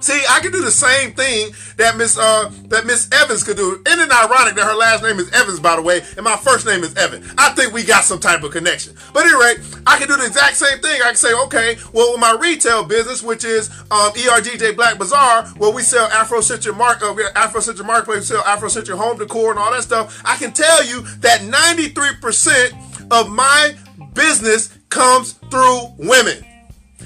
See, 0.00 0.22
I 0.30 0.40
can 0.40 0.52
do 0.52 0.62
the 0.62 0.70
same 0.70 1.12
thing 1.12 1.52
that 1.76 1.96
Miss 1.96 2.16
uh, 2.16 2.50
that 2.68 2.86
Miss 2.86 3.08
Evans 3.12 3.42
could 3.42 3.56
do. 3.56 3.82
Isn't 3.86 4.00
it 4.00 4.10
ironic 4.10 4.54
that 4.54 4.64
her 4.64 4.74
last 4.74 5.02
name 5.02 5.18
is 5.18 5.30
Evans, 5.32 5.58
by 5.58 5.74
the 5.76 5.82
way, 5.82 6.02
and 6.16 6.24
my 6.24 6.36
first 6.36 6.66
name 6.66 6.84
is 6.84 6.94
Evan? 6.94 7.24
I 7.36 7.50
think 7.50 7.72
we 7.72 7.82
got 7.82 8.04
some 8.04 8.20
type 8.20 8.42
of 8.44 8.52
connection. 8.52 8.94
But 9.12 9.26
anyway, 9.26 9.54
I 9.86 9.98
can 9.98 10.06
do 10.06 10.16
the 10.16 10.26
exact 10.26 10.56
same 10.56 10.78
thing. 10.78 11.00
I 11.02 11.06
can 11.06 11.16
say, 11.16 11.34
okay, 11.44 11.76
well, 11.92 12.12
with 12.12 12.20
my 12.20 12.32
retail 12.40 12.84
business, 12.84 13.22
which 13.22 13.44
is 13.44 13.70
um, 13.90 14.12
ERGJ 14.12 14.76
Black 14.76 14.98
Bazaar, 14.98 15.46
where 15.58 15.72
we 15.72 15.82
sell 15.82 16.08
Afrocentric 16.10 16.76
mark, 16.76 17.02
uh, 17.02 17.14
Afrocentric 17.34 17.84
marketplace, 17.84 18.30
we 18.30 18.36
sell 18.36 18.42
Afrocentric 18.42 18.96
home 18.96 19.18
decor 19.18 19.50
and 19.50 19.58
all 19.58 19.72
that 19.72 19.82
stuff. 19.82 20.22
I 20.24 20.36
can 20.36 20.52
tell 20.52 20.84
you 20.86 21.02
that 21.18 21.40
93% 21.40 23.10
of 23.10 23.30
my 23.30 23.74
business 24.14 24.78
comes 24.90 25.32
through 25.50 25.94
women. 25.98 26.44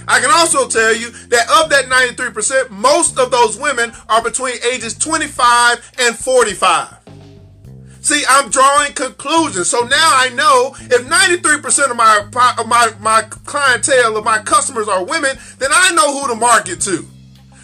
I 0.09 0.21
can 0.21 0.31
also 0.31 0.69
tell 0.69 0.95
you 0.95 1.11
that 1.11 1.49
of 1.63 1.71
that 1.71 1.87
93%, 1.87 2.71
most 2.71 3.19
of 3.19 3.31
those 3.31 3.59
women 3.59 3.93
are 4.09 4.23
between 4.23 4.55
ages 4.73 4.97
25 4.99 5.93
and 5.99 6.17
45. 6.17 6.99
See, 8.01 8.25
I'm 8.29 8.51
drawing 8.51 8.95
conclusions. 8.95 9.71
So 9.71 9.81
now 9.83 10.11
I 10.13 10.31
know 10.31 10.75
if 10.81 11.07
93% 11.07 11.91
of 11.91 11.97
my, 11.97 12.27
of 12.59 12.67
my, 12.67 12.93
my 12.99 13.23
clientele, 13.23 14.17
of 14.17 14.25
my 14.25 14.41
customers 14.41 14.89
are 14.89 15.05
women, 15.05 15.37
then 15.59 15.71
I 15.73 15.93
know 15.93 16.21
who 16.21 16.29
to 16.29 16.35
market 16.35 16.81
to. 16.83 17.07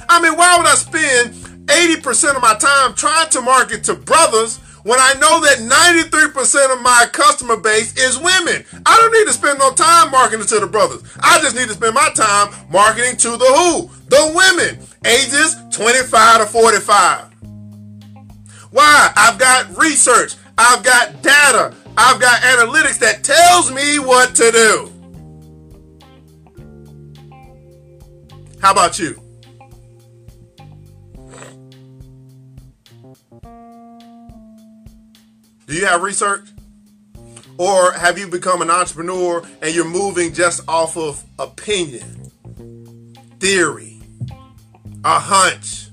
I 0.08 0.22
mean, 0.22 0.36
why 0.36 0.56
would 0.56 0.66
I 0.66 0.74
spend 0.76 1.34
80% 1.66 2.36
of 2.36 2.42
my 2.42 2.54
time 2.54 2.94
trying 2.94 3.28
to 3.30 3.40
market 3.40 3.82
to 3.84 3.94
brothers 3.94 4.60
when 4.82 4.98
I 4.98 5.14
know 5.14 5.40
that 5.40 5.58
93% 5.58 6.72
of 6.72 6.82
my 6.82 7.06
customer 7.12 7.56
base 7.56 7.96
is 7.96 8.18
women. 8.18 8.64
I 8.86 8.96
don't 8.96 9.12
need 9.12 9.26
to 9.26 9.32
spend 9.32 9.58
no 9.58 9.72
time 9.72 10.10
marketing 10.10 10.46
to 10.46 10.60
the 10.60 10.66
brothers. 10.66 11.02
I 11.20 11.40
just 11.40 11.56
need 11.56 11.68
to 11.68 11.74
spend 11.74 11.94
my 11.94 12.10
time 12.14 12.54
marketing 12.70 13.16
to 13.18 13.36
the 13.36 13.44
who? 13.44 13.90
The 14.08 14.32
women, 14.34 14.78
ages 15.04 15.56
25 15.70 16.40
to 16.40 16.46
45. 16.46 17.24
Why? 18.70 19.12
I've 19.16 19.38
got 19.38 19.76
research. 19.76 20.34
I've 20.56 20.82
got 20.82 21.22
data. 21.22 21.74
I've 21.96 22.20
got 22.20 22.40
analytics 22.42 22.98
that 23.00 23.24
tells 23.24 23.72
me 23.72 23.98
what 23.98 24.34
to 24.36 24.52
do. 24.52 24.92
How 28.60 28.72
about 28.72 28.98
you? 28.98 29.27
Do 35.68 35.74
you 35.74 35.84
have 35.84 36.00
research? 36.00 36.48
Or 37.58 37.92
have 37.92 38.18
you 38.18 38.26
become 38.26 38.62
an 38.62 38.70
entrepreneur 38.70 39.46
and 39.60 39.74
you're 39.74 39.84
moving 39.84 40.32
just 40.32 40.66
off 40.66 40.96
of 40.96 41.22
opinion, 41.38 42.32
theory, 43.38 44.00
a 45.04 45.18
hunch? 45.18 45.88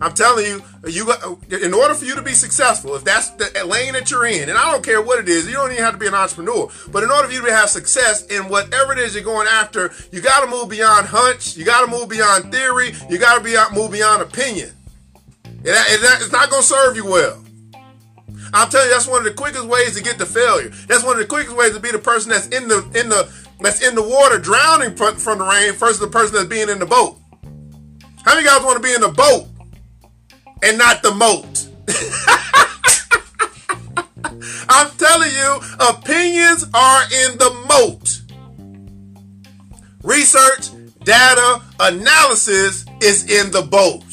I'm 0.00 0.12
telling 0.12 0.46
you, 0.46 0.62
you 0.86 1.12
in 1.50 1.74
order 1.74 1.94
for 1.94 2.04
you 2.04 2.14
to 2.14 2.22
be 2.22 2.34
successful, 2.34 2.94
if 2.94 3.02
that's 3.02 3.30
the 3.30 3.64
lane 3.66 3.94
that 3.94 4.12
you're 4.12 4.26
in, 4.26 4.48
and 4.48 4.56
I 4.56 4.70
don't 4.70 4.84
care 4.84 5.02
what 5.02 5.18
it 5.18 5.28
is, 5.28 5.48
you 5.48 5.54
don't 5.54 5.72
even 5.72 5.82
have 5.82 5.94
to 5.94 5.98
be 5.98 6.06
an 6.06 6.14
entrepreneur, 6.14 6.70
but 6.92 7.02
in 7.02 7.10
order 7.10 7.26
for 7.26 7.34
you 7.34 7.44
to 7.44 7.52
have 7.52 7.70
success 7.70 8.24
in 8.26 8.48
whatever 8.48 8.92
it 8.92 8.98
is 9.00 9.16
you're 9.16 9.24
going 9.24 9.48
after, 9.48 9.90
you 10.12 10.20
got 10.20 10.44
to 10.44 10.46
move 10.46 10.68
beyond 10.68 11.06
hunch, 11.06 11.56
you 11.56 11.64
got 11.64 11.84
to 11.84 11.90
move 11.90 12.08
beyond 12.08 12.52
theory, 12.52 12.92
you 13.10 13.18
got 13.18 13.36
to 13.36 13.42
be 13.42 13.56
move 13.74 13.90
beyond 13.90 14.22
opinion. 14.22 14.70
it's 15.64 16.32
not 16.32 16.50
going 16.50 16.62
to 16.62 16.68
serve 16.68 16.94
you 16.94 17.06
well. 17.06 17.43
I'm 18.54 18.70
telling 18.70 18.86
you, 18.86 18.94
that's 18.94 19.08
one 19.08 19.18
of 19.18 19.24
the 19.24 19.34
quickest 19.34 19.66
ways 19.66 19.96
to 19.96 20.02
get 20.02 20.16
to 20.18 20.26
failure. 20.26 20.70
That's 20.86 21.02
one 21.02 21.14
of 21.14 21.18
the 21.18 21.26
quickest 21.26 21.56
ways 21.56 21.74
to 21.74 21.80
be 21.80 21.90
the 21.90 21.98
person 21.98 22.30
that's 22.30 22.46
in 22.48 22.68
the 22.68 22.78
in 22.94 23.08
the 23.08 23.28
that's 23.60 23.86
in 23.86 23.96
the 23.96 24.02
water 24.02 24.38
drowning 24.38 24.94
from, 24.94 25.16
the 25.16 25.44
rain 25.44 25.72
versus 25.72 25.98
the 25.98 26.06
person 26.06 26.34
that's 26.34 26.48
being 26.48 26.68
in 26.68 26.78
the 26.78 26.86
boat. 26.86 27.18
How 28.24 28.34
many 28.34 28.46
guys 28.46 28.62
want 28.62 28.76
to 28.76 28.82
be 28.82 28.94
in 28.94 29.00
the 29.00 29.08
boat 29.08 29.48
and 30.62 30.78
not 30.78 31.02
the 31.02 31.12
moat? 31.12 31.68
I'm 34.68 34.90
telling 34.96 35.30
you, 35.30 35.60
opinions 35.80 36.64
are 36.72 37.02
in 37.04 37.38
the 37.38 37.50
moat. 37.68 38.20
Research, 40.02 40.70
data, 41.02 41.60
analysis 41.80 42.84
is 43.00 43.28
in 43.30 43.50
the 43.50 43.62
boat. 43.62 44.04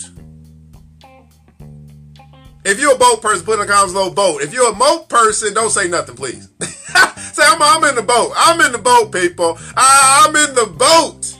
If 2.64 2.80
you're 2.80 2.94
a 2.94 2.98
boat 2.98 3.22
person, 3.22 3.46
put 3.46 3.54
in 3.54 3.62
the 3.62 3.66
comments 3.66 3.94
below 3.94 4.12
boat. 4.12 4.42
If 4.42 4.54
you're 4.54 4.72
a 4.72 4.76
moat 4.76 5.10
person, 5.10 5.54
don't 5.54 5.72
say 5.72 5.88
nothing, 5.88 6.16
please. 6.16 6.48
say, 6.62 7.44
I'm, 7.46 7.62
I'm, 7.62 7.84
in 7.86 7.96
the 7.96 8.04
boat. 8.04 8.34
I'm 8.36 8.62
in 8.62 8.72
the 8.72 8.78
boat, 8.78 9.12
people. 9.12 9.58
I, 9.76 10.26
I'm 10.26 10.36
in 10.36 10.56
the 10.56 10.68
boat. 10.68 11.38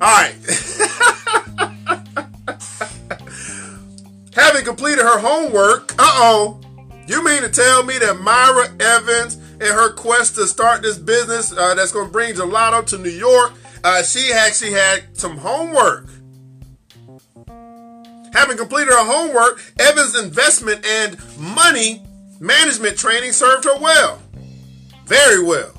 right. 0.00 0.34
Having 4.34 4.64
completed 4.64 5.02
her 5.02 5.18
homework, 5.18 5.92
uh 5.98 6.12
oh, 6.14 6.60
you 7.08 7.24
mean 7.24 7.42
to 7.42 7.48
tell 7.48 7.82
me 7.82 7.98
that 7.98 8.20
Myra 8.20 8.68
Evans, 8.78 9.34
in 9.60 9.66
her 9.66 9.92
quest 9.92 10.36
to 10.36 10.46
start 10.46 10.82
this 10.82 10.96
business 10.96 11.52
uh, 11.52 11.74
that's 11.74 11.90
going 11.90 12.06
to 12.06 12.12
bring 12.12 12.34
gelato 12.34 12.86
to 12.86 12.98
New 12.98 13.10
York, 13.10 13.54
uh, 13.82 14.04
she 14.04 14.32
actually 14.32 14.70
had 14.72 15.02
some 15.14 15.36
homework. 15.36 16.06
Having 18.32 18.58
completed 18.58 18.92
her 18.92 19.04
homework, 19.04 19.60
Evans' 19.78 20.18
investment 20.18 20.84
and 20.86 21.16
money 21.38 22.02
management 22.40 22.96
training 22.96 23.32
served 23.32 23.64
her 23.64 23.78
well. 23.78 24.22
Very 25.06 25.42
well. 25.42 25.72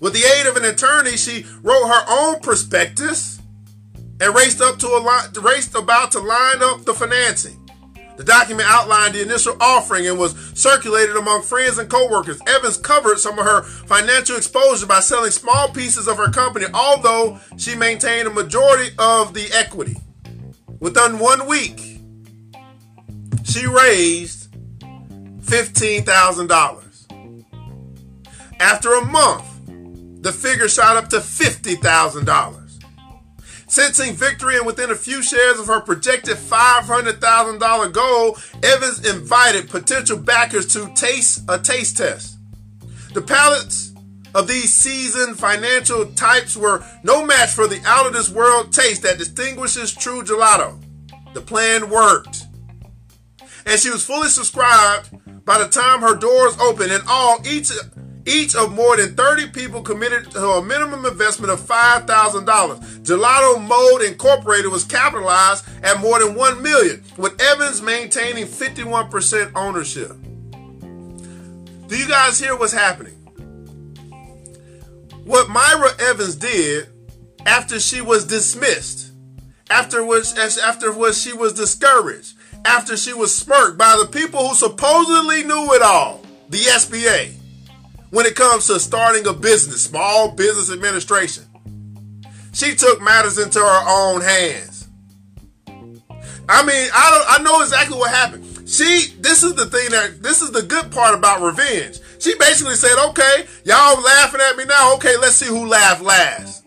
With 0.00 0.14
the 0.14 0.24
aid 0.24 0.46
of 0.46 0.56
an 0.56 0.64
attorney, 0.64 1.16
she 1.16 1.44
wrote 1.62 1.86
her 1.86 2.04
own 2.08 2.40
prospectus 2.40 3.40
and 4.20 4.34
raced 4.34 4.60
up 4.60 4.78
to 4.78 4.86
a 4.86 5.00
li- 5.00 5.40
raced 5.42 5.74
about 5.74 6.12
to 6.12 6.20
line 6.20 6.62
up 6.62 6.84
the 6.84 6.94
financing. 6.94 7.56
The 8.16 8.24
document 8.24 8.68
outlined 8.70 9.14
the 9.14 9.22
initial 9.22 9.56
offering 9.60 10.06
and 10.06 10.18
was 10.18 10.34
circulated 10.54 11.16
among 11.16 11.40
friends 11.40 11.78
and 11.78 11.88
coworkers. 11.88 12.38
Evans 12.46 12.76
covered 12.76 13.18
some 13.18 13.38
of 13.38 13.46
her 13.46 13.62
financial 13.62 14.36
exposure 14.36 14.86
by 14.86 15.00
selling 15.00 15.30
small 15.30 15.70
pieces 15.70 16.06
of 16.06 16.18
her 16.18 16.30
company, 16.30 16.66
although 16.74 17.38
she 17.56 17.74
maintained 17.74 18.28
a 18.28 18.30
majority 18.30 18.94
of 18.98 19.32
the 19.32 19.48
equity. 19.54 19.96
Within 20.80 21.18
one 21.18 21.46
week, 21.46 22.00
she 23.44 23.66
raised 23.66 24.50
$15,000. 25.42 26.86
After 28.58 28.94
a 28.94 29.04
month, 29.04 29.44
the 30.22 30.32
figure 30.32 30.68
shot 30.68 30.96
up 30.96 31.10
to 31.10 31.18
$50,000. 31.18 32.56
Sensing 33.66 34.14
victory 34.14 34.56
and 34.56 34.64
within 34.66 34.90
a 34.90 34.94
few 34.94 35.22
shares 35.22 35.60
of 35.60 35.66
her 35.66 35.80
projected 35.80 36.38
$500,000 36.38 37.92
goal, 37.92 38.38
Evans 38.62 39.06
invited 39.08 39.68
potential 39.68 40.16
backers 40.16 40.66
to 40.72 40.90
taste 40.94 41.44
a 41.48 41.58
taste 41.58 41.98
test. 41.98 42.38
The 43.12 43.20
palates 43.20 43.89
of 44.34 44.46
these 44.46 44.74
seasoned 44.74 45.38
financial 45.38 46.06
types 46.12 46.56
were 46.56 46.84
no 47.02 47.24
match 47.24 47.50
for 47.50 47.66
the 47.66 47.80
out 47.84 48.06
of 48.06 48.12
this 48.12 48.30
world 48.30 48.72
taste 48.72 49.02
that 49.02 49.18
distinguishes 49.18 49.94
true 49.94 50.22
gelato. 50.22 50.82
The 51.34 51.40
plan 51.40 51.90
worked. 51.90 52.46
And 53.66 53.78
she 53.78 53.90
was 53.90 54.04
fully 54.04 54.28
subscribed 54.28 55.44
by 55.44 55.58
the 55.58 55.68
time 55.68 56.00
her 56.00 56.14
doors 56.14 56.56
opened. 56.58 56.92
In 56.92 57.00
all, 57.06 57.38
each 57.46 57.70
each 58.26 58.54
of 58.54 58.72
more 58.72 58.96
than 58.96 59.14
30 59.14 59.48
people 59.48 59.82
committed 59.82 60.30
to 60.32 60.46
a 60.46 60.62
minimum 60.62 61.06
investment 61.06 61.52
of 61.52 61.60
$5,000. 61.60 62.06
Gelato 63.02 63.66
Mode 63.66 64.02
Incorporated 64.02 64.70
was 64.70 64.84
capitalized 64.84 65.64
at 65.82 66.00
more 66.00 66.18
than 66.18 66.34
1 66.34 66.62
million, 66.62 67.02
with 67.16 67.40
Evans 67.40 67.80
maintaining 67.80 68.46
51% 68.46 69.52
ownership. 69.54 70.12
Do 71.88 71.96
you 71.96 72.06
guys 72.06 72.38
hear 72.38 72.56
what's 72.56 72.72
happening? 72.72 73.19
What 75.30 75.48
Myra 75.48 75.90
Evans 76.00 76.34
did 76.34 76.88
after 77.46 77.78
she 77.78 78.00
was 78.00 78.24
dismissed, 78.24 79.12
after 79.70 80.04
which 80.04 80.36
after 80.36 80.90
which 80.90 81.14
she 81.14 81.32
was 81.32 81.52
discouraged, 81.52 82.34
after 82.64 82.96
she 82.96 83.12
was 83.12 83.32
smirked 83.32 83.78
by 83.78 83.96
the 83.96 84.10
people 84.10 84.48
who 84.48 84.56
supposedly 84.56 85.44
knew 85.44 85.72
it 85.72 85.82
all, 85.82 86.20
the 86.48 86.58
SBA 86.58 87.30
when 88.10 88.26
it 88.26 88.34
comes 88.34 88.66
to 88.66 88.80
starting 88.80 89.24
a 89.28 89.32
business, 89.32 89.82
small 89.82 90.32
business 90.32 90.68
administration. 90.68 91.44
She 92.52 92.74
took 92.74 93.00
matters 93.00 93.38
into 93.38 93.60
her 93.60 93.84
own 93.86 94.22
hands. 94.22 94.88
I 96.48 96.64
mean, 96.66 96.88
I 96.92 97.10
don't 97.12 97.40
I 97.40 97.42
know 97.44 97.62
exactly 97.62 97.96
what 97.96 98.10
happened. 98.10 98.68
She 98.68 99.14
this 99.20 99.44
is 99.44 99.54
the 99.54 99.66
thing 99.66 99.90
that 99.90 100.24
this 100.24 100.42
is 100.42 100.50
the 100.50 100.62
good 100.62 100.90
part 100.90 101.14
about 101.14 101.40
revenge. 101.40 102.00
She 102.20 102.34
basically 102.36 102.76
said, 102.76 102.96
"Okay, 103.08 103.46
y'all 103.64 104.00
laughing 104.00 104.40
at 104.40 104.56
me 104.56 104.64
now. 104.66 104.94
Okay, 104.94 105.16
let's 105.16 105.36
see 105.36 105.46
who 105.46 105.66
laughed 105.66 106.02
last." 106.02 106.64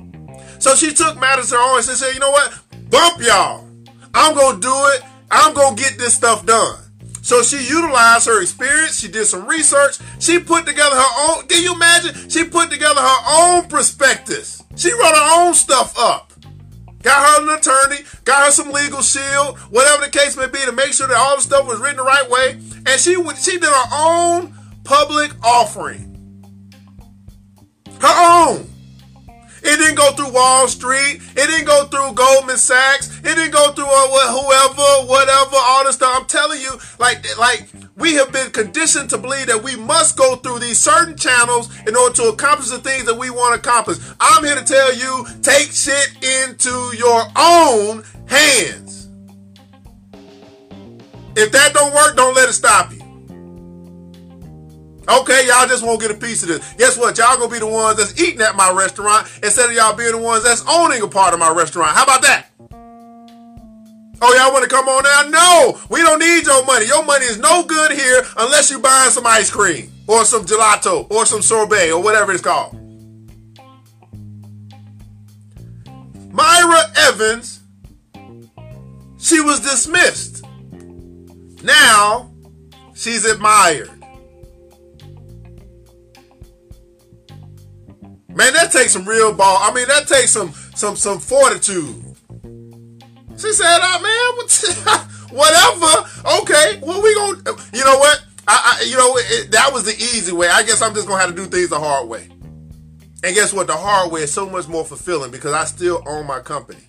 So 0.60 0.76
she 0.76 0.94
took 0.94 1.18
matters 1.20 1.50
to 1.50 1.56
her 1.56 1.62
own 1.62 1.78
and 1.78 1.86
said, 1.86 2.14
"You 2.14 2.20
know 2.20 2.32
what? 2.32 2.54
Bump 2.90 3.22
y'all. 3.22 3.68
I'm 4.14 4.36
going 4.36 4.56
to 4.56 4.62
do 4.62 4.88
it. 4.96 5.02
I'm 5.32 5.54
going 5.54 5.76
to 5.76 5.82
get 5.82 5.98
this 5.98 6.14
stuff 6.14 6.46
done." 6.46 6.80
So 7.22 7.42
she 7.42 7.64
utilized 7.64 8.26
her 8.26 8.42
experience. 8.42 9.00
She 9.00 9.08
did 9.08 9.26
some 9.26 9.48
research. 9.48 9.98
She 10.20 10.40
put 10.40 10.66
together 10.66 10.96
her 10.96 11.30
own. 11.30 11.48
Can 11.48 11.64
you 11.64 11.74
imagine? 11.74 12.30
She 12.30 12.44
put 12.44 12.70
together 12.70 13.00
her 13.00 13.18
own 13.30 13.68
prospectus. 13.70 14.62
She 14.76 14.92
wrote 14.92 15.16
her 15.16 15.46
own 15.46 15.54
stuff 15.54 15.94
up. 15.98 16.34
Got 17.04 17.28
her 17.28 17.44
an 17.44 17.60
attorney, 17.60 18.04
got 18.24 18.46
her 18.46 18.52
some 18.52 18.72
legal 18.72 19.02
shield, 19.02 19.60
whatever 19.70 20.06
the 20.06 20.10
case 20.10 20.38
may 20.38 20.48
be, 20.48 20.60
to 20.60 20.72
make 20.72 20.94
sure 20.94 21.08
that 21.08 21.18
all 21.18 21.36
the 21.36 21.42
stuff 21.42 21.68
was 21.68 21.80
written 21.80 21.98
the 21.98 22.04
right 22.04 22.30
way. 22.30 22.52
And 22.86 23.00
she 23.00 23.16
she 23.36 23.60
did 23.60 23.64
her 23.64 23.90
own 23.94 24.54
public 24.84 25.32
offering. 25.44 26.10
Her 28.00 28.50
own. 28.50 28.70
It 29.66 29.78
didn't 29.78 29.96
go 29.96 30.12
through 30.12 30.34
Wall 30.34 30.68
Street. 30.68 31.22
It 31.22 31.48
didn't 31.48 31.66
go 31.66 31.86
through 31.86 32.14
Goldman 32.14 32.58
Sachs. 32.58 33.18
It 33.20 33.24
didn't 33.24 33.52
go 33.52 33.72
through 33.72 33.86
uh, 33.86 34.34
whoever, 34.34 35.08
whatever, 35.08 35.56
all 35.56 35.86
this 35.86 35.96
stuff. 35.96 36.14
I'm 36.20 36.26
telling 36.26 36.60
you, 36.60 36.72
like, 37.00 37.26
like 37.38 37.70
we 37.96 38.16
have 38.16 38.34
been 38.34 38.52
conditioned 38.52 39.10
to 39.12 39.18
believe 39.18 39.48
that 39.48 39.64
we 39.64 39.78
must 39.78 40.18
go 40.18 40.36
through 40.36 40.60
these 40.60 40.80
certain 40.80 41.16
channels 41.16 41.70
in 41.88 41.96
order 41.96 42.14
to 42.16 42.24
accomplish 42.24 42.70
the 42.70 42.80
things 42.80 43.06
that 43.06 43.18
we 43.18 43.30
want 43.30 43.54
to 43.54 43.70
accomplish. 43.70 44.00
I'm 44.20 44.44
here 44.44 44.56
to 44.56 44.66
tell 44.66 44.94
you, 44.94 45.26
take 45.42 45.72
shit 45.72 46.10
into 46.22 46.92
your 46.98 47.24
own 47.38 48.04
hands. 48.28 49.08
If 51.38 51.54
that 51.54 51.74
don't 51.74 51.94
work, 51.96 52.18
don't 52.18 52.36
let 52.36 52.50
it 52.50 52.54
stop 52.54 52.92
you. 52.92 53.03
Okay, 55.10 55.48
y'all 55.48 55.68
just 55.68 55.84
won't 55.86 56.00
get 56.00 56.12
a 56.12 56.14
piece 56.14 56.44
of 56.44 56.50
this. 56.50 56.74
Guess 56.74 56.98
what? 56.98 57.18
Y'all 57.18 57.38
gonna 57.38 57.52
be 57.52 57.60
the 57.60 57.68
ones 57.68 57.98
that's 57.98 58.20
eating 58.20 58.42
at 58.42 58.56
my 58.56 58.72
restaurant 58.72 59.28
instead 59.44 59.70
of 59.70 59.76
y'all 59.76 59.96
being 59.96 60.14
the 60.14 60.18
ones 60.18 60.44
that's 60.44 60.64
owning 60.68 61.02
a 61.02 61.08
part 61.08 61.34
of 61.34 61.40
my 61.40 61.52
restaurant. 61.52 61.92
How 61.92 62.04
about 62.04 62.22
that? 62.22 62.48
Oh, 64.22 64.34
y'all 64.36 64.54
want 64.54 64.64
to 64.64 64.70
come 64.70 64.88
on 64.88 65.04
now? 65.04 65.30
No, 65.30 65.80
we 65.90 66.02
don't 66.02 66.20
need 66.20 66.46
your 66.46 66.66
money. 66.66 66.86
Your 66.86 67.04
money 67.04 67.26
is 67.26 67.38
no 67.38 67.64
good 67.64 67.92
here 67.92 68.24
unless 68.38 68.72
you're 68.72 68.80
buying 68.80 69.12
some 69.12 69.28
ice 69.28 69.52
cream 69.52 69.92
or 70.08 70.24
some 70.24 70.46
gelato 70.46 71.12
or 71.12 71.26
some 71.26 71.42
sorbet 71.42 71.92
or 71.92 72.02
whatever 72.02 72.32
it's 72.32 72.42
called. 72.42 72.80
Myra 76.32 76.82
Evans, 76.96 77.60
she 79.20 79.42
was 79.42 79.60
dismissed. 79.60 80.46
Now 81.62 82.34
she's 82.96 83.26
admired. 83.26 83.90
Man, 88.36 88.54
that 88.54 88.72
takes 88.72 88.94
some 88.94 89.06
real 89.06 89.34
ball. 89.34 89.60
I 89.62 89.74
mean, 89.74 89.88
that 89.88 90.08
takes 90.08 90.32
some 90.32 90.54
some 90.76 90.96
some 90.96 91.20
fortitude. 91.20 92.16
She 93.38 93.52
said, 93.52 93.80
"Oh 93.82 94.00
man, 94.02 95.08
whatever. 95.30 96.10
Okay, 96.42 96.80
well 96.82 97.02
we 97.02 97.14
gonna, 97.16 97.58
you 97.74 97.84
know 97.84 97.98
what? 97.98 98.24
I, 98.48 98.80
I 98.82 98.86
you 98.86 98.98
know 98.98 99.14
it, 99.18 99.52
that 99.52 99.72
was 99.72 99.84
the 99.84 99.94
easy 99.94 100.32
way. 100.32 100.48
I 100.50 100.64
guess 100.64 100.82
I'm 100.82 100.94
just 100.94 101.08
gonna 101.08 101.22
have 101.22 101.30
to 101.30 101.36
do 101.36 101.46
things 101.46 101.70
the 101.70 101.80
hard 101.80 102.08
way. 102.10 102.30
And 103.24 103.36
guess 103.36 103.54
what? 103.54 103.68
The 103.68 103.78
hard 103.78 104.12
way 104.12 104.24
is 104.24 104.34
so 104.34 104.50
much 104.50 104.68
more 104.68 104.84
fulfilling 104.84 105.32
because 105.32 105.54
I 105.54 105.66
still 105.66 106.04
own 106.06 106.28
my 106.28 106.40
company. 106.40 106.84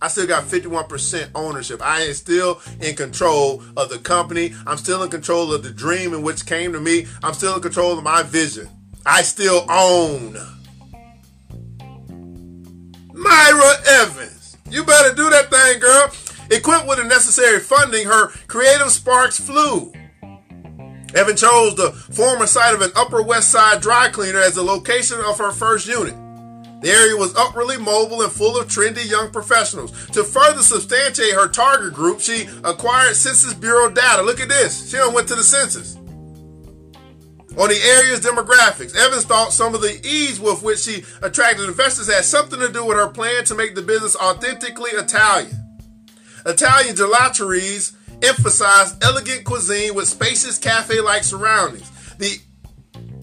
I 0.00 0.08
still 0.08 0.26
got 0.26 0.44
51% 0.44 1.30
ownership. 1.34 1.80
I 1.82 2.02
am 2.02 2.12
still 2.12 2.60
in 2.80 2.94
control 2.94 3.62
of 3.74 3.88
the 3.88 3.98
company. 3.98 4.54
I'm 4.66 4.76
still 4.76 5.02
in 5.02 5.08
control 5.08 5.52
of 5.54 5.62
the 5.62 5.70
dream 5.70 6.12
in 6.12 6.22
which 6.22 6.44
came 6.44 6.74
to 6.74 6.80
me. 6.80 7.06
I'm 7.22 7.32
still 7.32 7.56
in 7.56 7.62
control 7.62 7.96
of 7.96 8.04
my 8.04 8.22
vision. 8.22 8.68
I 9.06 9.22
still 9.22 9.64
own. 9.70 10.36
Myra 13.24 13.72
Evans. 13.86 14.58
You 14.70 14.84
better 14.84 15.14
do 15.14 15.30
that 15.30 15.50
thing, 15.50 15.80
girl. 15.80 16.12
Equipped 16.50 16.86
with 16.86 16.98
the 16.98 17.04
necessary 17.04 17.58
funding, 17.58 18.06
her 18.06 18.28
creative 18.48 18.90
sparks 18.90 19.40
flew. 19.40 19.92
Evan 21.14 21.34
chose 21.34 21.74
the 21.74 21.92
former 22.12 22.46
site 22.46 22.74
of 22.74 22.82
an 22.82 22.90
Upper 22.94 23.22
West 23.22 23.50
Side 23.50 23.80
dry 23.80 24.10
cleaner 24.10 24.40
as 24.40 24.56
the 24.56 24.62
location 24.62 25.20
of 25.20 25.38
her 25.38 25.52
first 25.52 25.86
unit. 25.86 26.14
The 26.82 26.90
area 26.90 27.16
was 27.16 27.34
upwardly 27.34 27.78
mobile 27.78 28.20
and 28.20 28.30
full 28.30 28.60
of 28.60 28.68
trendy 28.68 29.08
young 29.08 29.30
professionals. 29.30 29.92
To 30.08 30.22
further 30.22 30.60
substantiate 30.60 31.32
her 31.32 31.48
target 31.48 31.94
group, 31.94 32.20
she 32.20 32.46
acquired 32.62 33.16
Census 33.16 33.54
Bureau 33.54 33.88
data. 33.88 34.20
Look 34.20 34.40
at 34.40 34.50
this. 34.50 34.90
She 34.90 34.98
went 35.14 35.28
to 35.28 35.34
the 35.34 35.44
census 35.44 35.96
on 37.56 37.68
the 37.68 37.80
area's 37.82 38.20
demographics. 38.20 38.96
Evans 38.96 39.24
thought 39.24 39.52
some 39.52 39.74
of 39.74 39.80
the 39.80 40.00
ease 40.04 40.40
with 40.40 40.62
which 40.62 40.80
she 40.80 41.04
attracted 41.22 41.68
investors 41.68 42.12
had 42.12 42.24
something 42.24 42.60
to 42.60 42.72
do 42.72 42.84
with 42.84 42.96
her 42.96 43.08
plan 43.08 43.44
to 43.44 43.54
make 43.54 43.74
the 43.74 43.82
business 43.82 44.16
authentically 44.16 44.90
Italian. 44.90 45.78
Italian 46.46 46.94
gelateries 46.94 47.94
emphasize 48.22 48.96
elegant 49.02 49.44
cuisine 49.44 49.94
with 49.94 50.08
spacious 50.08 50.58
cafe-like 50.58 51.24
surroundings. 51.24 51.90
The 52.18 52.38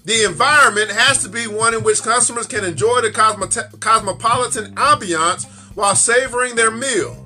the 0.04 0.24
environment 0.24 0.90
has 0.90 1.22
to 1.22 1.30
be 1.30 1.46
one 1.46 1.76
in 1.76 1.84
which 1.84 2.02
customers 2.02 2.48
can 2.48 2.66
enjoy 2.66 3.02
the 3.02 3.12
cosmopolitan 3.80 4.74
ambiance 4.74 5.46
while 5.76 5.96
savoring 5.96 6.56
their 6.56 6.72
meal. 6.72 7.21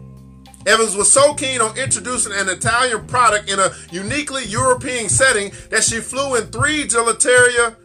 Evans 0.65 0.95
was 0.95 1.11
so 1.11 1.33
keen 1.35 1.61
on 1.61 1.77
introducing 1.77 2.33
an 2.33 2.49
Italian 2.49 3.05
product 3.05 3.49
in 3.49 3.59
a 3.59 3.71
uniquely 3.91 4.45
European 4.45 5.09
setting 5.09 5.51
that 5.69 5.83
she 5.83 5.99
flew 5.99 6.35
in 6.35 6.47
three 6.47 6.85
gelateria, 6.85 7.75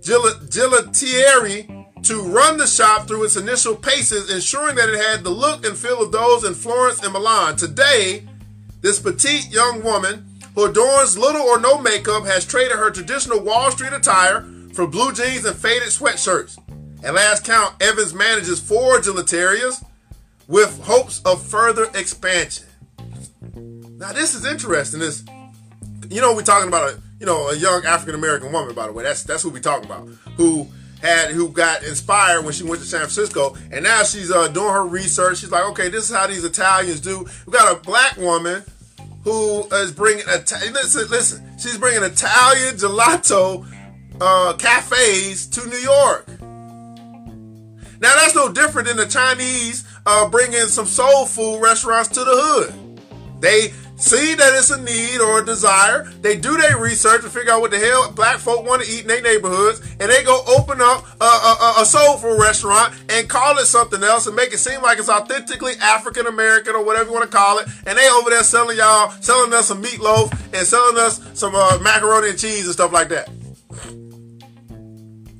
gelatieri 0.00 1.66
to 2.02 2.22
run 2.22 2.56
the 2.56 2.66
shop 2.66 3.06
through 3.06 3.24
its 3.24 3.36
initial 3.36 3.76
paces, 3.76 4.30
ensuring 4.32 4.76
that 4.76 4.88
it 4.88 4.98
had 4.98 5.22
the 5.22 5.30
look 5.30 5.64
and 5.66 5.76
feel 5.76 6.02
of 6.02 6.10
those 6.10 6.44
in 6.44 6.54
Florence 6.54 7.02
and 7.02 7.12
Milan. 7.12 7.56
Today, 7.56 8.26
this 8.80 8.98
petite 8.98 9.52
young 9.52 9.82
woman 9.84 10.24
who 10.54 10.64
adorns 10.64 11.18
little 11.18 11.42
or 11.42 11.60
no 11.60 11.78
makeup 11.78 12.24
has 12.24 12.46
traded 12.46 12.78
her 12.78 12.90
traditional 12.90 13.40
Wall 13.40 13.70
Street 13.70 13.92
attire 13.92 14.44
for 14.72 14.86
blue 14.86 15.12
jeans 15.12 15.44
and 15.44 15.56
faded 15.56 15.88
sweatshirts. 15.88 16.58
At 17.04 17.14
last 17.14 17.44
count, 17.44 17.74
Evans 17.80 18.14
manages 18.14 18.58
four 18.58 18.98
gelaterias 18.98 19.84
with 20.52 20.84
hopes 20.84 21.22
of 21.24 21.42
further 21.42 21.86
expansion. 21.94 22.66
Now, 23.96 24.12
this 24.12 24.34
is 24.34 24.44
interesting. 24.44 25.00
This, 25.00 25.24
you 26.10 26.20
know, 26.20 26.34
we're 26.34 26.42
talking 26.42 26.68
about 26.68 26.90
a, 26.90 27.00
you 27.18 27.24
know, 27.24 27.48
a 27.48 27.56
young 27.56 27.86
African 27.86 28.14
American 28.14 28.52
woman. 28.52 28.74
By 28.74 28.86
the 28.86 28.92
way, 28.92 29.02
that's 29.02 29.24
that's 29.24 29.42
who 29.42 29.48
we're 29.48 29.60
talking 29.60 29.86
about. 29.86 30.06
Who 30.36 30.68
had 31.00 31.30
who 31.30 31.48
got 31.48 31.82
inspired 31.84 32.44
when 32.44 32.52
she 32.52 32.64
went 32.64 32.82
to 32.82 32.86
San 32.86 33.00
Francisco, 33.00 33.56
and 33.70 33.82
now 33.82 34.02
she's 34.02 34.30
uh, 34.30 34.48
doing 34.48 34.72
her 34.74 34.84
research. 34.84 35.38
She's 35.38 35.50
like, 35.50 35.64
okay, 35.70 35.88
this 35.88 36.10
is 36.10 36.14
how 36.14 36.26
these 36.26 36.44
Italians 36.44 37.00
do. 37.00 37.26
We 37.46 37.52
got 37.52 37.74
a 37.74 37.80
black 37.80 38.18
woman 38.18 38.62
who 39.24 39.66
is 39.72 39.90
bringing 39.90 40.24
a 40.28 40.36
listen, 40.36 41.08
listen. 41.08 41.58
She's 41.58 41.78
bringing 41.78 42.02
Italian 42.02 42.76
gelato 42.76 43.66
uh, 44.20 44.52
cafes 44.58 45.46
to 45.46 45.66
New 45.66 45.78
York. 45.78 46.28
Now 48.02 48.16
that's 48.16 48.34
no 48.34 48.52
different 48.52 48.88
than 48.88 48.96
the 48.96 49.06
Chinese 49.06 49.84
uh, 50.06 50.28
bringing 50.28 50.66
some 50.66 50.86
soul 50.86 51.26
food 51.26 51.60
restaurants 51.60 52.08
to 52.10 52.20
the 52.20 52.32
hood. 52.34 53.40
They 53.40 53.72
see 53.96 54.34
that 54.34 54.54
it's 54.54 54.70
a 54.70 54.80
need 54.80 55.20
or 55.20 55.40
a 55.40 55.44
desire. 55.44 56.04
They 56.20 56.36
do 56.36 56.56
their 56.56 56.78
research 56.78 57.22
to 57.22 57.28
figure 57.28 57.52
out 57.52 57.60
what 57.60 57.70
the 57.70 57.78
hell 57.78 58.10
black 58.12 58.38
folk 58.38 58.64
want 58.66 58.82
to 58.82 58.88
eat 58.90 59.02
in 59.02 59.08
their 59.08 59.22
neighborhoods, 59.22 59.80
and 59.98 60.10
they 60.10 60.22
go 60.22 60.42
open 60.46 60.80
up 60.80 61.04
a, 61.20 61.24
a, 61.24 61.74
a 61.80 61.84
soul 61.84 62.16
food 62.18 62.40
restaurant 62.40 62.94
and 63.08 63.28
call 63.28 63.58
it 63.58 63.66
something 63.66 64.02
else 64.02 64.26
and 64.26 64.36
make 64.36 64.52
it 64.52 64.58
seem 64.58 64.80
like 64.82 64.98
it's 64.98 65.08
authentically 65.08 65.74
African 65.80 66.26
American 66.26 66.74
or 66.74 66.84
whatever 66.84 67.10
you 67.10 67.14
want 67.14 67.30
to 67.30 67.36
call 67.36 67.58
it. 67.58 67.68
And 67.86 67.98
they 67.98 68.08
over 68.10 68.30
there 68.30 68.44
selling 68.44 68.78
y'all, 68.78 69.10
selling 69.20 69.52
us 69.52 69.66
some 69.66 69.82
meatloaf 69.82 70.32
and 70.54 70.66
selling 70.66 70.98
us 70.98 71.20
some 71.34 71.54
uh, 71.54 71.78
macaroni 71.82 72.30
and 72.30 72.38
cheese 72.38 72.64
and 72.64 72.72
stuff 72.72 72.92
like 72.92 73.08
that. 73.08 73.28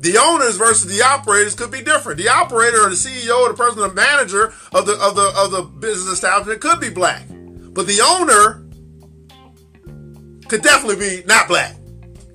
The 0.02 0.18
owners 0.18 0.56
versus 0.56 0.86
the 0.86 1.00
operators 1.00 1.54
could 1.54 1.70
be 1.70 1.80
different. 1.80 2.18
The 2.18 2.28
operator 2.28 2.84
or 2.84 2.90
the 2.90 2.96
CEO 2.96 3.38
or 3.38 3.50
the 3.50 3.54
person, 3.54 3.78
the 3.78 3.94
manager 3.94 4.52
of 4.72 4.84
the 4.84 4.94
of 5.00 5.14
the 5.14 5.32
of 5.36 5.52
the 5.52 5.62
business 5.62 6.14
establishment 6.14 6.60
could 6.60 6.80
be 6.80 6.90
black. 6.90 7.22
But 7.28 7.86
the 7.86 8.00
owner 8.02 8.66
could 10.48 10.60
definitely 10.60 10.96
be 10.96 11.24
not 11.26 11.46
black. 11.46 11.76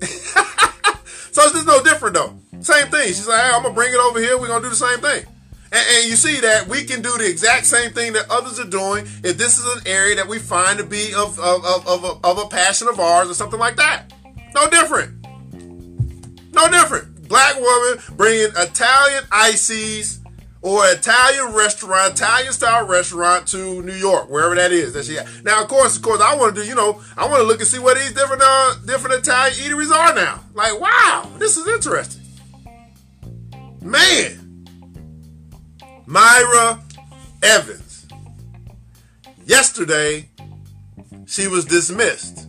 so 0.00 1.42
it's 1.42 1.52
just 1.52 1.66
no 1.66 1.82
different 1.82 2.14
though. 2.14 2.38
Same 2.60 2.86
thing. 2.86 3.08
She's 3.08 3.28
like, 3.28 3.38
hey, 3.38 3.50
I'm 3.52 3.62
gonna 3.62 3.74
bring 3.74 3.92
it 3.92 4.00
over 4.00 4.18
here. 4.18 4.38
We're 4.38 4.48
gonna 4.48 4.64
do 4.64 4.70
the 4.70 4.74
same 4.74 5.00
thing. 5.00 5.26
And, 5.70 5.86
and, 5.96 6.08
you 6.08 6.16
see 6.16 6.40
that 6.40 6.66
we 6.68 6.84
can 6.84 7.02
do 7.02 7.14
the 7.18 7.28
exact 7.28 7.66
same 7.66 7.90
thing 7.90 8.14
that 8.14 8.30
others 8.30 8.58
are 8.58 8.64
doing 8.64 9.04
if 9.22 9.36
this 9.36 9.58
is 9.58 9.66
an 9.76 9.82
area 9.86 10.16
that 10.16 10.26
we 10.26 10.38
find 10.38 10.78
to 10.78 10.84
be 10.84 11.12
of 11.12 11.38
of, 11.38 11.62
of, 11.66 11.86
of, 11.86 12.04
a, 12.04 12.26
of 12.26 12.38
a 12.38 12.48
passion 12.48 12.88
of 12.88 12.98
ours 12.98 13.28
or 13.28 13.34
something 13.34 13.60
like 13.60 13.76
that. 13.76 14.10
No 14.54 14.70
different. 14.70 15.22
No 16.54 16.66
different. 16.70 17.17
Black 17.28 17.56
woman 17.60 17.98
bringing 18.16 18.50
Italian 18.56 19.24
ices 19.30 20.20
or 20.60 20.84
Italian 20.86 21.54
restaurant, 21.54 22.14
Italian 22.14 22.52
style 22.52 22.86
restaurant 22.86 23.46
to 23.48 23.82
New 23.82 23.94
York, 23.94 24.28
wherever 24.28 24.54
that 24.56 24.72
is 24.72 24.92
that 24.94 25.04
she. 25.04 25.18
Now, 25.44 25.62
of 25.62 25.68
course, 25.68 25.96
of 25.96 26.02
course, 26.02 26.20
I 26.20 26.34
want 26.34 26.56
to 26.56 26.62
do, 26.62 26.68
you 26.68 26.74
know, 26.74 27.00
I 27.16 27.26
want 27.26 27.40
to 27.40 27.44
look 27.44 27.60
and 27.60 27.68
see 27.68 27.78
what 27.78 27.96
these 27.96 28.12
different 28.12 28.42
uh, 28.44 28.74
different 28.86 29.20
Italian 29.20 29.54
eateries 29.54 29.92
are 29.92 30.14
now. 30.14 30.42
Like, 30.54 30.78
wow, 30.80 31.30
this 31.38 31.56
is 31.56 31.68
interesting. 31.68 32.22
Man, 33.80 34.66
Myra 36.06 36.82
Evans. 37.42 38.06
Yesterday, 39.44 40.28
she 41.26 41.46
was 41.46 41.64
dismissed. 41.64 42.48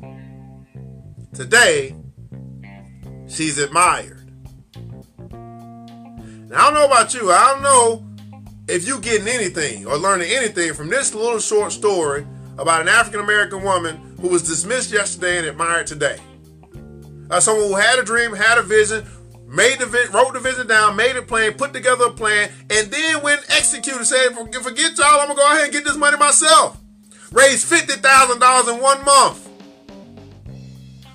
Today, 1.34 1.96
she's 3.28 3.58
admired. 3.58 4.19
I 6.56 6.62
don't 6.62 6.74
know 6.74 6.86
about 6.86 7.14
you. 7.14 7.32
I 7.32 7.54
don't 7.54 7.62
know 7.62 8.06
if 8.68 8.88
you're 8.88 9.00
getting 9.00 9.28
anything 9.28 9.86
or 9.86 9.98
learning 9.98 10.32
anything 10.32 10.74
from 10.74 10.90
this 10.90 11.14
little 11.14 11.40
short 11.40 11.72
story 11.72 12.26
about 12.58 12.82
an 12.82 12.88
African 12.88 13.20
American 13.20 13.64
woman 13.64 14.16
who 14.20 14.30
was 14.30 14.44
dismissed 14.44 14.92
yesterday 14.92 15.38
and 15.38 15.48
admired 15.48 15.86
today. 15.86 16.18
Uh, 17.30 17.40
someone 17.40 17.68
who 17.68 17.76
had 17.76 18.00
a 18.00 18.04
dream, 18.04 18.34
had 18.34 18.58
a 18.58 18.64
vision, 18.64 19.06
made 19.48 19.78
the 19.78 19.86
vi- 19.86 20.08
wrote 20.12 20.34
the 20.34 20.40
vision 20.40 20.66
down, 20.66 20.96
made 20.96 21.16
a 21.16 21.22
plan, 21.22 21.54
put 21.54 21.72
together 21.72 22.06
a 22.06 22.12
plan, 22.12 22.50
and 22.72 22.90
then 22.90 23.22
when 23.22 23.38
executed, 23.50 24.06
said, 24.06 24.30
"Forget 24.34 24.98
y'all, 24.98 25.20
I'm 25.20 25.28
gonna 25.28 25.36
go 25.36 25.46
ahead 25.52 25.66
and 25.66 25.72
get 25.72 25.86
this 25.86 25.98
money 25.98 26.18
myself." 26.18 26.78
Raised 27.32 27.68
fifty 27.68 27.94
thousand 27.94 28.40
dollars 28.40 28.68
in 28.68 28.82
one 28.82 29.06
month 29.06 29.48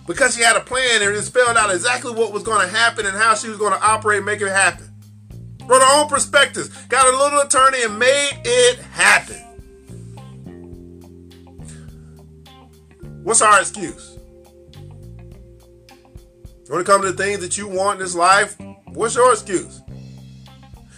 because 0.07 0.37
she 0.37 0.43
had 0.43 0.57
a 0.57 0.61
plan 0.61 1.03
and 1.03 1.15
it 1.15 1.23
spelled 1.23 1.57
out 1.57 1.75
exactly 1.75 2.13
what 2.13 2.33
was 2.33 2.43
going 2.43 2.61
to 2.61 2.73
happen 2.73 3.07
and 3.07 3.17
how 3.17 3.35
she 3.35 3.49
was 3.49 3.59
going 3.59 3.73
to 3.73 3.83
operate 3.83 4.23
make 4.23 4.41
it 4.41 4.49
happen. 4.49 4.94
Wrote 5.67 5.81
her 5.81 6.01
own 6.01 6.09
prospectus, 6.09 6.69
got 6.89 7.07
a 7.07 7.17
little 7.17 7.41
attorney, 7.41 7.85
and 7.85 7.99
made 7.99 8.41
it 8.45 8.79
happen. 8.79 9.41
What's 13.23 13.41
our 13.41 13.61
excuse? 13.61 14.19
When 16.69 16.81
it 16.81 16.87
comes 16.87 17.05
to 17.05 17.13
the 17.13 17.23
things 17.23 17.41
that 17.41 17.57
you 17.57 17.69
want 17.69 17.99
in 17.99 18.05
this 18.05 18.15
life, 18.15 18.57
what's 18.87 19.15
your 19.15 19.33
excuse? 19.33 19.81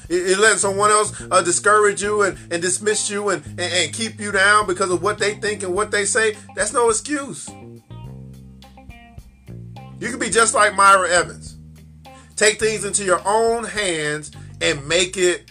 It, 0.09 0.39
letting 0.39 0.59
someone 0.59 0.91
else 0.91 1.21
uh, 1.31 1.43
discourage 1.43 2.03
you 2.03 2.23
and, 2.23 2.39
and 2.51 2.63
dismiss 2.63 3.11
you 3.11 3.29
and, 3.31 3.45
and, 3.47 3.61
and 3.61 3.93
keep 3.93 4.21
you 4.21 4.31
down 4.31 4.67
because 4.67 4.91
of 4.91 5.03
what 5.03 5.19
they 5.19 5.35
think 5.35 5.63
and 5.63 5.75
what 5.75 5.91
they 5.91 6.05
say. 6.05 6.37
That's 6.55 6.73
no 6.73 6.91
excuse. 6.91 7.49
You 9.99 10.11
can 10.11 10.19
be 10.19 10.31
just 10.31 10.55
like 10.55 10.75
Myra 10.75 11.09
Evans. 11.09 11.57
Take 12.37 12.61
things 12.61 12.85
into 12.85 13.05
your 13.05 13.21
own 13.25 13.65
hands 13.65 14.31
and 14.61 14.87
make 14.89 15.17
it 15.17 15.51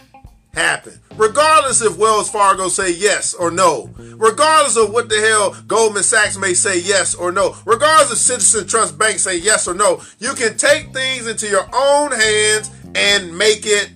happen. 0.54 0.98
Regardless 1.16 1.82
if 1.82 1.96
Wells 1.98 2.30
Fargo 2.30 2.68
say 2.68 2.92
yes 2.92 3.34
or 3.34 3.50
no. 3.50 3.90
Regardless 3.96 4.76
of 4.76 4.92
what 4.92 5.08
the 5.08 5.20
hell 5.20 5.54
Goldman 5.66 6.02
Sachs 6.02 6.36
may 6.36 6.54
say 6.54 6.80
yes 6.80 7.14
or 7.14 7.30
no. 7.30 7.56
Regardless 7.64 8.12
of 8.12 8.18
Citizen 8.18 8.66
Trust 8.66 8.98
Bank 8.98 9.18
say 9.18 9.36
yes 9.36 9.68
or 9.68 9.74
no. 9.74 10.02
You 10.18 10.34
can 10.34 10.56
take 10.56 10.92
things 10.92 11.26
into 11.26 11.48
your 11.48 11.68
own 11.74 12.12
hands 12.12 12.70
and 12.94 13.36
make 13.36 13.66
it 13.66 13.90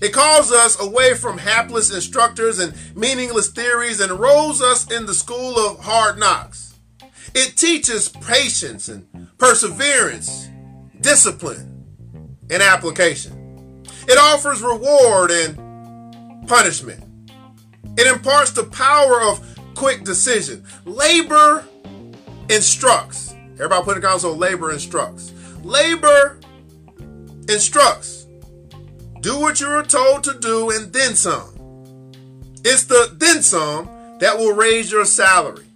It 0.00 0.14
calls 0.14 0.50
us 0.50 0.80
away 0.80 1.12
from 1.12 1.36
hapless 1.36 1.94
instructors 1.94 2.58
and 2.58 2.72
meaningless 2.96 3.48
theories 3.48 4.00
and 4.00 4.12
rolls 4.12 4.62
us 4.62 4.90
in 4.90 5.04
the 5.04 5.12
school 5.12 5.58
of 5.58 5.80
hard 5.80 6.18
knocks. 6.18 6.74
It 7.34 7.54
teaches 7.58 8.08
patience 8.08 8.88
and 8.88 9.25
perseverance, 9.38 10.48
discipline, 11.00 11.86
and 12.50 12.62
application. 12.62 13.84
It 14.08 14.18
offers 14.18 14.62
reward 14.62 15.30
and 15.30 16.46
punishment. 16.46 17.02
It 17.98 18.06
imparts 18.06 18.52
the 18.52 18.64
power 18.64 19.20
of 19.22 19.40
quick 19.74 20.04
decision. 20.04 20.64
Labor 20.84 21.66
instructs. 22.48 23.34
Everybody 23.54 23.84
put 23.84 23.96
it 23.96 24.00
down 24.00 24.20
so 24.20 24.32
labor 24.32 24.70
instructs. 24.70 25.32
Labor 25.62 26.38
instructs. 27.48 28.26
Do 29.20 29.40
what 29.40 29.60
you 29.60 29.68
are 29.68 29.82
told 29.82 30.24
to 30.24 30.38
do 30.38 30.70
and 30.70 30.92
then 30.92 31.14
some. 31.14 31.52
It's 32.64 32.84
the 32.84 33.14
then 33.16 33.42
some 33.42 33.86
that 34.20 34.38
will 34.38 34.52
raise 34.52 34.90
your 34.90 35.04
salary. 35.04 35.66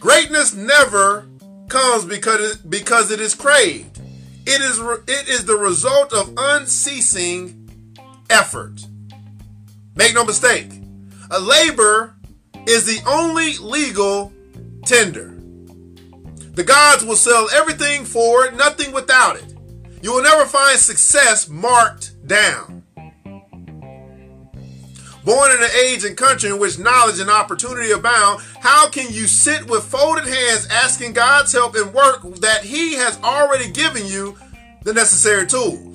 Greatness 0.00 0.54
never 0.54 1.26
comes 1.72 2.04
because 2.04 2.52
it, 2.52 2.70
because 2.70 3.10
it 3.10 3.18
is 3.18 3.34
craved. 3.34 3.98
It 4.44 4.60
is 4.60 4.78
it 5.08 5.28
is 5.28 5.46
the 5.46 5.56
result 5.56 6.12
of 6.12 6.34
unceasing 6.36 7.70
effort. 8.28 8.84
Make 9.96 10.14
no 10.14 10.24
mistake, 10.24 10.70
a 11.30 11.40
labor 11.40 12.14
is 12.66 12.84
the 12.84 13.00
only 13.08 13.56
legal 13.58 14.32
tender. 14.84 15.34
The 16.54 16.64
gods 16.64 17.04
will 17.04 17.16
sell 17.16 17.48
everything 17.50 18.04
for 18.04 18.44
it, 18.44 18.54
nothing 18.54 18.92
without 18.92 19.36
it. 19.36 19.54
You 20.02 20.12
will 20.12 20.22
never 20.22 20.44
find 20.44 20.78
success 20.78 21.48
marked 21.48 22.26
down. 22.26 22.81
Born 25.24 25.52
in 25.52 25.62
an 25.62 25.70
age 25.84 26.04
and 26.04 26.16
country 26.16 26.50
in 26.50 26.58
which 26.58 26.78
knowledge 26.78 27.20
and 27.20 27.30
opportunity 27.30 27.92
abound, 27.92 28.42
how 28.60 28.88
can 28.88 29.12
you 29.12 29.26
sit 29.26 29.68
with 29.68 29.84
folded 29.84 30.26
hands 30.26 30.66
asking 30.68 31.12
God's 31.12 31.52
help 31.52 31.76
in 31.76 31.92
work 31.92 32.22
that 32.40 32.64
He 32.64 32.94
has 32.94 33.20
already 33.22 33.70
given 33.70 34.06
you 34.06 34.36
the 34.82 34.92
necessary 34.92 35.46
tools? 35.46 35.92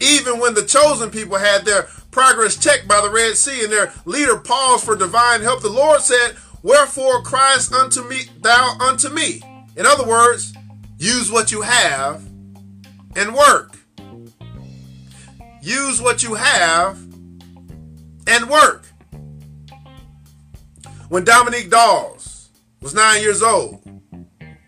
Even 0.00 0.40
when 0.40 0.54
the 0.54 0.64
chosen 0.66 1.10
people 1.10 1.38
had 1.38 1.64
their 1.64 1.88
progress 2.10 2.56
checked 2.56 2.88
by 2.88 3.00
the 3.00 3.10
Red 3.10 3.36
Sea 3.36 3.64
and 3.64 3.72
their 3.72 3.92
leader 4.04 4.36
paused 4.36 4.84
for 4.84 4.96
divine 4.96 5.40
help, 5.40 5.62
the 5.62 5.68
Lord 5.70 6.00
said, 6.00 6.36
Wherefore 6.62 7.22
criest 7.22 7.72
unto 7.72 8.02
me, 8.02 8.24
thou 8.40 8.76
unto 8.80 9.08
me. 9.08 9.42
In 9.76 9.86
other 9.86 10.06
words, 10.06 10.52
use 10.98 11.30
what 11.30 11.52
you 11.52 11.62
have 11.62 12.22
and 13.16 13.34
work. 13.34 13.78
Use 15.62 16.00
what 16.00 16.22
you 16.22 16.34
have 16.34 16.98
and 18.26 18.48
work. 18.48 18.86
When 21.08 21.24
Dominique 21.24 21.70
Dawes 21.70 22.50
was 22.80 22.94
nine 22.94 23.20
years 23.20 23.42
old, 23.42 23.82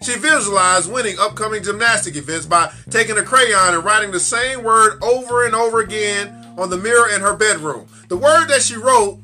she 0.03 0.17
visualized 0.19 0.91
winning 0.91 1.17
upcoming 1.19 1.63
gymnastic 1.63 2.17
events 2.17 2.47
by 2.47 2.73
taking 2.91 3.17
a 3.17 3.23
crayon 3.23 3.75
and 3.75 3.85
writing 3.85 4.11
the 4.11 4.19
same 4.19 4.65
word 4.65 5.03
over 5.03 5.45
and 5.45 5.55
over 5.55 5.81
again 5.81 6.55
on 6.59 6.71
the 6.71 6.77
mirror 6.77 7.09
in 7.09 7.21
her 7.21 7.35
bedroom. 7.35 7.87
The 8.09 8.17
word 8.17 8.47
that 8.47 8.63
she 8.63 8.77
wrote 8.77 9.21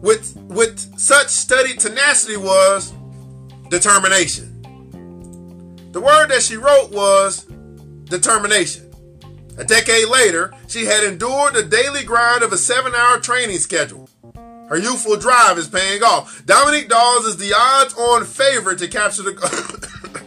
with, 0.00 0.36
with 0.48 0.98
such 0.98 1.28
studied 1.28 1.80
tenacity 1.80 2.36
was 2.36 2.92
determination. 3.68 4.62
The 5.90 6.00
word 6.00 6.28
that 6.28 6.42
she 6.42 6.56
wrote 6.56 6.90
was 6.92 7.44
determination. 8.04 8.91
A 9.58 9.64
decade 9.64 10.08
later, 10.08 10.52
she 10.66 10.86
had 10.86 11.04
endured 11.04 11.54
the 11.54 11.62
daily 11.62 12.04
grind 12.04 12.42
of 12.42 12.52
a 12.52 12.58
seven 12.58 12.94
hour 12.94 13.18
training 13.18 13.58
schedule. 13.58 14.08
Her 14.68 14.78
youthful 14.78 15.16
drive 15.16 15.58
is 15.58 15.68
paying 15.68 16.02
off. 16.02 16.44
Dominique 16.46 16.88
Dawes 16.88 17.26
is 17.26 17.36
the 17.36 17.52
odds 17.54 17.92
on 17.94 18.24
favorite 18.24 18.78
to 18.78 18.88
capture 18.88 19.22
the 19.22 19.34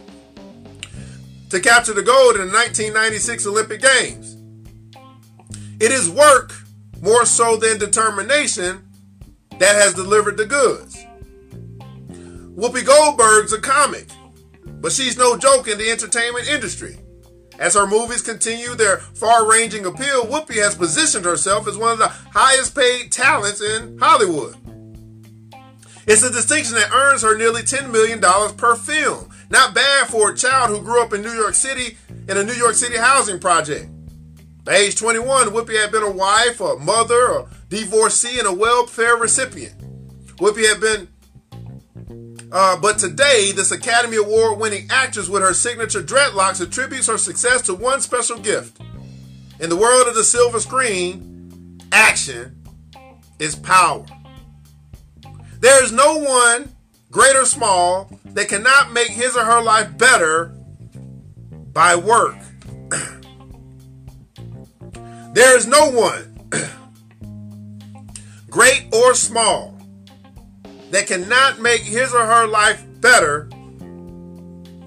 to 1.50 1.60
capture 1.60 1.94
the 1.94 2.04
gold 2.04 2.36
in 2.36 2.48
the 2.48 2.54
1996 2.54 3.48
Olympic 3.48 3.82
Games. 3.82 4.38
It 5.80 5.92
is 5.92 6.10
work 6.10 6.54
more 7.02 7.26
so 7.26 7.58
than 7.58 7.80
determination 7.80 8.84
that 9.58 9.76
has 9.76 9.94
delivered 9.94 10.38
the 10.38 10.46
goods. 10.46 11.04
Whoopi 12.56 12.86
Goldberg's 12.86 13.52
a 13.52 13.60
comic, 13.60 14.08
but 14.66 14.92
she's 14.92 15.18
no 15.18 15.38
joke 15.38 15.68
in 15.68 15.78
the 15.78 15.90
entertainment 15.90 16.48
industry. 16.48 16.98
As 17.60 17.76
her 17.76 17.88
movies 17.88 18.22
continue 18.22 18.76
their 18.76 18.98
far 18.98 19.50
ranging 19.50 19.86
appeal, 19.86 20.26
Whoopi 20.26 20.56
has 20.56 20.76
positioned 20.76 21.26
herself 21.26 21.68
as 21.68 21.78
one 21.78 21.94
of 21.94 22.00
the 22.00 22.08
highest 22.08 22.76
paid 22.76 23.12
talents 23.12 23.62
in 23.62 23.98
Hollywood. 23.98 24.56
It's 26.08 26.24
a 26.24 26.32
distinction 26.32 26.76
that 26.76 26.92
earns 26.94 27.24
her 27.24 27.38
nearly 27.38 27.64
$10 27.64 27.92
million 27.92 28.22
per 28.56 28.76
film. 28.76 29.30
Not 29.50 29.74
bad 29.74 30.08
for 30.08 30.32
a 30.32 30.36
child 30.36 30.70
who 30.70 30.84
grew 30.84 31.02
up 31.02 31.14
in 31.14 31.22
New 31.22 31.32
York 31.32 31.54
City 31.56 31.98
in 32.28 32.38
a 32.38 32.44
New 32.44 32.54
York 32.54 32.76
City 32.76 32.98
housing 32.98 33.40
project. 33.40 33.90
By 34.64 34.76
age 34.76 34.98
21, 34.98 35.48
Whoopi 35.48 35.80
had 35.80 35.92
been 35.92 36.04
a 36.04 36.12
wife, 36.12 36.60
a 36.60 36.76
mother, 36.78 37.28
a 37.28 37.48
divorcee, 37.70 38.40
and 38.40 38.48
a 38.48 38.54
welfare 38.54 39.16
recipient. 39.16 39.76
Whoopi 40.38 40.68
had 40.68 40.82
been, 40.82 41.08
uh, 42.52 42.78
but 42.78 42.98
today, 42.98 43.52
this 43.52 43.72
Academy 43.72 44.18
Award 44.18 44.60
winning 44.60 44.88
actress 44.90 45.30
with 45.30 45.42
her 45.42 45.54
signature 45.54 46.02
dreadlocks 46.02 46.62
attributes 46.62 47.08
her 47.08 47.18
success 47.18 47.62
to 47.64 47.74
one 47.74 48.02
special 48.02 48.40
gift. 48.40 48.80
In 49.60 49.70
the 49.70 49.76
world 49.76 50.08
of 50.08 50.16
the 50.16 50.24
silver 50.24 50.60
screen, 50.60 51.80
action 51.92 52.64
is 53.40 53.56
power. 53.56 54.06
There 55.60 55.84
is 55.84 55.92
no 55.92 56.18
one, 56.18 56.76
great 57.12 57.36
or 57.36 57.46
small, 57.46 58.10
that 58.26 58.50
cannot 58.50 58.92
make 58.92 59.10
his 59.10 59.36
or 59.36 59.46
her 59.46 59.62
life 59.62 59.98
better 59.98 60.56
by 61.72 61.96
work. 61.96 62.36
there 65.34 65.58
is 65.58 65.68
no 65.68 65.90
one 65.90 66.50
great 68.50 68.94
or 68.94 69.14
small, 69.14 69.75
that 70.96 71.08
cannot 71.08 71.60
make 71.60 71.82
his 71.82 72.14
or 72.14 72.26
her 72.26 72.48
life 72.48 72.82
better 73.02 73.50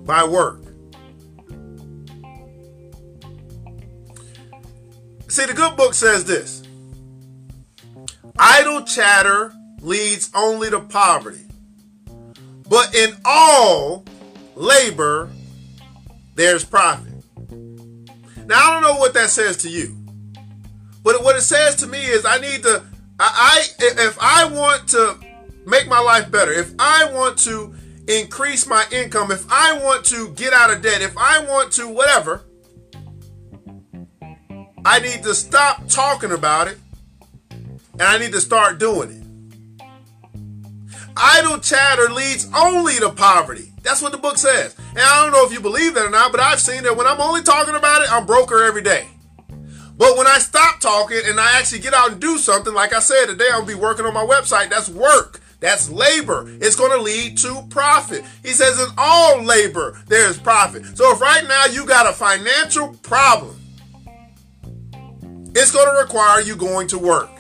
by 0.07 0.25
work. 0.25 0.63
See, 5.29 5.45
the 5.45 5.53
good 5.55 5.77
book 5.77 5.93
says 5.93 6.25
this 6.25 6.63
idle 8.39 8.85
chatter 8.85 9.53
leads 9.83 10.31
only 10.35 10.71
to 10.71 10.81
poverty, 10.81 11.45
but 12.71 12.95
in 12.95 13.15
all 13.27 14.07
labor 14.55 15.29
there's 16.37 16.65
profit. 16.65 17.13
Now, 18.47 18.57
I 18.57 18.73
don't 18.73 18.83
know 18.83 18.97
what 18.97 19.13
that 19.13 19.29
says 19.29 19.59
to 19.59 19.69
you, 19.69 19.95
but 21.05 21.23
what 21.23 21.37
it 21.37 21.43
says 21.43 21.77
to 21.77 21.87
me 21.87 22.03
is 22.07 22.25
I 22.25 22.39
need 22.39 22.63
to 22.63 22.83
I, 23.21 23.67
I 23.79 23.85
if 24.01 24.17
I 24.23 24.47
want 24.47 24.89
to 24.89 25.28
make 25.69 25.87
my 25.87 26.01
life 26.01 26.31
better, 26.31 26.53
if 26.53 26.73
I 26.79 27.12
want 27.12 27.39
to 27.41 27.75
increase 28.09 28.66
my 28.66 28.85
income, 28.91 29.31
if 29.31 29.45
I 29.51 29.79
want 29.83 30.05
to 30.07 30.31
get 30.31 30.53
out 30.53 30.71
of 30.71 30.83
debt, 30.83 31.03
if 31.03 31.16
I 31.16 31.45
want 31.45 31.73
to 31.73 31.89
whatever, 31.89 32.43
I 34.85 35.01
need 35.01 35.23
to 35.25 35.35
stop 35.35 35.87
talking 35.89 36.33
about 36.33 36.69
it 36.69 36.79
and 37.51 38.03
I 38.03 38.19
need 38.19 38.33
to 38.33 38.41
start 38.41 38.79
doing 38.79 39.11
it. 39.11 39.25
Idle 41.16 41.59
chatter 41.59 42.09
leads 42.09 42.49
only 42.57 42.95
to 42.95 43.11
poverty. 43.11 43.73
That's 43.83 44.01
what 44.01 44.12
the 44.12 44.19
book 44.19 44.39
says. 44.39 44.77
And 44.91 45.01
I 45.01 45.23
don't 45.23 45.33
know 45.33 45.45
if 45.45 45.53
you 45.53 45.61
believe 45.61 45.95
that 45.95 46.07
or 46.07 46.11
not, 46.11 46.31
but 46.31 46.41
I've 46.41 46.61
seen 46.61 46.85
that 46.85 46.97
when 46.97 47.07
I'm 47.07 47.21
only 47.21 47.43
talking 47.43 47.75
about 47.75 48.03
it, 48.03 48.12
I'm 48.12 48.25
broker 48.25 48.62
every 48.62 48.83
day. 48.83 49.09
But 49.97 50.16
when 50.16 50.29
I 50.29 50.39
stop 50.39 50.79
talking 50.79 51.21
and 51.25 51.41
I 51.41 51.59
actually 51.59 51.81
get 51.81 51.93
out 51.93 52.12
and 52.12 52.21
do 52.21 52.39
something, 52.39 52.73
like 52.73 52.93
I 52.93 53.01
said 53.01 53.27
today, 53.27 53.49
I'll 53.53 53.64
be 53.64 53.75
working 53.75 54.07
on 54.07 54.14
my 54.14 54.25
website. 54.25 54.71
That's 54.71 54.89
work. 54.89 55.41
That's 55.61 55.91
labor. 55.91 56.45
It's 56.61 56.77
going 56.77 56.93
to 56.93 57.03
lead 57.03 57.37
to 57.39 57.63
profit. 57.69 58.25
He 58.45 58.51
says 58.51 58.79
in 58.81 58.89
all 58.97 59.43
labor 59.43 60.01
there 60.07 60.29
is 60.29 60.39
profit. 60.39 60.97
So 60.97 61.13
if 61.13 61.21
right 61.21 61.47
now 61.49 61.67
you 61.67 61.85
got 61.87 62.09
a 62.09 62.13
financial 62.13 62.95
problem, 63.03 63.57
it's 65.55 65.73
going 65.73 65.87
to 65.87 66.01
require 66.01 66.41
you 66.41 66.55
going 66.55 66.87
to 66.89 66.99
work. 66.99 67.31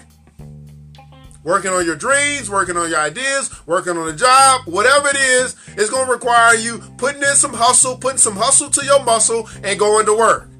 working 1.44 1.70
on 1.70 1.86
your 1.86 1.96
dreams, 1.96 2.50
working 2.50 2.76
on 2.76 2.90
your 2.90 2.98
ideas, 2.98 3.50
working 3.66 3.96
on 3.96 4.08
a 4.08 4.12
job, 4.16 4.62
whatever 4.66 5.08
it 5.08 5.16
is, 5.16 5.56
it's 5.68 5.88
going 5.90 6.06
to 6.06 6.12
require 6.12 6.54
you 6.54 6.78
putting 6.98 7.22
in 7.22 7.34
some 7.34 7.54
hustle, 7.54 7.96
putting 7.96 8.18
some 8.18 8.36
hustle 8.36 8.68
to 8.70 8.84
your 8.84 9.02
muscle, 9.04 9.48
and 9.62 9.78
going 9.78 10.04
to 10.06 10.14
work. 10.14 10.50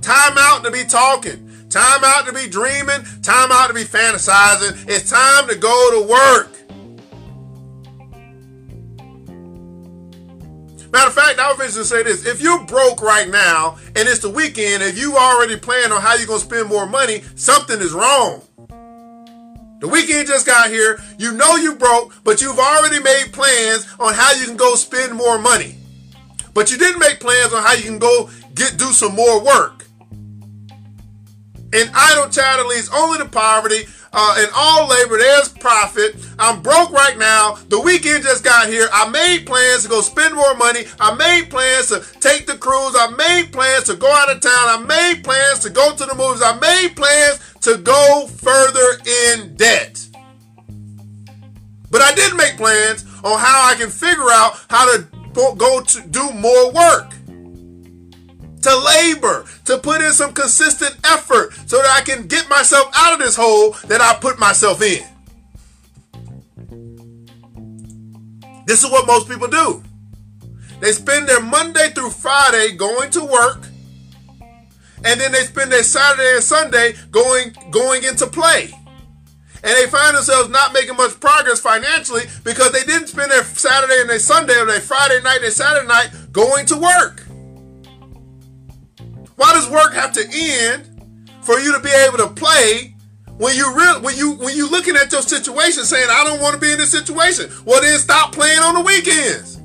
Time 0.00 0.38
out 0.38 0.64
to 0.64 0.70
be 0.70 0.84
talking. 0.84 1.44
Time 1.68 2.02
out 2.04 2.24
to 2.26 2.32
be 2.32 2.48
dreaming. 2.48 3.04
Time 3.22 3.50
out 3.52 3.68
to 3.68 3.74
be 3.74 3.84
fantasizing. 3.84 4.88
It's 4.88 5.10
time 5.10 5.48
to 5.48 5.56
go 5.56 6.00
to 6.00 6.08
work. 6.08 6.57
Matter 10.98 11.10
of 11.10 11.14
fact, 11.14 11.38
I 11.38 11.48
was 11.50 11.58
going 11.58 11.70
to 11.70 11.84
say 11.84 12.02
this. 12.02 12.26
If 12.26 12.40
you're 12.40 12.64
broke 12.64 13.00
right 13.00 13.28
now 13.28 13.78
and 13.94 14.08
it's 14.08 14.18
the 14.18 14.30
weekend, 14.30 14.82
if 14.82 14.98
you 14.98 15.16
already 15.16 15.56
plan 15.56 15.92
on 15.92 16.02
how 16.02 16.16
you're 16.16 16.26
going 16.26 16.40
to 16.40 16.44
spend 16.44 16.68
more 16.68 16.86
money, 16.86 17.22
something 17.36 17.80
is 17.80 17.92
wrong. 17.92 18.42
The 19.78 19.86
weekend 19.86 20.26
just 20.26 20.44
got 20.44 20.70
here. 20.70 21.00
You 21.16 21.34
know 21.34 21.54
you 21.54 21.76
broke, 21.76 22.14
but 22.24 22.40
you've 22.40 22.58
already 22.58 23.00
made 23.00 23.32
plans 23.32 23.86
on 24.00 24.12
how 24.12 24.32
you 24.32 24.46
can 24.46 24.56
go 24.56 24.74
spend 24.74 25.14
more 25.14 25.38
money. 25.38 25.76
But 26.52 26.72
you 26.72 26.78
didn't 26.78 26.98
make 26.98 27.20
plans 27.20 27.54
on 27.54 27.62
how 27.62 27.74
you 27.74 27.84
can 27.84 28.00
go 28.00 28.28
get 28.56 28.76
do 28.76 28.86
some 28.86 29.14
more 29.14 29.40
work. 29.40 29.86
And 31.72 31.90
idle 31.94 32.28
chatter 32.28 32.64
leads 32.64 32.90
only 32.92 33.18
to 33.18 33.26
poverty. 33.26 33.84
Uh, 34.12 34.36
in 34.38 34.48
all 34.54 34.88
labor, 34.88 35.18
there's 35.18 35.48
profit. 35.48 36.16
I'm 36.38 36.62
broke 36.62 36.90
right 36.90 37.18
now. 37.18 37.58
The 37.68 37.80
weekend 37.80 38.24
just 38.24 38.42
got 38.42 38.68
here. 38.68 38.88
I 38.92 39.08
made 39.10 39.46
plans 39.46 39.82
to 39.82 39.88
go 39.88 40.00
spend 40.00 40.34
more 40.34 40.54
money. 40.54 40.84
I 40.98 41.14
made 41.14 41.50
plans 41.50 41.88
to 41.88 42.00
take 42.20 42.46
the 42.46 42.56
cruise. 42.56 42.94
I 42.98 43.10
made 43.16 43.52
plans 43.52 43.84
to 43.84 43.96
go 43.96 44.10
out 44.10 44.30
of 44.30 44.40
town. 44.40 44.52
I 44.52 44.84
made 44.86 45.24
plans 45.24 45.60
to 45.60 45.70
go 45.70 45.94
to 45.94 46.06
the 46.06 46.14
movies. 46.14 46.42
I 46.42 46.58
made 46.58 46.96
plans 46.96 47.40
to 47.62 47.78
go 47.78 48.26
further 48.28 48.98
in 49.04 49.54
debt. 49.56 50.06
But 51.90 52.02
I 52.02 52.14
did 52.14 52.34
make 52.36 52.56
plans 52.56 53.04
on 53.24 53.38
how 53.38 53.70
I 53.70 53.74
can 53.76 53.90
figure 53.90 54.30
out 54.30 54.58
how 54.70 54.96
to 54.96 55.06
go 55.56 55.80
to 55.80 56.00
do 56.08 56.32
more 56.32 56.72
work 56.72 57.14
to 58.62 58.76
labor, 58.76 59.44
to 59.64 59.78
put 59.78 60.00
in 60.00 60.12
some 60.12 60.32
consistent 60.32 60.96
effort 61.04 61.52
so 61.66 61.78
that 61.78 61.90
I 61.90 62.00
can 62.02 62.26
get 62.26 62.48
myself 62.48 62.90
out 62.94 63.12
of 63.14 63.18
this 63.18 63.36
hole 63.36 63.72
that 63.86 64.00
I 64.00 64.14
put 64.14 64.38
myself 64.38 64.82
in. 64.82 65.04
This 68.66 68.84
is 68.84 68.90
what 68.90 69.06
most 69.06 69.28
people 69.28 69.48
do. 69.48 69.82
They 70.80 70.92
spend 70.92 71.28
their 71.28 71.40
Monday 71.40 71.90
through 71.90 72.10
Friday 72.10 72.76
going 72.76 73.10
to 73.10 73.24
work, 73.24 73.66
and 75.04 75.20
then 75.20 75.32
they 75.32 75.44
spend 75.44 75.72
their 75.72 75.82
Saturday 75.82 76.34
and 76.34 76.44
Sunday 76.44 76.94
going 77.10 77.54
going 77.70 78.04
into 78.04 78.26
play. 78.26 78.70
And 79.64 79.72
they 79.72 79.86
find 79.86 80.16
themselves 80.16 80.50
not 80.50 80.72
making 80.72 80.96
much 80.96 81.18
progress 81.18 81.60
financially 81.60 82.24
because 82.44 82.70
they 82.72 82.84
didn't 82.84 83.08
spend 83.08 83.30
their 83.30 83.42
Saturday 83.42 84.00
and 84.00 84.10
their 84.10 84.20
Sunday 84.20 84.56
or 84.56 84.66
their 84.66 84.80
Friday 84.80 85.20
night 85.22 85.40
and 85.42 85.52
Saturday 85.52 85.86
night 85.86 86.10
going 86.30 86.64
to 86.66 86.76
work. 86.76 87.27
Why 89.38 89.52
does 89.52 89.70
work 89.70 89.94
have 89.94 90.12
to 90.14 90.28
end 90.32 91.00
for 91.42 91.60
you 91.60 91.72
to 91.72 91.78
be 91.78 91.90
able 91.90 92.18
to 92.18 92.26
play 92.26 92.96
when 93.36 93.54
you 93.54 93.72
real 93.72 94.02
when 94.02 94.16
you 94.16 94.32
when 94.32 94.56
you 94.56 94.68
looking 94.68 94.96
at 94.96 95.12
your 95.12 95.22
situation 95.22 95.84
saying 95.84 96.08
I 96.10 96.24
don't 96.24 96.40
want 96.40 96.54
to 96.54 96.60
be 96.60 96.72
in 96.72 96.78
this 96.78 96.90
situation? 96.90 97.48
Well 97.64 97.80
then 97.80 98.00
stop 98.00 98.32
playing 98.32 98.58
on 98.58 98.74
the 98.74 98.80
weekends. 98.80 99.60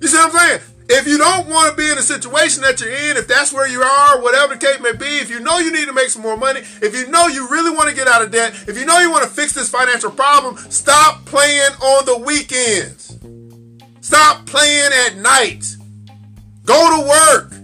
You 0.00 0.08
see 0.08 0.16
what 0.16 0.34
I'm 0.34 0.38
saying? 0.40 0.60
If 0.88 1.06
you 1.06 1.16
don't 1.16 1.48
want 1.48 1.70
to 1.70 1.76
be 1.76 1.88
in 1.88 1.94
the 1.94 2.02
situation 2.02 2.62
that 2.62 2.80
you're 2.80 2.90
in, 2.90 3.16
if 3.16 3.28
that's 3.28 3.52
where 3.52 3.68
you 3.68 3.82
are, 3.82 4.20
whatever 4.20 4.56
the 4.56 4.66
case 4.66 4.80
may 4.80 4.92
be, 4.92 5.18
if 5.18 5.30
you 5.30 5.38
know 5.38 5.58
you 5.58 5.70
need 5.70 5.86
to 5.86 5.92
make 5.92 6.08
some 6.08 6.22
more 6.22 6.36
money, 6.36 6.58
if 6.82 6.92
you 6.92 7.06
know 7.06 7.28
you 7.28 7.48
really 7.48 7.70
want 7.70 7.88
to 7.88 7.94
get 7.94 8.08
out 8.08 8.20
of 8.20 8.32
debt, 8.32 8.52
if 8.66 8.76
you 8.76 8.84
know 8.84 8.98
you 8.98 9.12
want 9.12 9.22
to 9.22 9.30
fix 9.30 9.52
this 9.52 9.70
financial 9.70 10.10
problem, 10.10 10.56
stop 10.56 11.24
playing 11.24 11.70
on 11.80 12.04
the 12.04 12.18
weekends. 12.18 13.11
Stop 14.12 14.44
playing 14.44 14.92
at 15.06 15.16
night. 15.16 15.64
Go 16.66 17.00
to 17.00 17.08
work. 17.08 17.54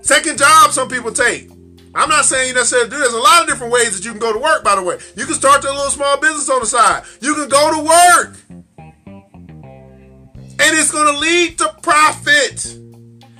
Second 0.00 0.38
job, 0.38 0.70
some 0.70 0.88
people 0.88 1.12
take. 1.12 1.50
I'm 1.94 2.08
not 2.08 2.24
saying 2.24 2.48
you 2.48 2.54
necessarily 2.54 2.88
do. 2.88 2.96
There's 2.96 3.12
a 3.12 3.18
lot 3.18 3.42
of 3.42 3.48
different 3.48 3.74
ways 3.74 3.94
that 3.94 4.02
you 4.06 4.12
can 4.12 4.18
go 4.18 4.32
to 4.32 4.38
work, 4.38 4.64
by 4.64 4.76
the 4.76 4.82
way. 4.82 4.96
You 5.14 5.26
can 5.26 5.34
start 5.34 5.62
your 5.62 5.74
little 5.74 5.90
small 5.90 6.18
business 6.18 6.48
on 6.48 6.60
the 6.60 6.66
side. 6.66 7.02
You 7.20 7.34
can 7.34 7.50
go 7.50 7.74
to 7.74 7.80
work. 7.84 8.34
And 8.48 8.64
it's 10.58 10.90
going 10.90 11.12
to 11.12 11.18
lead 11.18 11.58
to 11.58 11.76
profit. 11.82 12.78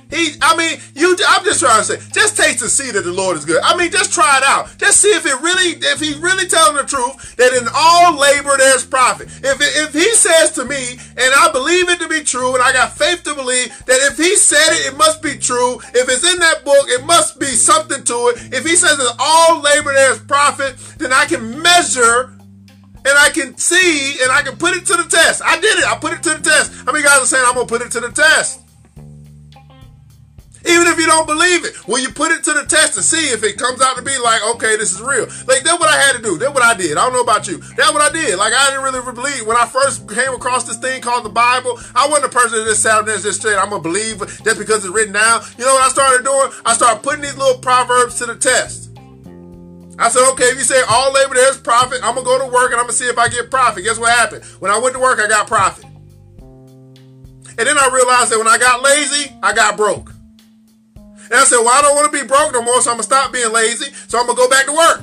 He, 0.09 0.35
I 0.41 0.55
mean, 0.55 0.79
you. 0.95 1.17
I'm 1.27 1.43
just 1.43 1.59
trying 1.59 1.79
to 1.79 1.83
say, 1.83 1.97
just 2.13 2.37
taste 2.37 2.61
and 2.61 2.71
see 2.71 2.91
that 2.91 3.03
the 3.03 3.11
Lord 3.11 3.35
is 3.35 3.43
good. 3.43 3.61
I 3.61 3.75
mean, 3.75 3.91
just 3.91 4.13
try 4.13 4.37
it 4.37 4.43
out. 4.43 4.77
Just 4.77 5.01
see 5.01 5.09
if 5.09 5.25
it 5.25 5.39
really, 5.41 5.75
if 5.81 5.99
He's 5.99 6.17
really 6.17 6.47
telling 6.47 6.77
the 6.77 6.83
truth 6.83 7.35
that 7.35 7.53
in 7.53 7.67
all 7.75 8.17
labor 8.17 8.55
there's 8.57 8.85
profit. 8.85 9.27
If 9.43 9.57
if 9.59 9.93
He 9.93 10.09
says 10.15 10.51
to 10.53 10.65
me, 10.65 10.91
and 10.91 11.33
I 11.35 11.49
believe 11.51 11.89
it 11.89 11.99
to 11.99 12.07
be 12.07 12.23
true, 12.23 12.53
and 12.55 12.63
I 12.63 12.71
got 12.71 12.97
faith 12.97 13.23
to 13.23 13.35
believe 13.35 13.67
that 13.85 13.99
if 14.11 14.17
He 14.17 14.35
said 14.37 14.71
it, 14.71 14.93
it 14.93 14.97
must 14.97 15.21
be 15.21 15.37
true. 15.37 15.79
If 15.93 16.07
it's 16.07 16.31
in 16.31 16.39
that 16.39 16.63
book, 16.63 16.87
it 16.87 17.03
must 17.05 17.39
be 17.39 17.47
something 17.47 18.03
to 18.03 18.13
it. 18.33 18.53
If 18.53 18.65
He 18.65 18.75
says 18.77 18.97
that 18.97 19.15
all 19.19 19.61
labor 19.61 19.93
there's 19.93 20.19
profit, 20.19 20.77
then 20.97 21.11
I 21.11 21.25
can 21.25 21.61
measure 21.61 22.37
and 23.07 23.17
I 23.17 23.29
can 23.29 23.57
see 23.57 24.17
and 24.21 24.31
I 24.31 24.41
can 24.41 24.57
put 24.57 24.75
it 24.75 24.85
to 24.87 24.95
the 24.95 25.03
test. 25.03 25.41
I 25.43 25.59
did 25.59 25.79
it. 25.79 25.85
I 25.85 25.97
put 25.97 26.13
it 26.13 26.23
to 26.23 26.29
the 26.35 26.41
test. 26.41 26.73
How 26.85 26.91
many 26.91 27.03
guys 27.03 27.21
are 27.21 27.25
saying 27.25 27.43
I'm 27.45 27.55
gonna 27.55 27.67
put 27.67 27.81
it 27.81 27.91
to 27.91 27.99
the 27.99 28.11
test? 28.11 28.66
Even 30.67 30.87
if 30.87 30.99
you 30.99 31.05
don't 31.05 31.25
believe 31.25 31.63
it, 31.63 31.75
when 31.87 32.01
you 32.01 32.09
put 32.09 32.31
it 32.31 32.43
to 32.43 32.53
the 32.53 32.65
test 32.65 32.95
to 32.95 33.01
see 33.01 33.31
if 33.31 33.43
it 33.43 33.57
comes 33.57 33.81
out 33.81 33.95
to 33.95 34.03
be 34.03 34.17
like, 34.19 34.43
okay, 34.55 34.75
this 34.75 34.91
is 34.91 35.01
real. 35.01 35.25
Like 35.47 35.63
that's 35.63 35.79
what 35.79 35.87
I 35.87 35.97
had 35.97 36.17
to 36.17 36.21
do. 36.21 36.37
That's 36.37 36.53
what 36.53 36.63
I 36.63 36.73
did. 36.73 36.97
I 36.97 37.05
don't 37.05 37.13
know 37.13 37.21
about 37.21 37.47
you. 37.47 37.57
That's 37.77 37.93
what 37.93 38.01
I 38.01 38.11
did. 38.11 38.37
Like 38.37 38.51
I 38.53 38.71
didn't 38.71 38.83
really 38.83 38.99
believe 39.13 39.47
when 39.47 39.55
I 39.55 39.65
first 39.65 40.09
came 40.09 40.33
across 40.33 40.65
this 40.65 40.77
thing 40.77 41.01
called 41.01 41.23
the 41.23 41.29
Bible. 41.29 41.79
I 41.95 42.07
wasn't 42.09 42.33
a 42.33 42.35
person 42.35 42.59
that 42.59 42.65
just 42.65 42.83
sat 42.83 43.05
there 43.05 43.15
and 43.15 43.23
just 43.23 43.41
said, 43.41 43.57
I'm 43.57 43.69
gonna 43.69 43.81
believe 43.81 44.19
just 44.43 44.59
because 44.59 44.83
it's 44.83 44.93
written 44.93 45.13
down. 45.13 45.41
You 45.57 45.63
know 45.63 45.73
what 45.73 45.85
I 45.85 45.89
started 45.89 46.25
doing? 46.25 46.51
I 46.65 46.73
started 46.73 47.01
putting 47.01 47.21
these 47.21 47.37
little 47.37 47.61
proverbs 47.61 48.19
to 48.19 48.25
the 48.25 48.35
test. 48.35 48.91
I 49.99 50.09
said, 50.09 50.29
okay, 50.33 50.51
if 50.51 50.57
you 50.57 50.63
say 50.63 50.83
all 50.89 51.13
labor 51.13 51.33
there's 51.33 51.57
profit, 51.57 52.01
I'm 52.03 52.13
gonna 52.15 52.25
go 52.25 52.37
to 52.39 52.51
work 52.51 52.71
and 52.71 52.75
I'm 52.75 52.91
gonna 52.91 52.93
see 52.93 53.07
if 53.07 53.17
I 53.17 53.29
get 53.29 53.49
profit. 53.49 53.85
Guess 53.85 53.99
what 53.99 54.11
happened? 54.11 54.43
When 54.59 54.69
I 54.69 54.77
went 54.77 54.95
to 54.95 54.99
work, 54.99 55.19
I 55.19 55.27
got 55.27 55.47
profit. 55.47 55.85
And 57.57 57.65
then 57.65 57.77
I 57.77 57.89
realized 57.91 58.31
that 58.31 58.37
when 58.37 58.47
I 58.47 58.57
got 58.59 58.83
lazy, 58.83 59.33
I 59.41 59.53
got 59.53 59.77
broke. 59.77 60.11
And 61.29 61.35
I 61.35 61.43
said, 61.43 61.57
well, 61.57 61.77
I 61.77 61.81
don't 61.81 61.95
want 61.95 62.11
to 62.11 62.17
be 62.17 62.25
broke 62.25 62.53
no 62.53 62.61
more, 62.61 62.81
so 62.81 62.91
I'm 62.91 62.97
going 62.97 63.03
to 63.07 63.15
stop 63.15 63.33
being 63.33 63.51
lazy. 63.51 63.91
So 64.07 64.19
I'm 64.19 64.25
going 64.25 64.37
to 64.37 64.43
go 64.43 64.49
back 64.49 64.65
to 64.65 64.73
work. 64.73 65.01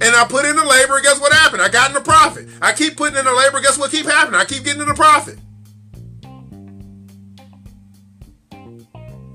And 0.00 0.14
I 0.14 0.24
put 0.24 0.44
in 0.44 0.56
the 0.56 0.64
labor, 0.64 0.96
and 0.96 1.04
guess 1.04 1.20
what 1.20 1.32
happened? 1.32 1.60
I 1.60 1.68
got 1.68 1.90
in 1.90 1.94
the 1.94 2.00
profit. 2.00 2.48
I 2.62 2.72
keep 2.72 2.96
putting 2.96 3.18
in 3.18 3.24
the 3.24 3.32
labor, 3.32 3.60
guess 3.60 3.78
what 3.78 3.90
keep 3.90 4.06
happening? 4.06 4.40
I 4.40 4.44
keep 4.44 4.64
getting 4.64 4.82
in 4.82 4.88
the 4.88 4.94
profit. 4.94 5.38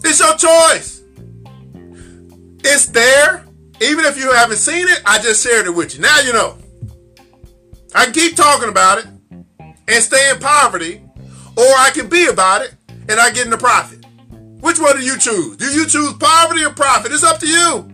It's 0.04 0.20
your 0.20 0.36
choice. 0.36 1.02
It's 2.64 2.88
there. 2.88 3.46
Even 3.82 4.06
if 4.06 4.18
you 4.18 4.32
haven't 4.32 4.58
seen 4.58 4.88
it, 4.88 5.02
I 5.06 5.20
just 5.20 5.44
shared 5.44 5.66
it 5.66 5.72
with 5.72 5.96
you. 5.96 6.02
Now 6.02 6.20
you 6.22 6.34
know. 6.34 6.58
I 7.96 8.06
can 8.06 8.14
keep 8.14 8.36
talking 8.36 8.70
about 8.70 9.00
it 9.00 9.08
and 9.88 10.04
stay 10.04 10.30
in 10.32 10.40
poverty, 10.40 11.02
or 11.58 11.64
I 11.78 11.92
can 11.94 12.08
be 12.08 12.28
about 12.28 12.62
it 12.62 12.74
and 12.90 13.20
I 13.20 13.32
get 13.32 13.46
in 13.46 13.52
the 13.52 13.58
profit. 13.58 14.03
Which 14.64 14.80
one 14.80 14.96
do 14.96 15.04
you 15.04 15.18
choose? 15.18 15.58
Do 15.58 15.66
you 15.66 15.86
choose 15.86 16.14
poverty 16.14 16.64
or 16.64 16.70
profit? 16.70 17.12
It's 17.12 17.22
up 17.22 17.38
to 17.40 17.46
you. 17.46 17.86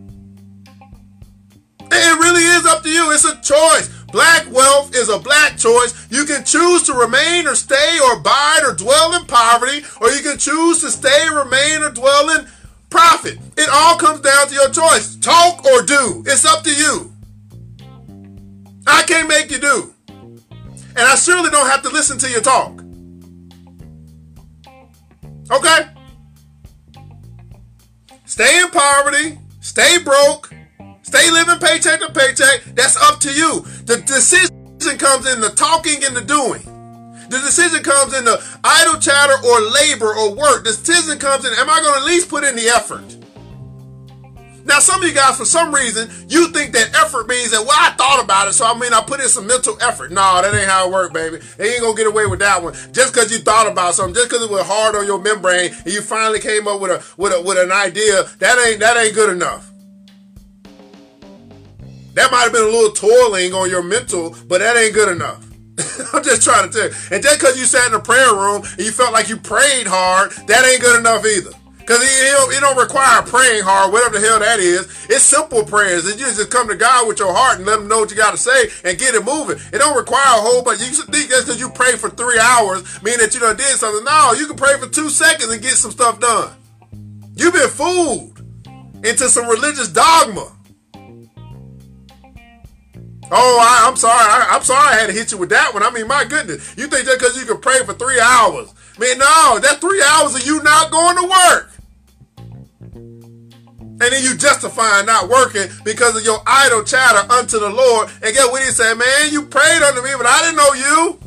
It 1.92 2.20
really 2.20 2.44
is 2.44 2.64
up 2.68 2.84
to 2.84 2.90
you. 2.90 3.12
It's 3.12 3.26
a 3.26 3.42
choice. 3.42 3.90
Black 4.12 4.46
wealth 4.52 4.94
is 4.94 5.10
a 5.10 5.18
black 5.18 5.58
choice. 5.58 5.96
You 6.12 6.26
can 6.26 6.46
choose 6.46 6.84
to 6.84 6.94
remain 6.94 7.48
or 7.48 7.56
stay 7.56 7.98
or 8.06 8.20
abide 8.20 8.62
or 8.64 8.76
dwell 8.76 9.16
in 9.16 9.26
poverty, 9.26 9.82
or 10.00 10.12
you 10.12 10.22
can 10.22 10.38
choose 10.38 10.80
to 10.82 10.92
stay, 10.92 11.28
remain, 11.34 11.82
or 11.82 11.90
dwell 11.90 12.30
in 12.38 12.48
profit. 12.92 13.40
It 13.58 13.68
all 13.74 13.98
comes 13.98 14.22
down 14.22 14.48
to 14.50 14.54
your 14.54 14.70
choice. 14.70 15.16
Talk 15.16 15.66
or 15.66 15.82
do. 15.82 16.24
It's 16.28 16.46
up 16.46 16.64
to 16.66 16.72
you. 16.72 17.12
I 18.86 19.02
can't 19.08 19.28
make 19.28 19.50
you 19.50 19.58
do. 19.58 19.92
And 20.08 21.00
I 21.00 21.16
surely 21.16 21.50
don't 21.50 21.68
have 21.68 21.82
to 21.82 21.90
listen 21.90 22.20
to 22.20 22.30
your 22.30 22.42
talk. 22.42 22.84
Okay? 25.52 25.99
Stay 28.40 28.58
in 28.62 28.70
poverty, 28.70 29.38
stay 29.60 29.98
broke, 30.02 30.50
stay 31.02 31.30
living 31.30 31.60
paycheck 31.60 32.00
to 32.00 32.10
paycheck. 32.14 32.64
That's 32.74 32.96
up 32.96 33.20
to 33.20 33.34
you. 33.34 33.66
The 33.84 34.02
decision 34.08 34.98
comes 34.98 35.28
in 35.28 35.42
the 35.42 35.50
talking 35.50 36.06
and 36.06 36.16
the 36.16 36.22
doing. 36.22 36.62
The 37.28 37.38
decision 37.38 37.84
comes 37.84 38.14
in 38.14 38.24
the 38.24 38.42
idle 38.64 38.98
chatter 38.98 39.34
or 39.46 39.60
labor 39.60 40.16
or 40.16 40.34
work. 40.34 40.64
The 40.64 40.72
decision 40.72 41.20
comes 41.20 41.44
in, 41.44 41.52
am 41.52 41.70
I 41.70 41.82
going 41.82 41.96
to 41.96 42.00
at 42.00 42.06
least 42.06 42.30
put 42.30 42.46
in 42.46 42.56
the 42.56 42.70
effort? 42.70 43.19
Now, 44.70 44.78
some 44.78 45.02
of 45.02 45.08
you 45.08 45.16
guys, 45.16 45.36
for 45.36 45.46
some 45.46 45.74
reason, 45.74 46.12
you 46.30 46.50
think 46.50 46.74
that 46.74 46.96
effort 46.96 47.28
means 47.28 47.50
that, 47.50 47.66
well, 47.66 47.76
I 47.76 47.90
thought 47.98 48.24
about 48.24 48.48
it, 48.48 48.54
so 48.54 48.68
I 48.68 48.78
mean, 48.78 48.94
I 48.94 49.02
put 49.02 49.20
in 49.20 49.28
some 49.28 49.48
mental 49.48 49.76
effort. 49.82 50.12
No, 50.12 50.40
that 50.44 50.54
ain't 50.54 50.70
how 50.70 50.88
it 50.88 50.94
works, 50.94 51.12
baby. 51.12 51.40
They 51.58 51.74
ain't 51.74 51.82
gonna 51.82 51.98
get 51.98 52.06
away 52.06 52.28
with 52.28 52.38
that 52.40 52.62
one. 52.62 52.74
Just 52.92 53.12
because 53.12 53.32
you 53.32 53.40
thought 53.40 53.66
about 53.66 53.96
something, 53.96 54.14
just 54.14 54.30
because 54.30 54.44
it 54.44 54.52
was 54.52 54.62
hard 54.68 54.96
on 54.96 55.08
your 55.08 55.20
membrane, 55.20 55.74
and 55.74 55.92
you 55.92 56.02
finally 56.02 56.40
came 56.40 56.68
up 56.68 56.80
with 56.80 56.92
a 56.92 57.04
with 57.18 57.34
a 57.34 57.42
with 57.42 57.58
an 57.58 57.72
idea, 57.72 58.26
that 58.38 58.64
ain't 58.68 58.80
that 58.80 58.96
ain't 58.96 59.16
good 59.16 59.32
enough. 59.32 59.72
That 62.14 62.32
might 62.32 62.44
have 62.44 62.54
been 62.54 62.62
a 62.62 62.70
little 62.70 62.92
toiling 62.92 63.54
on 63.54 63.72
your 63.72 63.82
mental, 63.82 64.36
but 64.48 64.60
that 64.60 64.78
ain't 64.78 64.94
good 64.94 65.10
enough. 65.10 65.44
I'm 66.14 66.24
just 66.24 66.44
trying 66.44 66.70
to 66.70 66.78
tell 66.78 66.90
you. 66.90 66.96
And 67.10 67.24
just 67.24 67.40
because 67.40 67.58
you 67.58 67.66
sat 67.66 67.88
in 67.88 67.96
a 67.96 68.00
prayer 68.00 68.36
room 68.36 68.62
and 68.62 68.82
you 68.86 68.92
felt 68.92 69.14
like 69.14 69.30
you 69.30 69.38
prayed 69.38 69.88
hard, 69.88 70.32
that 70.46 70.64
ain't 70.64 70.82
good 70.82 71.00
enough 71.00 71.26
either. 71.26 71.52
Because 71.90 72.04
it, 72.04 72.54
it, 72.54 72.62
don't 72.62 72.78
require 72.78 73.24
praying 73.24 73.64
hard, 73.64 73.92
whatever 73.92 74.20
the 74.20 74.28
hell 74.28 74.38
that 74.38 74.60
is. 74.60 74.86
It's 75.10 75.24
simple 75.24 75.66
prayers. 75.66 76.06
You 76.06 76.18
just 76.18 76.52
come 76.52 76.68
to 76.68 76.76
God 76.76 77.08
with 77.08 77.18
your 77.18 77.34
heart 77.34 77.58
and 77.58 77.66
let 77.66 77.80
him 77.80 77.88
know 77.88 77.98
what 77.98 78.12
you 78.12 78.16
got 78.16 78.30
to 78.30 78.38
say 78.38 78.70
and 78.86 78.96
get 78.96 79.16
it 79.16 79.26
moving. 79.26 79.58
It 79.74 79.80
don't 79.80 79.98
require 79.98 80.38
a 80.38 80.40
whole 80.40 80.62
bunch. 80.62 80.82
You 80.82 80.94
should 80.94 81.10
think 81.10 81.32
that's 81.32 81.46
because 81.46 81.60
you 81.60 81.72
pray 81.72 81.94
for 81.94 82.12
three 82.12 82.38
hours, 82.38 83.02
mean 83.02 83.18
that 83.18 83.34
you 83.34 83.40
done 83.40 83.58
did 83.58 83.74
something. 83.74 84.04
No, 84.04 84.34
you 84.38 84.46
can 84.46 84.56
pray 84.56 84.78
for 84.78 84.86
two 84.86 85.10
seconds 85.10 85.52
and 85.52 85.64
get 85.64 85.72
some 85.72 85.90
stuff 85.90 86.20
done. 86.20 86.54
You've 87.34 87.56
been 87.56 87.70
fooled 87.70 88.38
into 89.04 89.28
some 89.28 89.50
religious 89.50 89.88
dogma. 89.88 90.46
Oh, 93.32 93.58
I, 93.66 93.90
am 93.90 93.96
sorry. 93.96 94.14
I, 94.14 94.56
am 94.56 94.62
sorry 94.62 94.90
I 94.90 94.94
had 94.94 95.08
to 95.08 95.14
hit 95.14 95.32
you 95.32 95.40
with 95.40 95.50
that 95.50 95.74
one. 95.74 95.82
I 95.82 95.90
mean, 95.90 96.08
my 96.08 96.24
goodness. 96.24 96.78
You 96.78 96.86
think 96.86 97.08
that 97.08 97.18
because 97.18 97.36
you 97.36 97.48
can 97.48 97.60
pray 97.60 97.80
for 97.84 97.96
three 97.96 98.20
hours. 98.20 98.72
Man, 99.00 99.18
no, 99.18 99.58
that 99.58 99.82
three 99.82 100.04
hours 100.04 100.36
of 100.36 100.46
you 100.46 100.62
not 100.62 100.92
going 100.92 101.16
to 101.16 101.24
work. 101.24 101.72
And 104.02 104.14
then 104.14 104.24
you 104.24 104.38
justify 104.38 105.02
not 105.02 105.28
working 105.28 105.68
because 105.84 106.16
of 106.16 106.24
your 106.24 106.42
idle 106.48 106.84
chatter 106.84 107.30
unto 107.32 107.60
the 107.60 107.70
Lord. 107.70 108.10
And 108.24 108.34
get 108.34 108.50
what 108.50 108.64
he 108.64 108.70
said, 108.70 108.94
man, 108.96 109.30
you 109.32 109.44
prayed 109.44 109.82
unto 109.82 110.02
me, 110.02 110.12
but 110.18 110.26
I 110.26 110.42
didn't 110.42 110.56
know 110.56 110.74
you. 110.74 111.20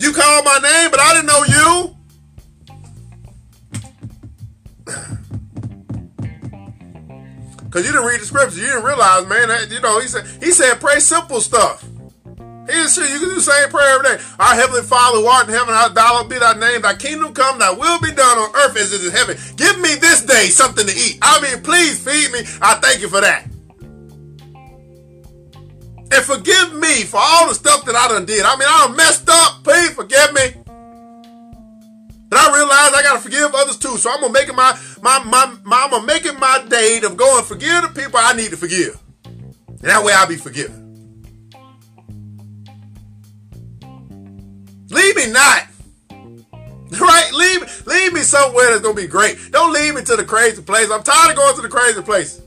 You 0.00 0.12
called 0.12 0.44
my 0.44 0.58
name, 0.58 0.90
but 0.90 0.98
I 1.00 1.14
didn't 1.14 1.26
know 1.26 1.44
you. 1.44 1.94
Cause 7.70 7.86
you 7.86 7.92
didn't 7.92 8.06
read 8.06 8.20
the 8.20 8.24
scripture. 8.24 8.58
You 8.58 8.66
didn't 8.66 8.84
realize, 8.84 9.26
man, 9.26 9.48
that, 9.48 9.70
you 9.70 9.80
know, 9.80 10.00
he 10.00 10.08
said 10.08 10.26
he 10.42 10.50
said 10.52 10.80
pray 10.80 11.00
simple 11.00 11.40
stuff. 11.40 11.84
He 12.68 12.86
said 12.88 13.08
you 13.08 13.18
can 13.18 13.28
do 13.30 13.34
the 13.36 13.40
same 13.40 13.70
prayer 13.70 13.94
every 13.96 14.16
day. 14.16 14.24
Our 14.38 14.54
Heavenly 14.54 14.82
Father 14.82 15.18
who 15.18 15.26
art 15.26 15.48
in 15.48 15.54
heaven, 15.54 15.72
hallowed 15.72 16.28
be 16.28 16.38
thy 16.38 16.52
name, 16.52 16.82
thy 16.82 16.94
kingdom 16.94 17.32
come, 17.32 17.58
thy 17.58 17.72
will 17.72 17.98
be 18.00 18.12
done 18.12 18.38
on 18.38 18.54
earth 18.56 18.76
as 18.76 18.92
it 18.92 19.00
is 19.00 19.06
in 19.06 19.12
heaven. 19.12 19.38
Give 19.56 19.78
me 19.80 19.94
this 19.94 20.22
day 20.22 20.48
something 20.48 20.86
to 20.86 20.92
eat. 20.92 21.18
I 21.22 21.40
mean, 21.40 21.62
please 21.62 21.98
feed 21.98 22.30
me. 22.32 22.40
I 22.60 22.74
thank 22.74 23.00
you 23.00 23.08
for 23.08 23.20
that. 23.22 23.46
And 26.10 26.24
forgive 26.24 26.74
me 26.74 27.04
for 27.04 27.20
all 27.20 27.48
the 27.48 27.54
stuff 27.54 27.84
that 27.84 27.94
I 27.94 28.08
done 28.08 28.26
did. 28.26 28.44
I 28.44 28.56
mean, 28.56 28.68
I 28.68 28.86
done 28.86 28.96
messed 28.96 29.28
up. 29.28 29.64
Please 29.64 29.90
forgive 29.90 30.32
me. 30.32 30.54
And 32.30 32.38
I 32.38 32.54
realize 32.54 32.92
I 32.92 33.02
gotta 33.02 33.20
forgive 33.20 33.54
others 33.54 33.78
too. 33.78 33.96
So 33.96 34.10
I'm 34.10 34.20
gonna 34.20 34.32
make 34.32 34.48
it 34.48 34.54
my 34.54 34.78
my 35.02 35.18
my, 35.24 35.56
my 35.64 35.84
I'm 35.84 35.90
gonna 35.90 36.06
make 36.06 36.26
it 36.26 36.38
my 36.38 36.62
day 36.68 37.00
of 37.02 37.16
going 37.16 37.44
forgive 37.44 37.82
the 37.82 37.88
people 37.88 38.20
I 38.22 38.34
need 38.34 38.50
to 38.50 38.56
forgive. 38.56 38.98
And 39.24 39.78
that 39.80 40.04
way 40.04 40.12
I'll 40.12 40.28
be 40.28 40.36
forgiven. 40.36 40.87
Leave 44.90 45.16
me 45.16 45.30
not. 45.30 45.62
Right? 46.90 47.30
Leave 47.34 47.86
leave 47.86 48.14
me 48.14 48.22
somewhere 48.22 48.70
that's 48.70 48.80
gonna 48.80 48.94
be 48.94 49.06
great. 49.06 49.36
Don't 49.50 49.74
leave 49.74 49.94
me 49.94 50.02
to 50.04 50.16
the 50.16 50.24
crazy 50.24 50.62
place. 50.62 50.90
I'm 50.90 51.02
tired 51.02 51.32
of 51.32 51.36
going 51.36 51.54
to 51.56 51.60
the 51.60 51.68
crazy 51.68 52.00
place. 52.00 52.40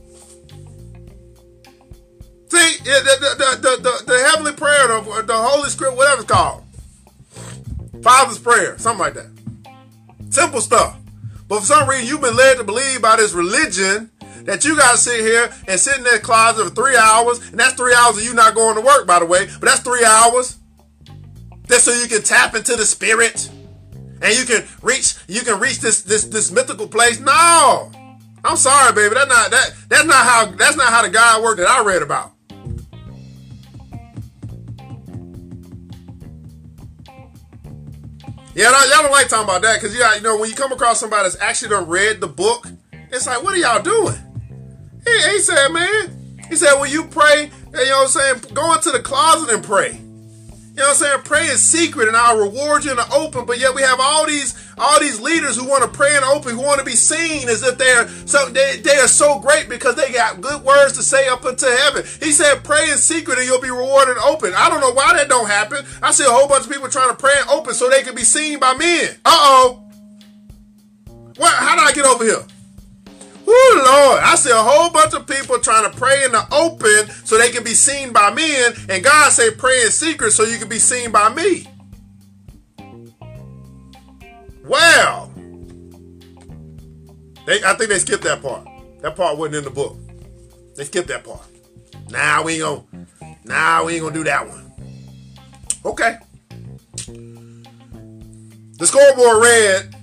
See, 2.52 2.78
the, 2.82 3.00
the, 3.38 3.56
the, 3.60 3.76
the, 3.80 4.04
the 4.04 4.18
heavenly 4.24 4.52
prayer, 4.52 4.88
the, 4.88 5.22
the 5.26 5.32
Holy 5.32 5.70
Script, 5.70 5.96
whatever 5.96 6.22
it's 6.22 6.30
called. 6.30 6.64
Father's 8.02 8.38
prayer, 8.38 8.76
something 8.78 9.00
like 9.00 9.14
that. 9.14 9.30
Simple 10.30 10.60
stuff. 10.60 10.98
But 11.48 11.60
for 11.60 11.64
some 11.64 11.88
reason, 11.88 12.08
you've 12.08 12.20
been 12.20 12.36
led 12.36 12.58
to 12.58 12.64
believe 12.64 13.00
by 13.00 13.16
this 13.16 13.32
religion 13.32 14.10
that 14.44 14.64
you 14.64 14.76
got 14.76 14.92
to 14.92 14.98
sit 14.98 15.20
here 15.20 15.50
and 15.68 15.78
sit 15.78 15.96
in 15.96 16.04
that 16.04 16.22
closet 16.22 16.64
for 16.64 16.74
three 16.74 16.96
hours, 16.96 17.38
and 17.50 17.58
that's 17.58 17.74
three 17.74 17.94
hours 17.94 18.18
of 18.18 18.24
you 18.24 18.34
not 18.34 18.54
going 18.54 18.74
to 18.74 18.82
work, 18.82 19.06
by 19.06 19.18
the 19.18 19.26
way, 19.26 19.46
but 19.46 19.62
that's 19.62 19.80
three 19.80 20.04
hours. 20.04 20.58
That's 21.72 21.84
so 21.84 21.92
you 21.94 22.06
can 22.06 22.20
tap 22.20 22.54
into 22.54 22.76
the 22.76 22.84
spirit, 22.84 23.48
and 24.20 24.36
you 24.36 24.44
can 24.44 24.62
reach 24.82 25.14
you 25.26 25.40
can 25.40 25.58
reach 25.58 25.80
this 25.80 26.02
this 26.02 26.24
this 26.24 26.50
mythical 26.50 26.86
place. 26.86 27.18
No, 27.18 27.90
I'm 28.44 28.56
sorry, 28.58 28.92
baby. 28.92 29.14
That's 29.14 29.30
not 29.30 29.50
that 29.50 29.72
that's 29.88 30.04
not 30.04 30.26
how 30.26 30.44
that's 30.50 30.76
not 30.76 30.88
how 30.88 31.00
the 31.00 31.08
God 31.08 31.42
worked 31.42 31.60
that 31.60 31.70
I 31.70 31.82
read 31.82 32.02
about. 32.02 32.32
Yeah, 38.54 38.70
y'all 38.70 39.04
don't 39.04 39.10
like 39.10 39.28
talking 39.28 39.44
about 39.44 39.62
that 39.62 39.80
because 39.80 39.96
you, 39.96 40.04
you 40.04 40.20
know 40.20 40.36
when 40.36 40.50
you 40.50 40.54
come 40.54 40.72
across 40.72 41.00
somebody 41.00 41.22
that's 41.22 41.40
actually 41.40 41.70
done 41.70 41.88
read 41.88 42.20
the 42.20 42.28
book, 42.28 42.68
it's 43.10 43.26
like, 43.26 43.42
what 43.42 43.54
are 43.54 43.56
y'all 43.56 43.80
doing? 43.80 44.18
He, 45.06 45.30
he 45.30 45.38
said, 45.38 45.68
man, 45.68 46.36
he 46.50 46.56
said 46.56 46.78
when 46.78 46.90
you 46.90 47.04
pray, 47.04 47.44
you 47.72 47.72
know 47.72 47.96
what 47.96 48.02
I'm 48.02 48.08
saying, 48.08 48.52
go 48.52 48.74
into 48.74 48.90
the 48.90 49.00
closet 49.00 49.54
and 49.54 49.64
pray. 49.64 50.01
You 50.74 50.78
know 50.78 50.84
what 50.84 50.90
I'm 50.90 51.04
saying? 51.04 51.20
Pray 51.24 51.50
in 51.50 51.58
secret 51.58 52.08
and 52.08 52.16
I'll 52.16 52.38
reward 52.38 52.86
you 52.86 52.92
in 52.92 52.96
the 52.96 53.06
open. 53.12 53.44
But 53.44 53.58
yet 53.58 53.74
we 53.74 53.82
have 53.82 54.00
all 54.00 54.26
these 54.26 54.56
all 54.78 54.98
these 55.00 55.20
leaders 55.20 55.54
who 55.54 55.68
want 55.68 55.82
to 55.82 55.88
pray 55.88 56.16
in 56.16 56.24
open, 56.24 56.54
who 56.54 56.62
want 56.62 56.78
to 56.78 56.84
be 56.84 56.96
seen 56.96 57.50
as 57.50 57.62
if 57.62 57.76
they're 57.76 58.08
so 58.26 58.48
they, 58.48 58.78
they 58.78 58.96
are 58.96 59.06
so 59.06 59.38
great 59.38 59.68
because 59.68 59.96
they 59.96 60.10
got 60.10 60.40
good 60.40 60.62
words 60.62 60.94
to 60.94 61.02
say 61.02 61.28
up 61.28 61.44
into 61.44 61.66
heaven. 61.66 62.04
He 62.20 62.32
said, 62.32 62.64
pray 62.64 62.90
in 62.90 62.96
secret 62.96 63.38
and 63.38 63.46
you'll 63.46 63.60
be 63.60 63.70
rewarded 63.70 64.16
in 64.16 64.22
open. 64.22 64.54
I 64.56 64.70
don't 64.70 64.80
know 64.80 64.92
why 64.92 65.12
that 65.12 65.28
don't 65.28 65.46
happen. 65.46 65.84
I 66.02 66.10
see 66.10 66.24
a 66.24 66.30
whole 66.30 66.48
bunch 66.48 66.64
of 66.64 66.72
people 66.72 66.88
trying 66.88 67.10
to 67.10 67.16
pray 67.16 67.32
in 67.36 67.48
open 67.50 67.74
so 67.74 67.90
they 67.90 68.02
can 68.02 68.14
be 68.14 68.24
seen 68.24 68.58
by 68.58 68.72
men. 68.72 69.10
Uh-oh. 69.26 69.84
What 71.36 71.52
how 71.52 71.76
did 71.76 71.84
I 71.84 71.92
get 71.92 72.06
over 72.06 72.24
here? 72.24 72.44
Woo, 73.44 73.74
Lord. 73.74 74.20
I 74.22 74.34
see 74.36 74.50
a 74.50 74.54
whole 74.56 74.90
bunch 74.90 75.14
of 75.14 75.26
people 75.26 75.58
trying 75.58 75.90
to 75.90 75.96
pray 75.96 76.24
in 76.24 76.32
the 76.32 76.46
open 76.52 77.08
so 77.24 77.38
they 77.38 77.50
can 77.50 77.64
be 77.64 77.74
seen 77.74 78.12
by 78.12 78.32
men. 78.32 78.72
And 78.88 79.02
God 79.02 79.32
say 79.32 79.50
pray 79.50 79.82
in 79.82 79.90
secret 79.90 80.32
so 80.32 80.44
you 80.44 80.58
can 80.58 80.68
be 80.68 80.78
seen 80.78 81.10
by 81.10 81.28
me. 81.34 81.66
Well, 84.64 85.32
they, 87.46 87.62
I 87.64 87.74
think 87.74 87.90
they 87.90 87.98
skipped 87.98 88.22
that 88.22 88.42
part. 88.42 88.66
That 89.00 89.16
part 89.16 89.36
wasn't 89.36 89.56
in 89.56 89.64
the 89.64 89.70
book. 89.70 89.98
They 90.76 90.84
skipped 90.84 91.08
that 91.08 91.24
part. 91.24 91.42
Nah, 92.10 92.42
we 92.42 92.62
ain't 92.62 92.62
gonna. 92.62 93.06
Nah, 93.44 93.84
we 93.84 93.94
ain't 93.94 94.02
gonna 94.02 94.14
do 94.14 94.24
that 94.24 94.48
one. 94.48 94.72
Okay. 95.84 96.16
The 98.78 98.86
scoreboard 98.86 99.42
read 99.42 99.94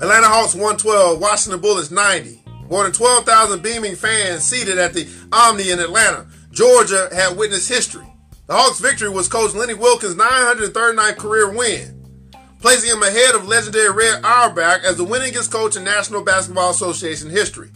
Atlanta 0.00 0.28
Hawks 0.28 0.54
112, 0.54 1.20
Washington 1.20 1.60
Bullets 1.60 1.90
90. 1.90 2.42
More 2.70 2.84
than 2.84 2.92
12,000 2.92 3.62
beaming 3.62 3.96
fans 3.96 4.42
seated 4.42 4.78
at 4.78 4.94
the 4.94 5.06
Omni 5.30 5.70
in 5.70 5.78
Atlanta. 5.78 6.26
Georgia 6.50 7.10
had 7.12 7.36
witnessed 7.36 7.68
history. 7.68 8.06
The 8.46 8.54
Hawks' 8.54 8.80
victory 8.80 9.10
was 9.10 9.28
coach 9.28 9.52
Lenny 9.52 9.74
Wilkens' 9.74 10.14
939th 10.14 11.18
career 11.18 11.54
win, 11.54 12.30
placing 12.60 12.90
him 12.90 13.02
ahead 13.02 13.34
of 13.34 13.46
legendary 13.46 13.90
Red 13.90 14.24
Auerbach 14.24 14.82
as 14.84 14.96
the 14.96 15.04
winningest 15.04 15.52
coach 15.52 15.76
in 15.76 15.84
National 15.84 16.24
Basketball 16.24 16.70
Association 16.70 17.28
history. 17.28 17.70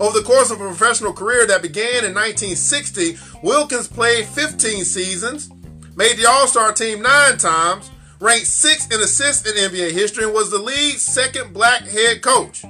Over 0.00 0.18
the 0.18 0.24
course 0.24 0.50
of 0.50 0.62
a 0.62 0.66
professional 0.66 1.12
career 1.12 1.46
that 1.46 1.60
began 1.60 2.06
in 2.06 2.14
1960, 2.14 3.18
Wilkens 3.42 3.86
played 3.86 4.24
15 4.24 4.82
seasons, 4.86 5.50
made 5.94 6.16
the 6.16 6.26
All 6.26 6.46
Star 6.46 6.72
team 6.72 7.02
nine 7.02 7.36
times, 7.36 7.89
ranked 8.20 8.46
sixth 8.46 8.92
in 8.92 9.00
assists 9.00 9.48
in 9.48 9.56
NBA 9.56 9.92
history, 9.92 10.24
and 10.24 10.34
was 10.34 10.50
the 10.50 10.58
league's 10.58 11.02
second 11.02 11.52
black 11.52 11.82
head 11.82 12.22
coach. 12.22 12.64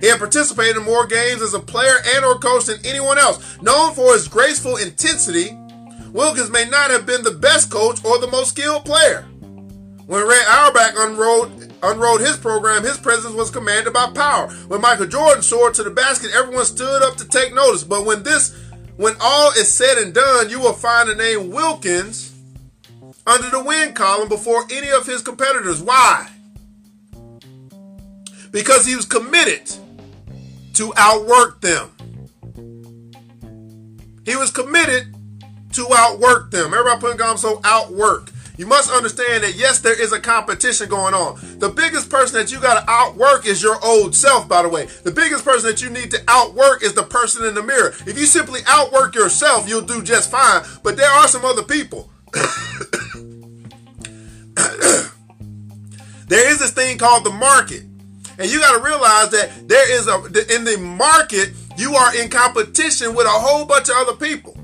He 0.00 0.06
had 0.10 0.18
participated 0.18 0.76
in 0.76 0.82
more 0.82 1.06
games 1.06 1.40
as 1.40 1.54
a 1.54 1.60
player 1.60 1.96
and 2.14 2.24
or 2.24 2.38
coach 2.38 2.66
than 2.66 2.84
anyone 2.84 3.18
else. 3.18 3.60
Known 3.62 3.94
for 3.94 4.12
his 4.12 4.28
graceful 4.28 4.76
intensity, 4.76 5.56
Wilkens 6.12 6.50
may 6.50 6.66
not 6.66 6.90
have 6.90 7.06
been 7.06 7.22
the 7.22 7.30
best 7.30 7.70
coach 7.70 8.04
or 8.04 8.18
the 8.18 8.28
most 8.28 8.50
skilled 8.50 8.84
player. 8.84 9.22
When 10.06 10.26
Ray 10.26 10.42
Auerbach 10.46 10.92
unrolled, 10.98 11.72
unrolled 11.82 12.20
his 12.20 12.36
program, 12.36 12.82
his 12.82 12.98
presence 12.98 13.34
was 13.34 13.50
commanded 13.50 13.94
by 13.94 14.10
power. 14.10 14.50
When 14.68 14.82
Michael 14.82 15.06
Jordan 15.06 15.42
soared 15.42 15.72
to 15.74 15.82
the 15.82 15.90
basket, 15.90 16.32
everyone 16.34 16.66
stood 16.66 17.02
up 17.02 17.16
to 17.16 17.26
take 17.26 17.54
notice. 17.54 17.84
But 17.84 18.04
when 18.04 18.22
this, 18.22 18.54
when 18.96 19.14
all 19.20 19.52
is 19.52 19.72
said 19.72 19.96
and 19.96 20.12
done, 20.12 20.50
you 20.50 20.60
will 20.60 20.74
find 20.74 21.08
the 21.08 21.14
name 21.14 21.50
Wilkens 21.50 22.33
under 23.26 23.50
the 23.50 23.62
win 23.62 23.94
column 23.94 24.28
before 24.28 24.64
any 24.70 24.90
of 24.90 25.06
his 25.06 25.22
competitors. 25.22 25.82
Why? 25.82 26.28
Because 28.50 28.86
he 28.86 28.94
was 28.94 29.06
committed 29.06 29.72
to 30.74 30.92
outwork 30.96 31.60
them. 31.60 31.90
He 34.24 34.36
was 34.36 34.50
committed 34.50 35.14
to 35.72 35.86
outwork 35.94 36.50
them. 36.50 36.72
Everybody 36.72 37.00
putting 37.00 37.20
on 37.22 37.38
so 37.38 37.60
outwork. 37.64 38.30
you 38.56 38.66
must 38.66 38.90
understand 38.92 39.42
that 39.42 39.56
yes, 39.56 39.80
there 39.80 40.00
is 40.00 40.12
a 40.12 40.20
competition 40.20 40.88
going 40.88 41.14
on. 41.14 41.38
The 41.58 41.68
biggest 41.68 42.08
person 42.08 42.38
that 42.38 42.52
you 42.52 42.60
got 42.60 42.80
to 42.80 42.90
outwork 42.90 43.46
is 43.46 43.62
your 43.62 43.84
old 43.84 44.14
self, 44.14 44.48
by 44.48 44.62
the 44.62 44.68
way. 44.68 44.86
The 45.02 45.10
biggest 45.10 45.44
person 45.44 45.68
that 45.70 45.82
you 45.82 45.90
need 45.90 46.10
to 46.12 46.22
outwork 46.28 46.82
is 46.82 46.94
the 46.94 47.02
person 47.02 47.44
in 47.46 47.54
the 47.54 47.62
mirror. 47.62 47.94
If 48.06 48.16
you 48.18 48.26
simply 48.26 48.60
outwork 48.66 49.14
yourself, 49.14 49.68
you'll 49.68 49.82
do 49.82 50.02
just 50.02 50.30
fine. 50.30 50.62
But 50.82 50.96
there 50.96 51.10
are 51.10 51.26
some 51.26 51.44
other 51.44 51.64
people. 51.64 52.10
there 56.26 56.50
is 56.50 56.58
this 56.58 56.72
thing 56.72 56.98
called 56.98 57.24
the 57.24 57.30
market. 57.30 57.84
And 58.38 58.50
you 58.50 58.58
got 58.58 58.76
to 58.76 58.82
realize 58.82 59.30
that 59.30 59.68
there 59.68 59.92
is 59.92 60.08
a 60.08 60.16
in 60.54 60.64
the 60.64 60.76
market, 60.78 61.52
you 61.76 61.94
are 61.94 62.16
in 62.16 62.28
competition 62.28 63.14
with 63.14 63.26
a 63.26 63.30
whole 63.30 63.64
bunch 63.64 63.88
of 63.88 63.96
other 63.96 64.16
people. 64.16 64.58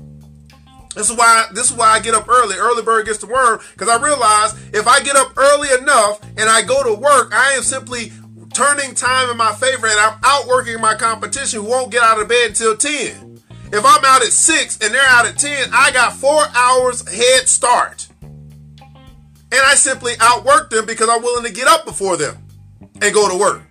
This 0.95 1.09
is 1.09 1.17
why 1.17 1.45
this 1.53 1.71
is 1.71 1.77
why 1.77 1.87
I 1.87 1.99
get 1.99 2.13
up 2.13 2.27
early. 2.27 2.57
Early 2.57 2.83
bird 2.83 3.05
gets 3.05 3.19
the 3.19 3.27
worm 3.27 3.61
because 3.71 3.87
I 3.87 4.03
realize 4.03 4.53
if 4.73 4.87
I 4.87 5.01
get 5.01 5.15
up 5.15 5.37
early 5.37 5.69
enough 5.79 6.21
and 6.37 6.49
I 6.49 6.63
go 6.63 6.83
to 6.83 6.93
work, 6.93 7.33
I 7.33 7.53
am 7.53 7.63
simply 7.63 8.11
turning 8.53 8.93
time 8.93 9.29
in 9.29 9.37
my 9.37 9.53
favor 9.53 9.87
and 9.87 9.99
I'm 9.99 10.19
outworking 10.23 10.81
my 10.81 10.95
competition 10.95 11.61
who 11.61 11.69
won't 11.69 11.91
get 11.91 12.03
out 12.03 12.21
of 12.21 12.27
bed 12.27 12.49
until 12.49 12.75
10. 12.75 13.30
If 13.73 13.85
I'm 13.85 14.03
out 14.03 14.21
at 14.21 14.33
6 14.33 14.79
and 14.81 14.93
they're 14.93 15.01
out 15.01 15.25
at 15.25 15.37
10, 15.37 15.69
I 15.71 15.91
got 15.91 16.13
4 16.13 16.45
hours 16.53 17.07
head 17.07 17.47
start. 17.47 18.09
And 19.53 19.59
I 19.65 19.75
simply 19.75 20.13
outwork 20.19 20.69
them 20.69 20.85
because 20.85 21.07
I'm 21.09 21.21
willing 21.21 21.45
to 21.45 21.51
get 21.51 21.67
up 21.67 21.85
before 21.85 22.17
them 22.17 22.37
and 23.01 23.13
go 23.13 23.29
to 23.29 23.37
work. 23.37 23.63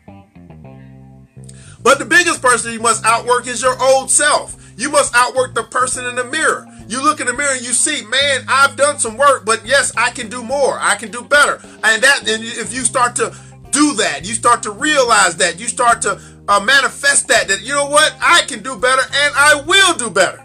But 1.83 1.99
the 1.99 2.05
biggest 2.05 2.43
person 2.43 2.73
you 2.73 2.81
must 2.81 3.05
outwork 3.05 3.47
is 3.47 3.63
your 3.63 3.81
old 3.83 4.11
self. 4.11 4.57
You 4.77 4.91
must 4.91 5.15
outwork 5.15 5.55
the 5.55 5.65
person 5.65 6.07
in 6.07 6.15
the 6.15 6.25
mirror. 6.25 6.67
You 6.89 7.03
look 7.03 7.21
in 7.21 7.27
the 7.27 7.33
mirror 7.35 7.53
and 7.53 7.63
you 7.63 7.73
see, 7.73 8.05
man, 8.07 8.45
I've 8.49 8.77
done 8.77 8.99
some 8.99 9.17
work, 9.17 9.45
but 9.45 9.67
yes, 9.67 9.93
I 9.97 10.11
can 10.11 10.29
do 10.29 10.43
more. 10.43 10.79
I 10.81 10.97
can 10.97 11.11
do 11.11 11.23
better. 11.23 11.61
And 11.85 12.03
that, 12.03 12.29
and 12.29 12.43
if 12.43 12.73
you 12.75 12.85
start 12.85 13.17
to 13.17 13.35
do 13.71 13.95
that, 13.95 14.27
you 14.27 14.35
start 14.35 14.63
to 14.65 14.71
realize 14.71 15.37
that, 15.37 15.61
you 15.61 15.69
start 15.69 16.03
to 16.03 16.21
uh, 16.51 16.59
manifest 16.59 17.29
that, 17.29 17.47
that 17.47 17.63
you 17.63 17.73
know 17.73 17.87
what, 17.87 18.13
I 18.21 18.43
can 18.43 18.61
do 18.61 18.77
better 18.77 19.03
and 19.03 19.35
I 19.37 19.63
will 19.65 19.95
do 19.95 20.11
better. 20.11 20.45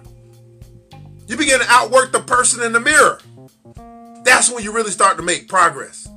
You 1.27 1.35
begin 1.35 1.59
to 1.59 1.65
outwork 1.67 2.11
the 2.11 2.19
person 2.19 2.63
in 2.63 2.73
the 2.73 2.79
mirror. 2.79 3.19
That's 4.23 4.51
when 4.51 4.63
you 4.63 4.71
really 4.71 4.91
start 4.91 5.17
to 5.17 5.23
make 5.23 5.47
progress. 5.47 6.07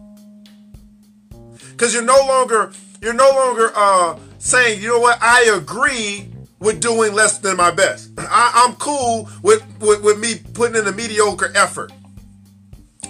Because 1.71 1.95
you're 1.95 2.03
no 2.03 2.19
longer, 2.27 2.71
you're 3.01 3.15
no 3.15 3.31
longer 3.31 3.73
uh, 3.75 4.19
saying, 4.39 4.83
you 4.83 4.89
know 4.89 5.01
what, 5.01 5.19
I 5.23 5.55
agree 5.57 6.29
with 6.59 6.83
doing 6.83 7.15
less 7.15 7.39
than 7.39 7.57
my 7.57 7.71
best. 7.71 8.11
I, 8.19 8.67
am 8.69 8.75
cool 8.77 9.31
with, 9.43 9.65
with, 9.81 10.03
with 10.03 10.19
me 10.19 10.35
putting 10.53 10.77
in 10.77 10.87
a 10.87 10.93
mediocre 10.93 11.51
effort. 11.55 11.93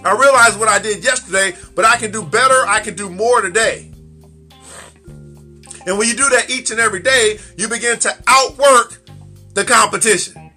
I 0.04 0.16
realize 0.16 0.56
what 0.56 0.68
I 0.68 0.78
did 0.78 1.02
yesterday, 1.02 1.56
but 1.74 1.84
I 1.84 1.96
can 1.96 2.12
do 2.12 2.22
better. 2.22 2.64
I 2.68 2.78
can 2.78 2.94
do 2.94 3.10
more 3.10 3.40
today. 3.40 3.90
And 5.86 5.98
when 5.98 6.08
you 6.08 6.14
do 6.14 6.28
that 6.30 6.50
each 6.50 6.70
and 6.70 6.80
every 6.80 7.00
day, 7.00 7.38
you 7.56 7.68
begin 7.68 7.98
to 8.00 8.16
outwork 8.26 9.00
the 9.54 9.64
competition, 9.64 10.50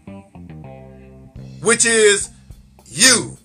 which 1.61 1.85
is 1.85 2.29
you. 2.85 3.37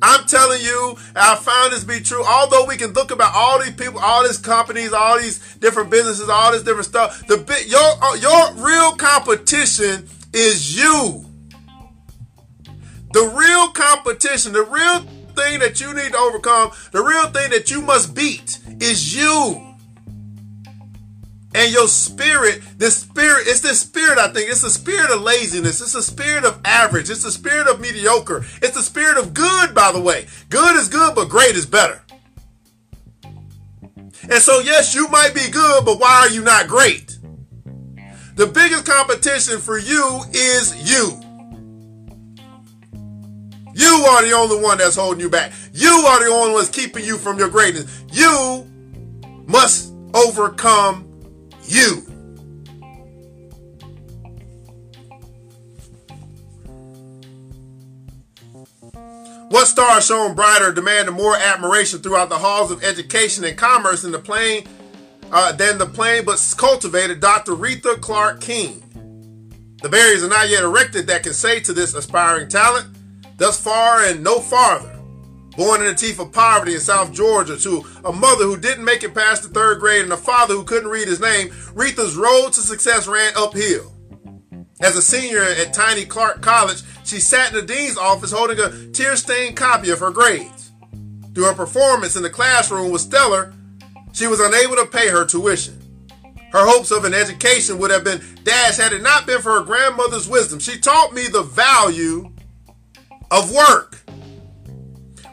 I'm 0.00 0.26
telling 0.26 0.62
you, 0.62 0.96
I 1.16 1.34
found 1.34 1.72
this 1.72 1.80
to 1.80 1.86
be 1.86 2.00
true. 2.00 2.24
Although 2.24 2.66
we 2.66 2.76
can 2.76 2.92
look 2.92 3.10
about 3.10 3.34
all 3.34 3.58
these 3.58 3.74
people, 3.74 3.98
all 3.98 4.22
these 4.22 4.38
companies, 4.38 4.92
all 4.92 5.18
these 5.18 5.56
different 5.56 5.90
businesses, 5.90 6.28
all 6.28 6.52
this 6.52 6.62
different 6.62 6.86
stuff, 6.86 7.26
the 7.26 7.36
bit 7.36 7.66
your 7.66 7.80
uh, 7.80 8.14
your 8.14 8.54
real 8.64 8.92
competition 8.92 10.08
is 10.32 10.76
you. 10.76 11.24
The 13.12 13.24
real 13.36 13.68
competition, 13.68 14.52
the 14.52 14.64
real 14.64 15.00
thing 15.34 15.58
that 15.60 15.80
you 15.80 15.92
need 15.94 16.12
to 16.12 16.18
overcome, 16.18 16.70
the 16.92 17.02
real 17.02 17.30
thing 17.30 17.50
that 17.50 17.70
you 17.70 17.80
must 17.80 18.14
beat 18.14 18.58
is 18.80 19.16
you 19.16 19.67
and 21.54 21.72
your 21.72 21.88
spirit, 21.88 22.60
this 22.76 22.98
spirit, 22.98 23.46
it's 23.46 23.60
this 23.60 23.80
spirit, 23.80 24.18
I 24.18 24.28
think. 24.28 24.50
It's 24.50 24.62
the 24.62 24.70
spirit 24.70 25.10
of 25.10 25.22
laziness. 25.22 25.80
It's 25.80 25.94
the 25.94 26.02
spirit 26.02 26.44
of 26.44 26.60
average. 26.64 27.08
It's 27.08 27.22
the 27.22 27.30
spirit 27.30 27.66
of 27.68 27.80
mediocre. 27.80 28.44
It's 28.60 28.76
the 28.76 28.82
spirit 28.82 29.16
of 29.16 29.32
good, 29.32 29.74
by 29.74 29.92
the 29.92 30.00
way. 30.00 30.26
Good 30.50 30.76
is 30.76 30.88
good, 30.88 31.14
but 31.14 31.28
great 31.28 31.56
is 31.56 31.64
better. 31.64 32.02
And 34.30 34.42
so, 34.42 34.60
yes, 34.60 34.94
you 34.94 35.08
might 35.08 35.34
be 35.34 35.48
good, 35.50 35.84
but 35.86 35.98
why 35.98 36.26
are 36.26 36.28
you 36.28 36.42
not 36.42 36.68
great? 36.68 37.18
The 38.34 38.46
biggest 38.46 38.84
competition 38.84 39.58
for 39.58 39.78
you 39.78 40.22
is 40.32 40.76
you. 40.88 41.20
You 43.74 44.04
are 44.10 44.22
the 44.22 44.32
only 44.32 44.62
one 44.62 44.78
that's 44.78 44.96
holding 44.96 45.20
you 45.20 45.30
back. 45.30 45.52
You 45.72 45.88
are 45.88 46.22
the 46.22 46.30
only 46.30 46.52
one 46.52 46.60
that's 46.60 46.68
keeping 46.68 47.04
you 47.04 47.16
from 47.16 47.38
your 47.38 47.48
greatness. 47.48 48.04
You 48.12 48.66
must 49.46 49.94
overcome 50.14 51.07
you. 51.68 52.04
What 59.50 59.66
star 59.66 60.00
shone 60.00 60.34
brighter, 60.34 60.72
demanded 60.72 61.12
more 61.12 61.36
admiration 61.36 62.00
throughout 62.00 62.28
the 62.28 62.38
halls 62.38 62.70
of 62.70 62.84
education 62.84 63.44
and 63.44 63.56
commerce 63.56 64.02
than 64.02 64.12
the 64.12 64.18
plain, 64.18 64.66
uh, 65.32 65.52
than 65.52 65.78
the 65.78 65.86
plain 65.86 66.24
but 66.24 66.54
cultivated 66.56 67.20
Dr. 67.20 67.52
Reatha 67.52 68.00
Clark 68.00 68.40
King? 68.40 68.82
The 69.80 69.88
barriers 69.88 70.22
are 70.22 70.28
not 70.28 70.48
yet 70.48 70.64
erected 70.64 71.06
that 71.06 71.22
can 71.22 71.32
say 71.32 71.60
to 71.60 71.72
this 71.72 71.94
aspiring 71.94 72.48
talent, 72.48 72.88
thus 73.36 73.60
far 73.60 74.04
and 74.04 74.22
no 74.22 74.40
farther 74.40 74.97
born 75.58 75.80
in 75.80 75.88
the 75.88 75.94
teeth 75.94 76.20
of 76.20 76.32
poverty 76.32 76.74
in 76.74 76.80
South 76.80 77.12
Georgia, 77.12 77.58
to 77.58 77.84
a 78.04 78.12
mother 78.12 78.44
who 78.44 78.56
didn't 78.56 78.84
make 78.84 79.02
it 79.02 79.12
past 79.12 79.42
the 79.42 79.48
third 79.48 79.80
grade 79.80 80.04
and 80.04 80.12
a 80.12 80.16
father 80.16 80.54
who 80.54 80.62
couldn't 80.62 80.88
read 80.88 81.08
his 81.08 81.20
name, 81.20 81.48
Reatha's 81.74 82.14
road 82.14 82.52
to 82.52 82.60
success 82.60 83.08
ran 83.08 83.32
uphill. 83.36 83.92
As 84.80 84.96
a 84.96 85.02
senior 85.02 85.42
at 85.42 85.74
Tiny 85.74 86.04
Clark 86.04 86.42
College, 86.42 86.82
she 87.04 87.18
sat 87.18 87.52
in 87.52 87.56
the 87.56 87.74
dean's 87.74 87.98
office 87.98 88.30
holding 88.30 88.60
a 88.60 88.92
tear-stained 88.92 89.56
copy 89.56 89.90
of 89.90 89.98
her 89.98 90.12
grades. 90.12 90.70
Through 91.34 91.46
her 91.46 91.54
performance 91.54 92.14
in 92.14 92.22
the 92.22 92.30
classroom 92.30 92.92
was 92.92 93.02
stellar, 93.02 93.52
she 94.12 94.28
was 94.28 94.38
unable 94.38 94.76
to 94.76 94.86
pay 94.86 95.08
her 95.08 95.24
tuition. 95.24 95.74
Her 96.52 96.66
hopes 96.66 96.92
of 96.92 97.04
an 97.04 97.14
education 97.14 97.78
would 97.78 97.90
have 97.90 98.04
been 98.04 98.22
dashed 98.44 98.80
had 98.80 98.92
it 98.92 99.02
not 99.02 99.26
been 99.26 99.42
for 99.42 99.54
her 99.54 99.64
grandmother's 99.64 100.28
wisdom. 100.28 100.60
She 100.60 100.78
taught 100.78 101.12
me 101.12 101.26
the 101.26 101.42
value 101.42 102.32
of 103.32 103.52
work. 103.52 103.97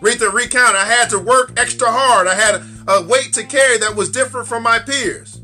Reatha 0.05 0.31
recount, 0.31 0.75
I 0.75 0.85
had 0.85 1.09
to 1.09 1.19
work 1.19 1.53
extra 1.57 1.91
hard. 1.91 2.27
I 2.27 2.35
had 2.35 2.61
a 2.87 3.01
weight 3.01 3.33
to 3.33 3.43
carry 3.43 3.79
that 3.79 3.95
was 3.95 4.11
different 4.11 4.47
from 4.47 4.61
my 4.61 4.77
peers. 4.77 5.41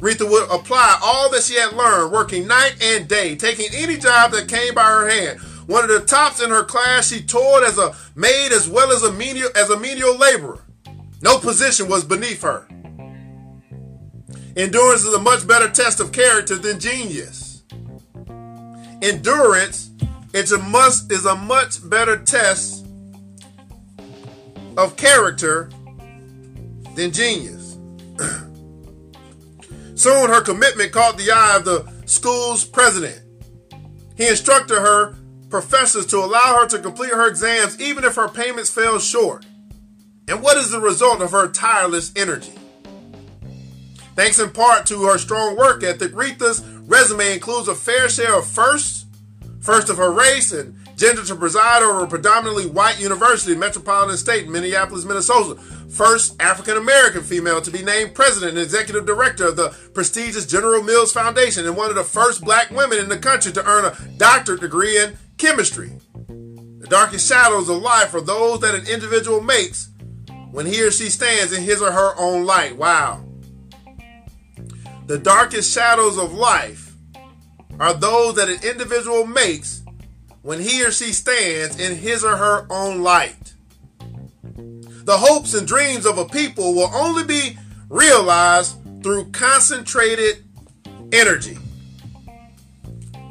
Reatha 0.00 0.28
would 0.28 0.50
apply 0.50 0.98
all 1.00 1.30
that 1.30 1.44
she 1.44 1.54
had 1.54 1.72
learned, 1.72 2.10
working 2.10 2.48
night 2.48 2.82
and 2.82 3.06
day, 3.06 3.36
taking 3.36 3.72
any 3.72 3.96
job 3.96 4.32
that 4.32 4.48
came 4.48 4.74
by 4.74 4.82
her 4.82 5.08
hand. 5.08 5.38
One 5.68 5.84
of 5.84 5.90
the 5.90 6.00
tops 6.00 6.42
in 6.42 6.50
her 6.50 6.64
class, 6.64 7.12
she 7.12 7.22
toured 7.22 7.62
as 7.62 7.78
a 7.78 7.94
maid 8.16 8.50
as 8.50 8.68
well 8.68 8.90
as 8.90 9.04
a 9.04 9.12
menial, 9.12 9.50
as 9.54 9.70
a 9.70 9.78
menial 9.78 10.16
laborer. 10.16 10.64
No 11.22 11.38
position 11.38 11.88
was 11.88 12.02
beneath 12.02 12.42
her. 12.42 12.66
Endurance 14.56 15.04
is 15.04 15.14
a 15.14 15.20
much 15.20 15.46
better 15.46 15.70
test 15.70 16.00
of 16.00 16.10
character 16.10 16.56
than 16.56 16.80
genius. 16.80 17.62
Endurance 19.00 19.90
is 20.34 20.50
a 20.50 20.58
must 20.58 21.12
is 21.12 21.24
a 21.24 21.36
much 21.36 21.88
better 21.88 22.16
test 22.16 22.75
of 24.76 24.96
character 24.96 25.70
than 26.94 27.12
genius. 27.12 27.78
Soon 29.94 30.28
her 30.28 30.40
commitment 30.40 30.92
caught 30.92 31.16
the 31.16 31.30
eye 31.30 31.56
of 31.56 31.64
the 31.64 31.90
school's 32.04 32.64
president. 32.64 33.22
He 34.16 34.28
instructed 34.28 34.78
her 34.78 35.14
professors 35.48 36.06
to 36.06 36.18
allow 36.18 36.58
her 36.60 36.66
to 36.66 36.78
complete 36.78 37.10
her 37.10 37.28
exams 37.28 37.80
even 37.80 38.04
if 38.04 38.16
her 38.16 38.28
payments 38.28 38.70
fell 38.70 38.98
short. 38.98 39.46
And 40.28 40.42
what 40.42 40.56
is 40.56 40.70
the 40.70 40.80
result 40.80 41.20
of 41.22 41.30
her 41.30 41.48
tireless 41.48 42.12
energy? 42.16 42.52
Thanks 44.16 44.38
in 44.38 44.50
part 44.50 44.86
to 44.86 45.04
her 45.04 45.18
strong 45.18 45.56
work 45.56 45.82
ethic, 45.82 46.12
Reatha's 46.12 46.64
resume 46.86 47.34
includes 47.34 47.68
a 47.68 47.74
fair 47.74 48.08
share 48.08 48.38
of 48.38 48.46
firsts, 48.46 49.04
first 49.60 49.90
of 49.90 49.98
her 49.98 50.10
race, 50.10 50.52
and 50.52 50.74
Gender 50.96 51.22
to 51.24 51.36
preside 51.36 51.82
over 51.82 52.04
a 52.04 52.08
predominantly 52.08 52.64
white 52.64 52.98
university, 52.98 53.54
Metropolitan 53.54 54.16
State, 54.16 54.48
Minneapolis, 54.48 55.04
Minnesota. 55.04 55.60
First 55.90 56.40
African 56.40 56.78
American 56.78 57.22
female 57.22 57.60
to 57.60 57.70
be 57.70 57.82
named 57.82 58.14
president 58.14 58.52
and 58.52 58.60
executive 58.60 59.04
director 59.04 59.48
of 59.48 59.56
the 59.56 59.76
prestigious 59.92 60.46
General 60.46 60.82
Mills 60.82 61.12
Foundation, 61.12 61.66
and 61.66 61.76
one 61.76 61.90
of 61.90 61.96
the 61.96 62.02
first 62.02 62.42
black 62.42 62.70
women 62.70 62.98
in 62.98 63.10
the 63.10 63.18
country 63.18 63.52
to 63.52 63.66
earn 63.66 63.84
a 63.84 63.96
doctorate 64.16 64.62
degree 64.62 64.98
in 64.98 65.18
chemistry. 65.36 65.92
The 66.28 66.86
darkest 66.88 67.28
shadows 67.28 67.68
of 67.68 67.82
life 67.82 68.14
are 68.14 68.22
those 68.22 68.60
that 68.60 68.74
an 68.74 68.86
individual 68.86 69.42
makes 69.42 69.90
when 70.50 70.64
he 70.64 70.82
or 70.82 70.90
she 70.90 71.10
stands 71.10 71.52
in 71.52 71.62
his 71.62 71.82
or 71.82 71.92
her 71.92 72.14
own 72.18 72.46
light. 72.46 72.76
Wow. 72.76 73.22
The 75.06 75.18
darkest 75.18 75.74
shadows 75.74 76.18
of 76.18 76.32
life 76.32 76.94
are 77.78 77.92
those 77.92 78.36
that 78.36 78.48
an 78.48 78.60
individual 78.62 79.26
makes 79.26 79.75
when 80.46 80.60
he 80.60 80.84
or 80.84 80.92
she 80.92 81.12
stands 81.12 81.80
in 81.80 81.96
his 81.96 82.22
or 82.22 82.36
her 82.36 82.68
own 82.70 83.02
light. 83.02 83.54
The 84.54 85.18
hopes 85.18 85.54
and 85.54 85.66
dreams 85.66 86.06
of 86.06 86.18
a 86.18 86.24
people 86.24 86.72
will 86.72 86.90
only 86.94 87.24
be 87.24 87.58
realized 87.88 88.76
through 89.02 89.32
concentrated 89.32 90.44
energy. 91.12 91.58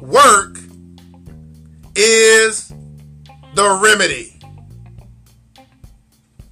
Work 0.02 0.58
is 1.94 2.68
the 3.54 3.80
remedy. 3.82 4.38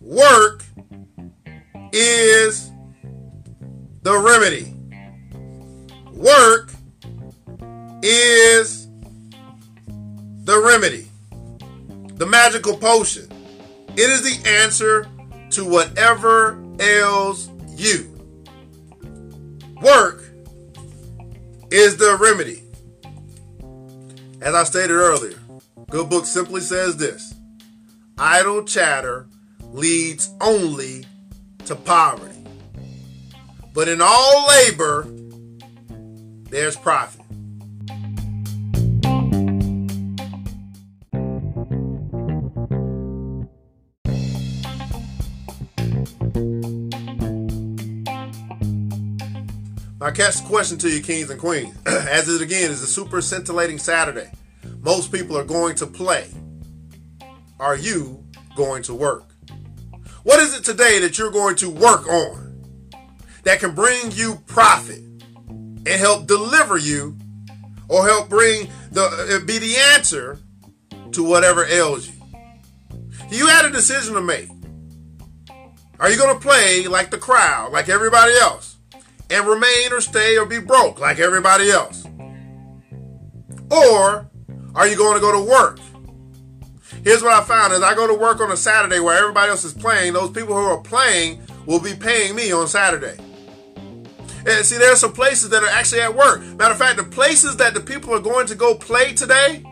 Work 0.00 0.64
is 1.92 2.70
the 4.00 4.16
remedy. 4.16 4.74
Work 6.10 6.72
is 8.02 8.83
the 10.44 10.60
remedy. 10.60 11.08
The 12.16 12.26
magical 12.26 12.76
potion. 12.76 13.28
It 13.96 14.10
is 14.10 14.22
the 14.22 14.48
answer 14.48 15.08
to 15.50 15.64
whatever 15.64 16.62
ails 16.78 17.50
you. 17.68 18.10
Work 19.80 20.22
is 21.70 21.96
the 21.96 22.16
remedy. 22.20 22.62
As 24.40 24.54
I 24.54 24.64
stated 24.64 24.92
earlier, 24.92 25.38
Good 25.90 26.10
Book 26.10 26.26
simply 26.26 26.60
says 26.60 26.96
this 26.96 27.34
idle 28.18 28.62
chatter 28.64 29.26
leads 29.72 30.30
only 30.40 31.04
to 31.64 31.74
poverty. 31.74 32.44
But 33.72 33.88
in 33.88 34.00
all 34.02 34.46
labor, 34.46 35.08
there's 36.50 36.76
profit. 36.76 37.22
My 50.04 50.10
catch 50.10 50.42
the 50.42 50.46
question 50.46 50.76
to 50.80 50.90
you, 50.90 51.02
kings 51.02 51.30
and 51.30 51.40
queens, 51.40 51.74
as 51.86 52.28
it 52.28 52.42
again 52.42 52.70
is 52.70 52.82
a 52.82 52.86
super 52.86 53.22
scintillating 53.22 53.78
Saturday. 53.78 54.30
Most 54.82 55.10
people 55.10 55.34
are 55.34 55.44
going 55.44 55.76
to 55.76 55.86
play. 55.86 56.28
Are 57.58 57.74
you 57.74 58.22
going 58.54 58.82
to 58.82 58.92
work? 58.92 59.24
What 60.22 60.40
is 60.40 60.54
it 60.54 60.62
today 60.62 60.98
that 60.98 61.16
you're 61.16 61.30
going 61.30 61.56
to 61.56 61.70
work 61.70 62.06
on 62.06 62.62
that 63.44 63.60
can 63.60 63.74
bring 63.74 64.10
you 64.10 64.42
profit 64.46 64.98
and 65.48 65.88
help 65.88 66.26
deliver 66.26 66.76
you 66.76 67.16
or 67.88 68.06
help 68.06 68.28
bring 68.28 68.68
the 68.92 69.04
uh, 69.04 69.46
be 69.46 69.56
the 69.56 69.74
answer 69.94 70.38
to 71.12 71.24
whatever 71.24 71.64
ails 71.64 72.08
you? 72.08 72.14
You 73.30 73.46
had 73.46 73.64
a 73.64 73.70
decision 73.70 74.12
to 74.16 74.20
make. 74.20 74.50
Are 75.98 76.10
you 76.10 76.18
going 76.18 76.34
to 76.34 76.42
play 76.42 76.88
like 76.88 77.08
the 77.10 77.16
crowd, 77.16 77.72
like 77.72 77.88
everybody 77.88 78.34
else? 78.34 78.73
And 79.30 79.46
remain 79.46 79.92
or 79.92 80.00
stay 80.00 80.36
or 80.38 80.46
be 80.46 80.58
broke 80.58 81.00
like 81.00 81.18
everybody 81.18 81.70
else? 81.70 82.06
Or 83.70 84.30
are 84.74 84.86
you 84.88 84.96
going 84.96 85.14
to 85.14 85.20
go 85.20 85.32
to 85.32 85.50
work? 85.50 85.78
Here's 87.02 87.22
what 87.22 87.32
I 87.32 87.44
found 87.44 87.72
is 87.72 87.82
I 87.82 87.94
go 87.94 88.06
to 88.06 88.14
work 88.14 88.40
on 88.40 88.50
a 88.50 88.56
Saturday 88.56 89.00
where 89.00 89.18
everybody 89.18 89.50
else 89.50 89.64
is 89.64 89.74
playing, 89.74 90.14
those 90.14 90.30
people 90.30 90.54
who 90.54 90.64
are 90.64 90.80
playing 90.80 91.42
will 91.66 91.80
be 91.80 91.94
paying 91.94 92.34
me 92.34 92.52
on 92.52 92.66
Saturday. 92.66 93.16
And 94.46 94.64
see, 94.64 94.76
there 94.76 94.92
are 94.92 94.96
some 94.96 95.12
places 95.12 95.48
that 95.50 95.62
are 95.62 95.68
actually 95.68 96.02
at 96.02 96.14
work. 96.14 96.42
Matter 96.56 96.72
of 96.72 96.78
fact, 96.78 96.98
the 96.98 97.04
places 97.04 97.56
that 97.56 97.74
the 97.74 97.80
people 97.80 98.14
are 98.14 98.20
going 98.20 98.46
to 98.46 98.54
go 98.54 98.74
play 98.74 99.14
today, 99.14 99.62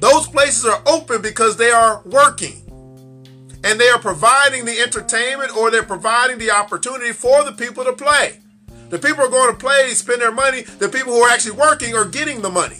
those 0.00 0.26
places 0.28 0.66
are 0.66 0.82
open 0.86 1.22
because 1.22 1.56
they 1.56 1.70
are 1.70 2.02
working. 2.04 2.63
And 3.64 3.80
they 3.80 3.88
are 3.88 3.98
providing 3.98 4.66
the 4.66 4.78
entertainment 4.78 5.56
or 5.56 5.70
they're 5.70 5.82
providing 5.82 6.38
the 6.38 6.50
opportunity 6.50 7.12
for 7.12 7.42
the 7.44 7.52
people 7.52 7.82
to 7.84 7.94
play. 7.94 8.38
The 8.90 8.98
people 8.98 9.24
are 9.24 9.30
going 9.30 9.50
to 9.52 9.58
play, 9.58 9.88
spend 9.90 10.20
their 10.20 10.30
money. 10.30 10.62
The 10.62 10.88
people 10.88 11.14
who 11.14 11.22
are 11.22 11.30
actually 11.30 11.56
working 11.56 11.94
are 11.94 12.04
getting 12.04 12.42
the 12.42 12.50
money. 12.50 12.76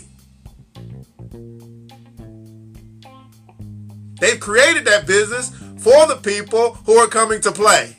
They've 4.19 4.39
created 4.39 4.85
that 4.85 5.07
business 5.07 5.49
for 5.77 6.07
the 6.07 6.19
people 6.21 6.75
who 6.85 6.93
are 6.93 7.07
coming 7.07 7.41
to 7.41 7.51
play. 7.51 7.97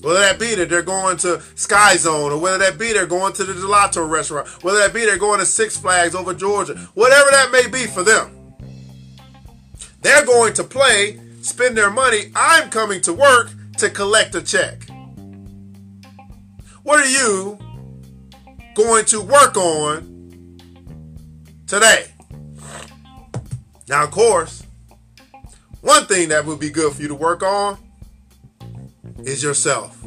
Whether 0.00 0.20
that 0.20 0.38
be 0.38 0.54
that 0.56 0.68
they're 0.68 0.82
going 0.82 1.16
to 1.18 1.40
Sky 1.54 1.96
Zone, 1.96 2.32
or 2.32 2.38
whether 2.38 2.58
that 2.58 2.78
be 2.78 2.92
they're 2.92 3.06
going 3.06 3.32
to 3.34 3.44
the 3.44 3.54
gelato 3.54 4.08
restaurant, 4.08 4.48
whether 4.62 4.78
that 4.78 4.92
be 4.92 5.06
they're 5.06 5.16
going 5.16 5.40
to 5.40 5.46
Six 5.46 5.78
Flags 5.78 6.14
over 6.14 6.34
Georgia, 6.34 6.74
whatever 6.94 7.30
that 7.30 7.50
may 7.52 7.66
be 7.66 7.86
for 7.86 8.02
them. 8.02 8.43
They're 10.04 10.26
going 10.26 10.52
to 10.54 10.64
play, 10.64 11.18
spend 11.40 11.78
their 11.78 11.88
money. 11.88 12.30
I'm 12.36 12.68
coming 12.68 13.00
to 13.00 13.12
work 13.14 13.50
to 13.78 13.88
collect 13.88 14.34
a 14.34 14.42
check. 14.42 14.82
What 16.82 17.00
are 17.00 17.08
you 17.08 17.58
going 18.74 19.06
to 19.06 19.22
work 19.22 19.56
on 19.56 20.60
today? 21.66 22.08
Now, 23.88 24.04
of 24.04 24.10
course, 24.10 24.66
one 25.80 26.04
thing 26.04 26.28
that 26.28 26.44
would 26.44 26.60
be 26.60 26.68
good 26.68 26.92
for 26.92 27.00
you 27.00 27.08
to 27.08 27.14
work 27.14 27.42
on 27.42 27.78
is 29.20 29.42
yourself. 29.42 29.98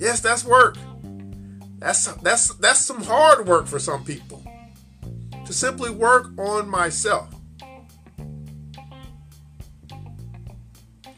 Yes, 0.00 0.18
that's 0.18 0.44
work. 0.44 0.76
That's 1.78 2.06
that's 2.06 2.54
that's 2.56 2.80
some 2.80 3.04
hard 3.04 3.46
work 3.46 3.68
for 3.68 3.78
some 3.78 4.04
people. 4.04 4.42
To 5.46 5.52
simply 5.52 5.90
work 5.90 6.36
on 6.36 6.68
myself. 6.68 7.32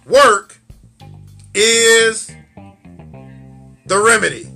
Work 0.07 0.61
is 1.55 2.31
the 3.87 3.99
remedy. 3.99 4.51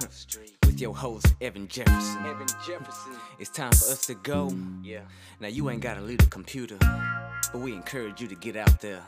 Street. 0.08 0.56
with 0.64 0.80
your 0.80 0.96
host, 0.96 1.34
Evan 1.42 1.68
Jefferson. 1.68 2.24
Evan 2.24 2.46
Jefferson. 2.66 3.12
It's 3.38 3.50
time 3.50 3.72
for 3.72 3.92
us 3.92 4.06
to 4.06 4.14
go. 4.14 4.50
Yeah. 4.82 5.00
Now, 5.38 5.48
you 5.48 5.68
ain't 5.68 5.82
gotta 5.82 6.00
leave 6.00 6.16
the 6.16 6.30
computer, 6.30 6.78
but 6.80 7.60
we 7.60 7.74
encourage 7.74 8.22
you 8.22 8.28
to 8.28 8.34
get 8.36 8.56
out 8.56 8.80
there 8.80 9.02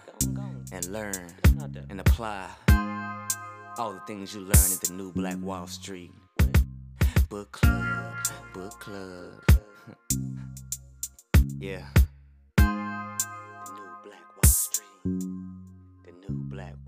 and 0.72 0.84
learn 0.92 1.32
and 1.88 2.00
apply 2.00 2.50
all 3.78 3.94
the 3.94 4.02
things 4.06 4.34
you 4.34 4.40
learn 4.42 4.50
at 4.50 4.80
the 4.82 4.92
new 4.92 5.10
Black 5.10 5.38
Wall 5.40 5.66
Street. 5.66 6.12
Book 7.30 7.50
club, 7.52 8.14
book 8.52 8.78
club. 8.78 9.42
yeah. 11.58 11.86
The 12.58 12.62
new 12.62 13.88
Black 14.04 14.36
Wall 14.36 14.44
Street. 14.44 14.84
The 15.04 16.12
new 16.28 16.36
Black 16.50 16.74
Wall 16.74 16.76
Street. 16.76 16.87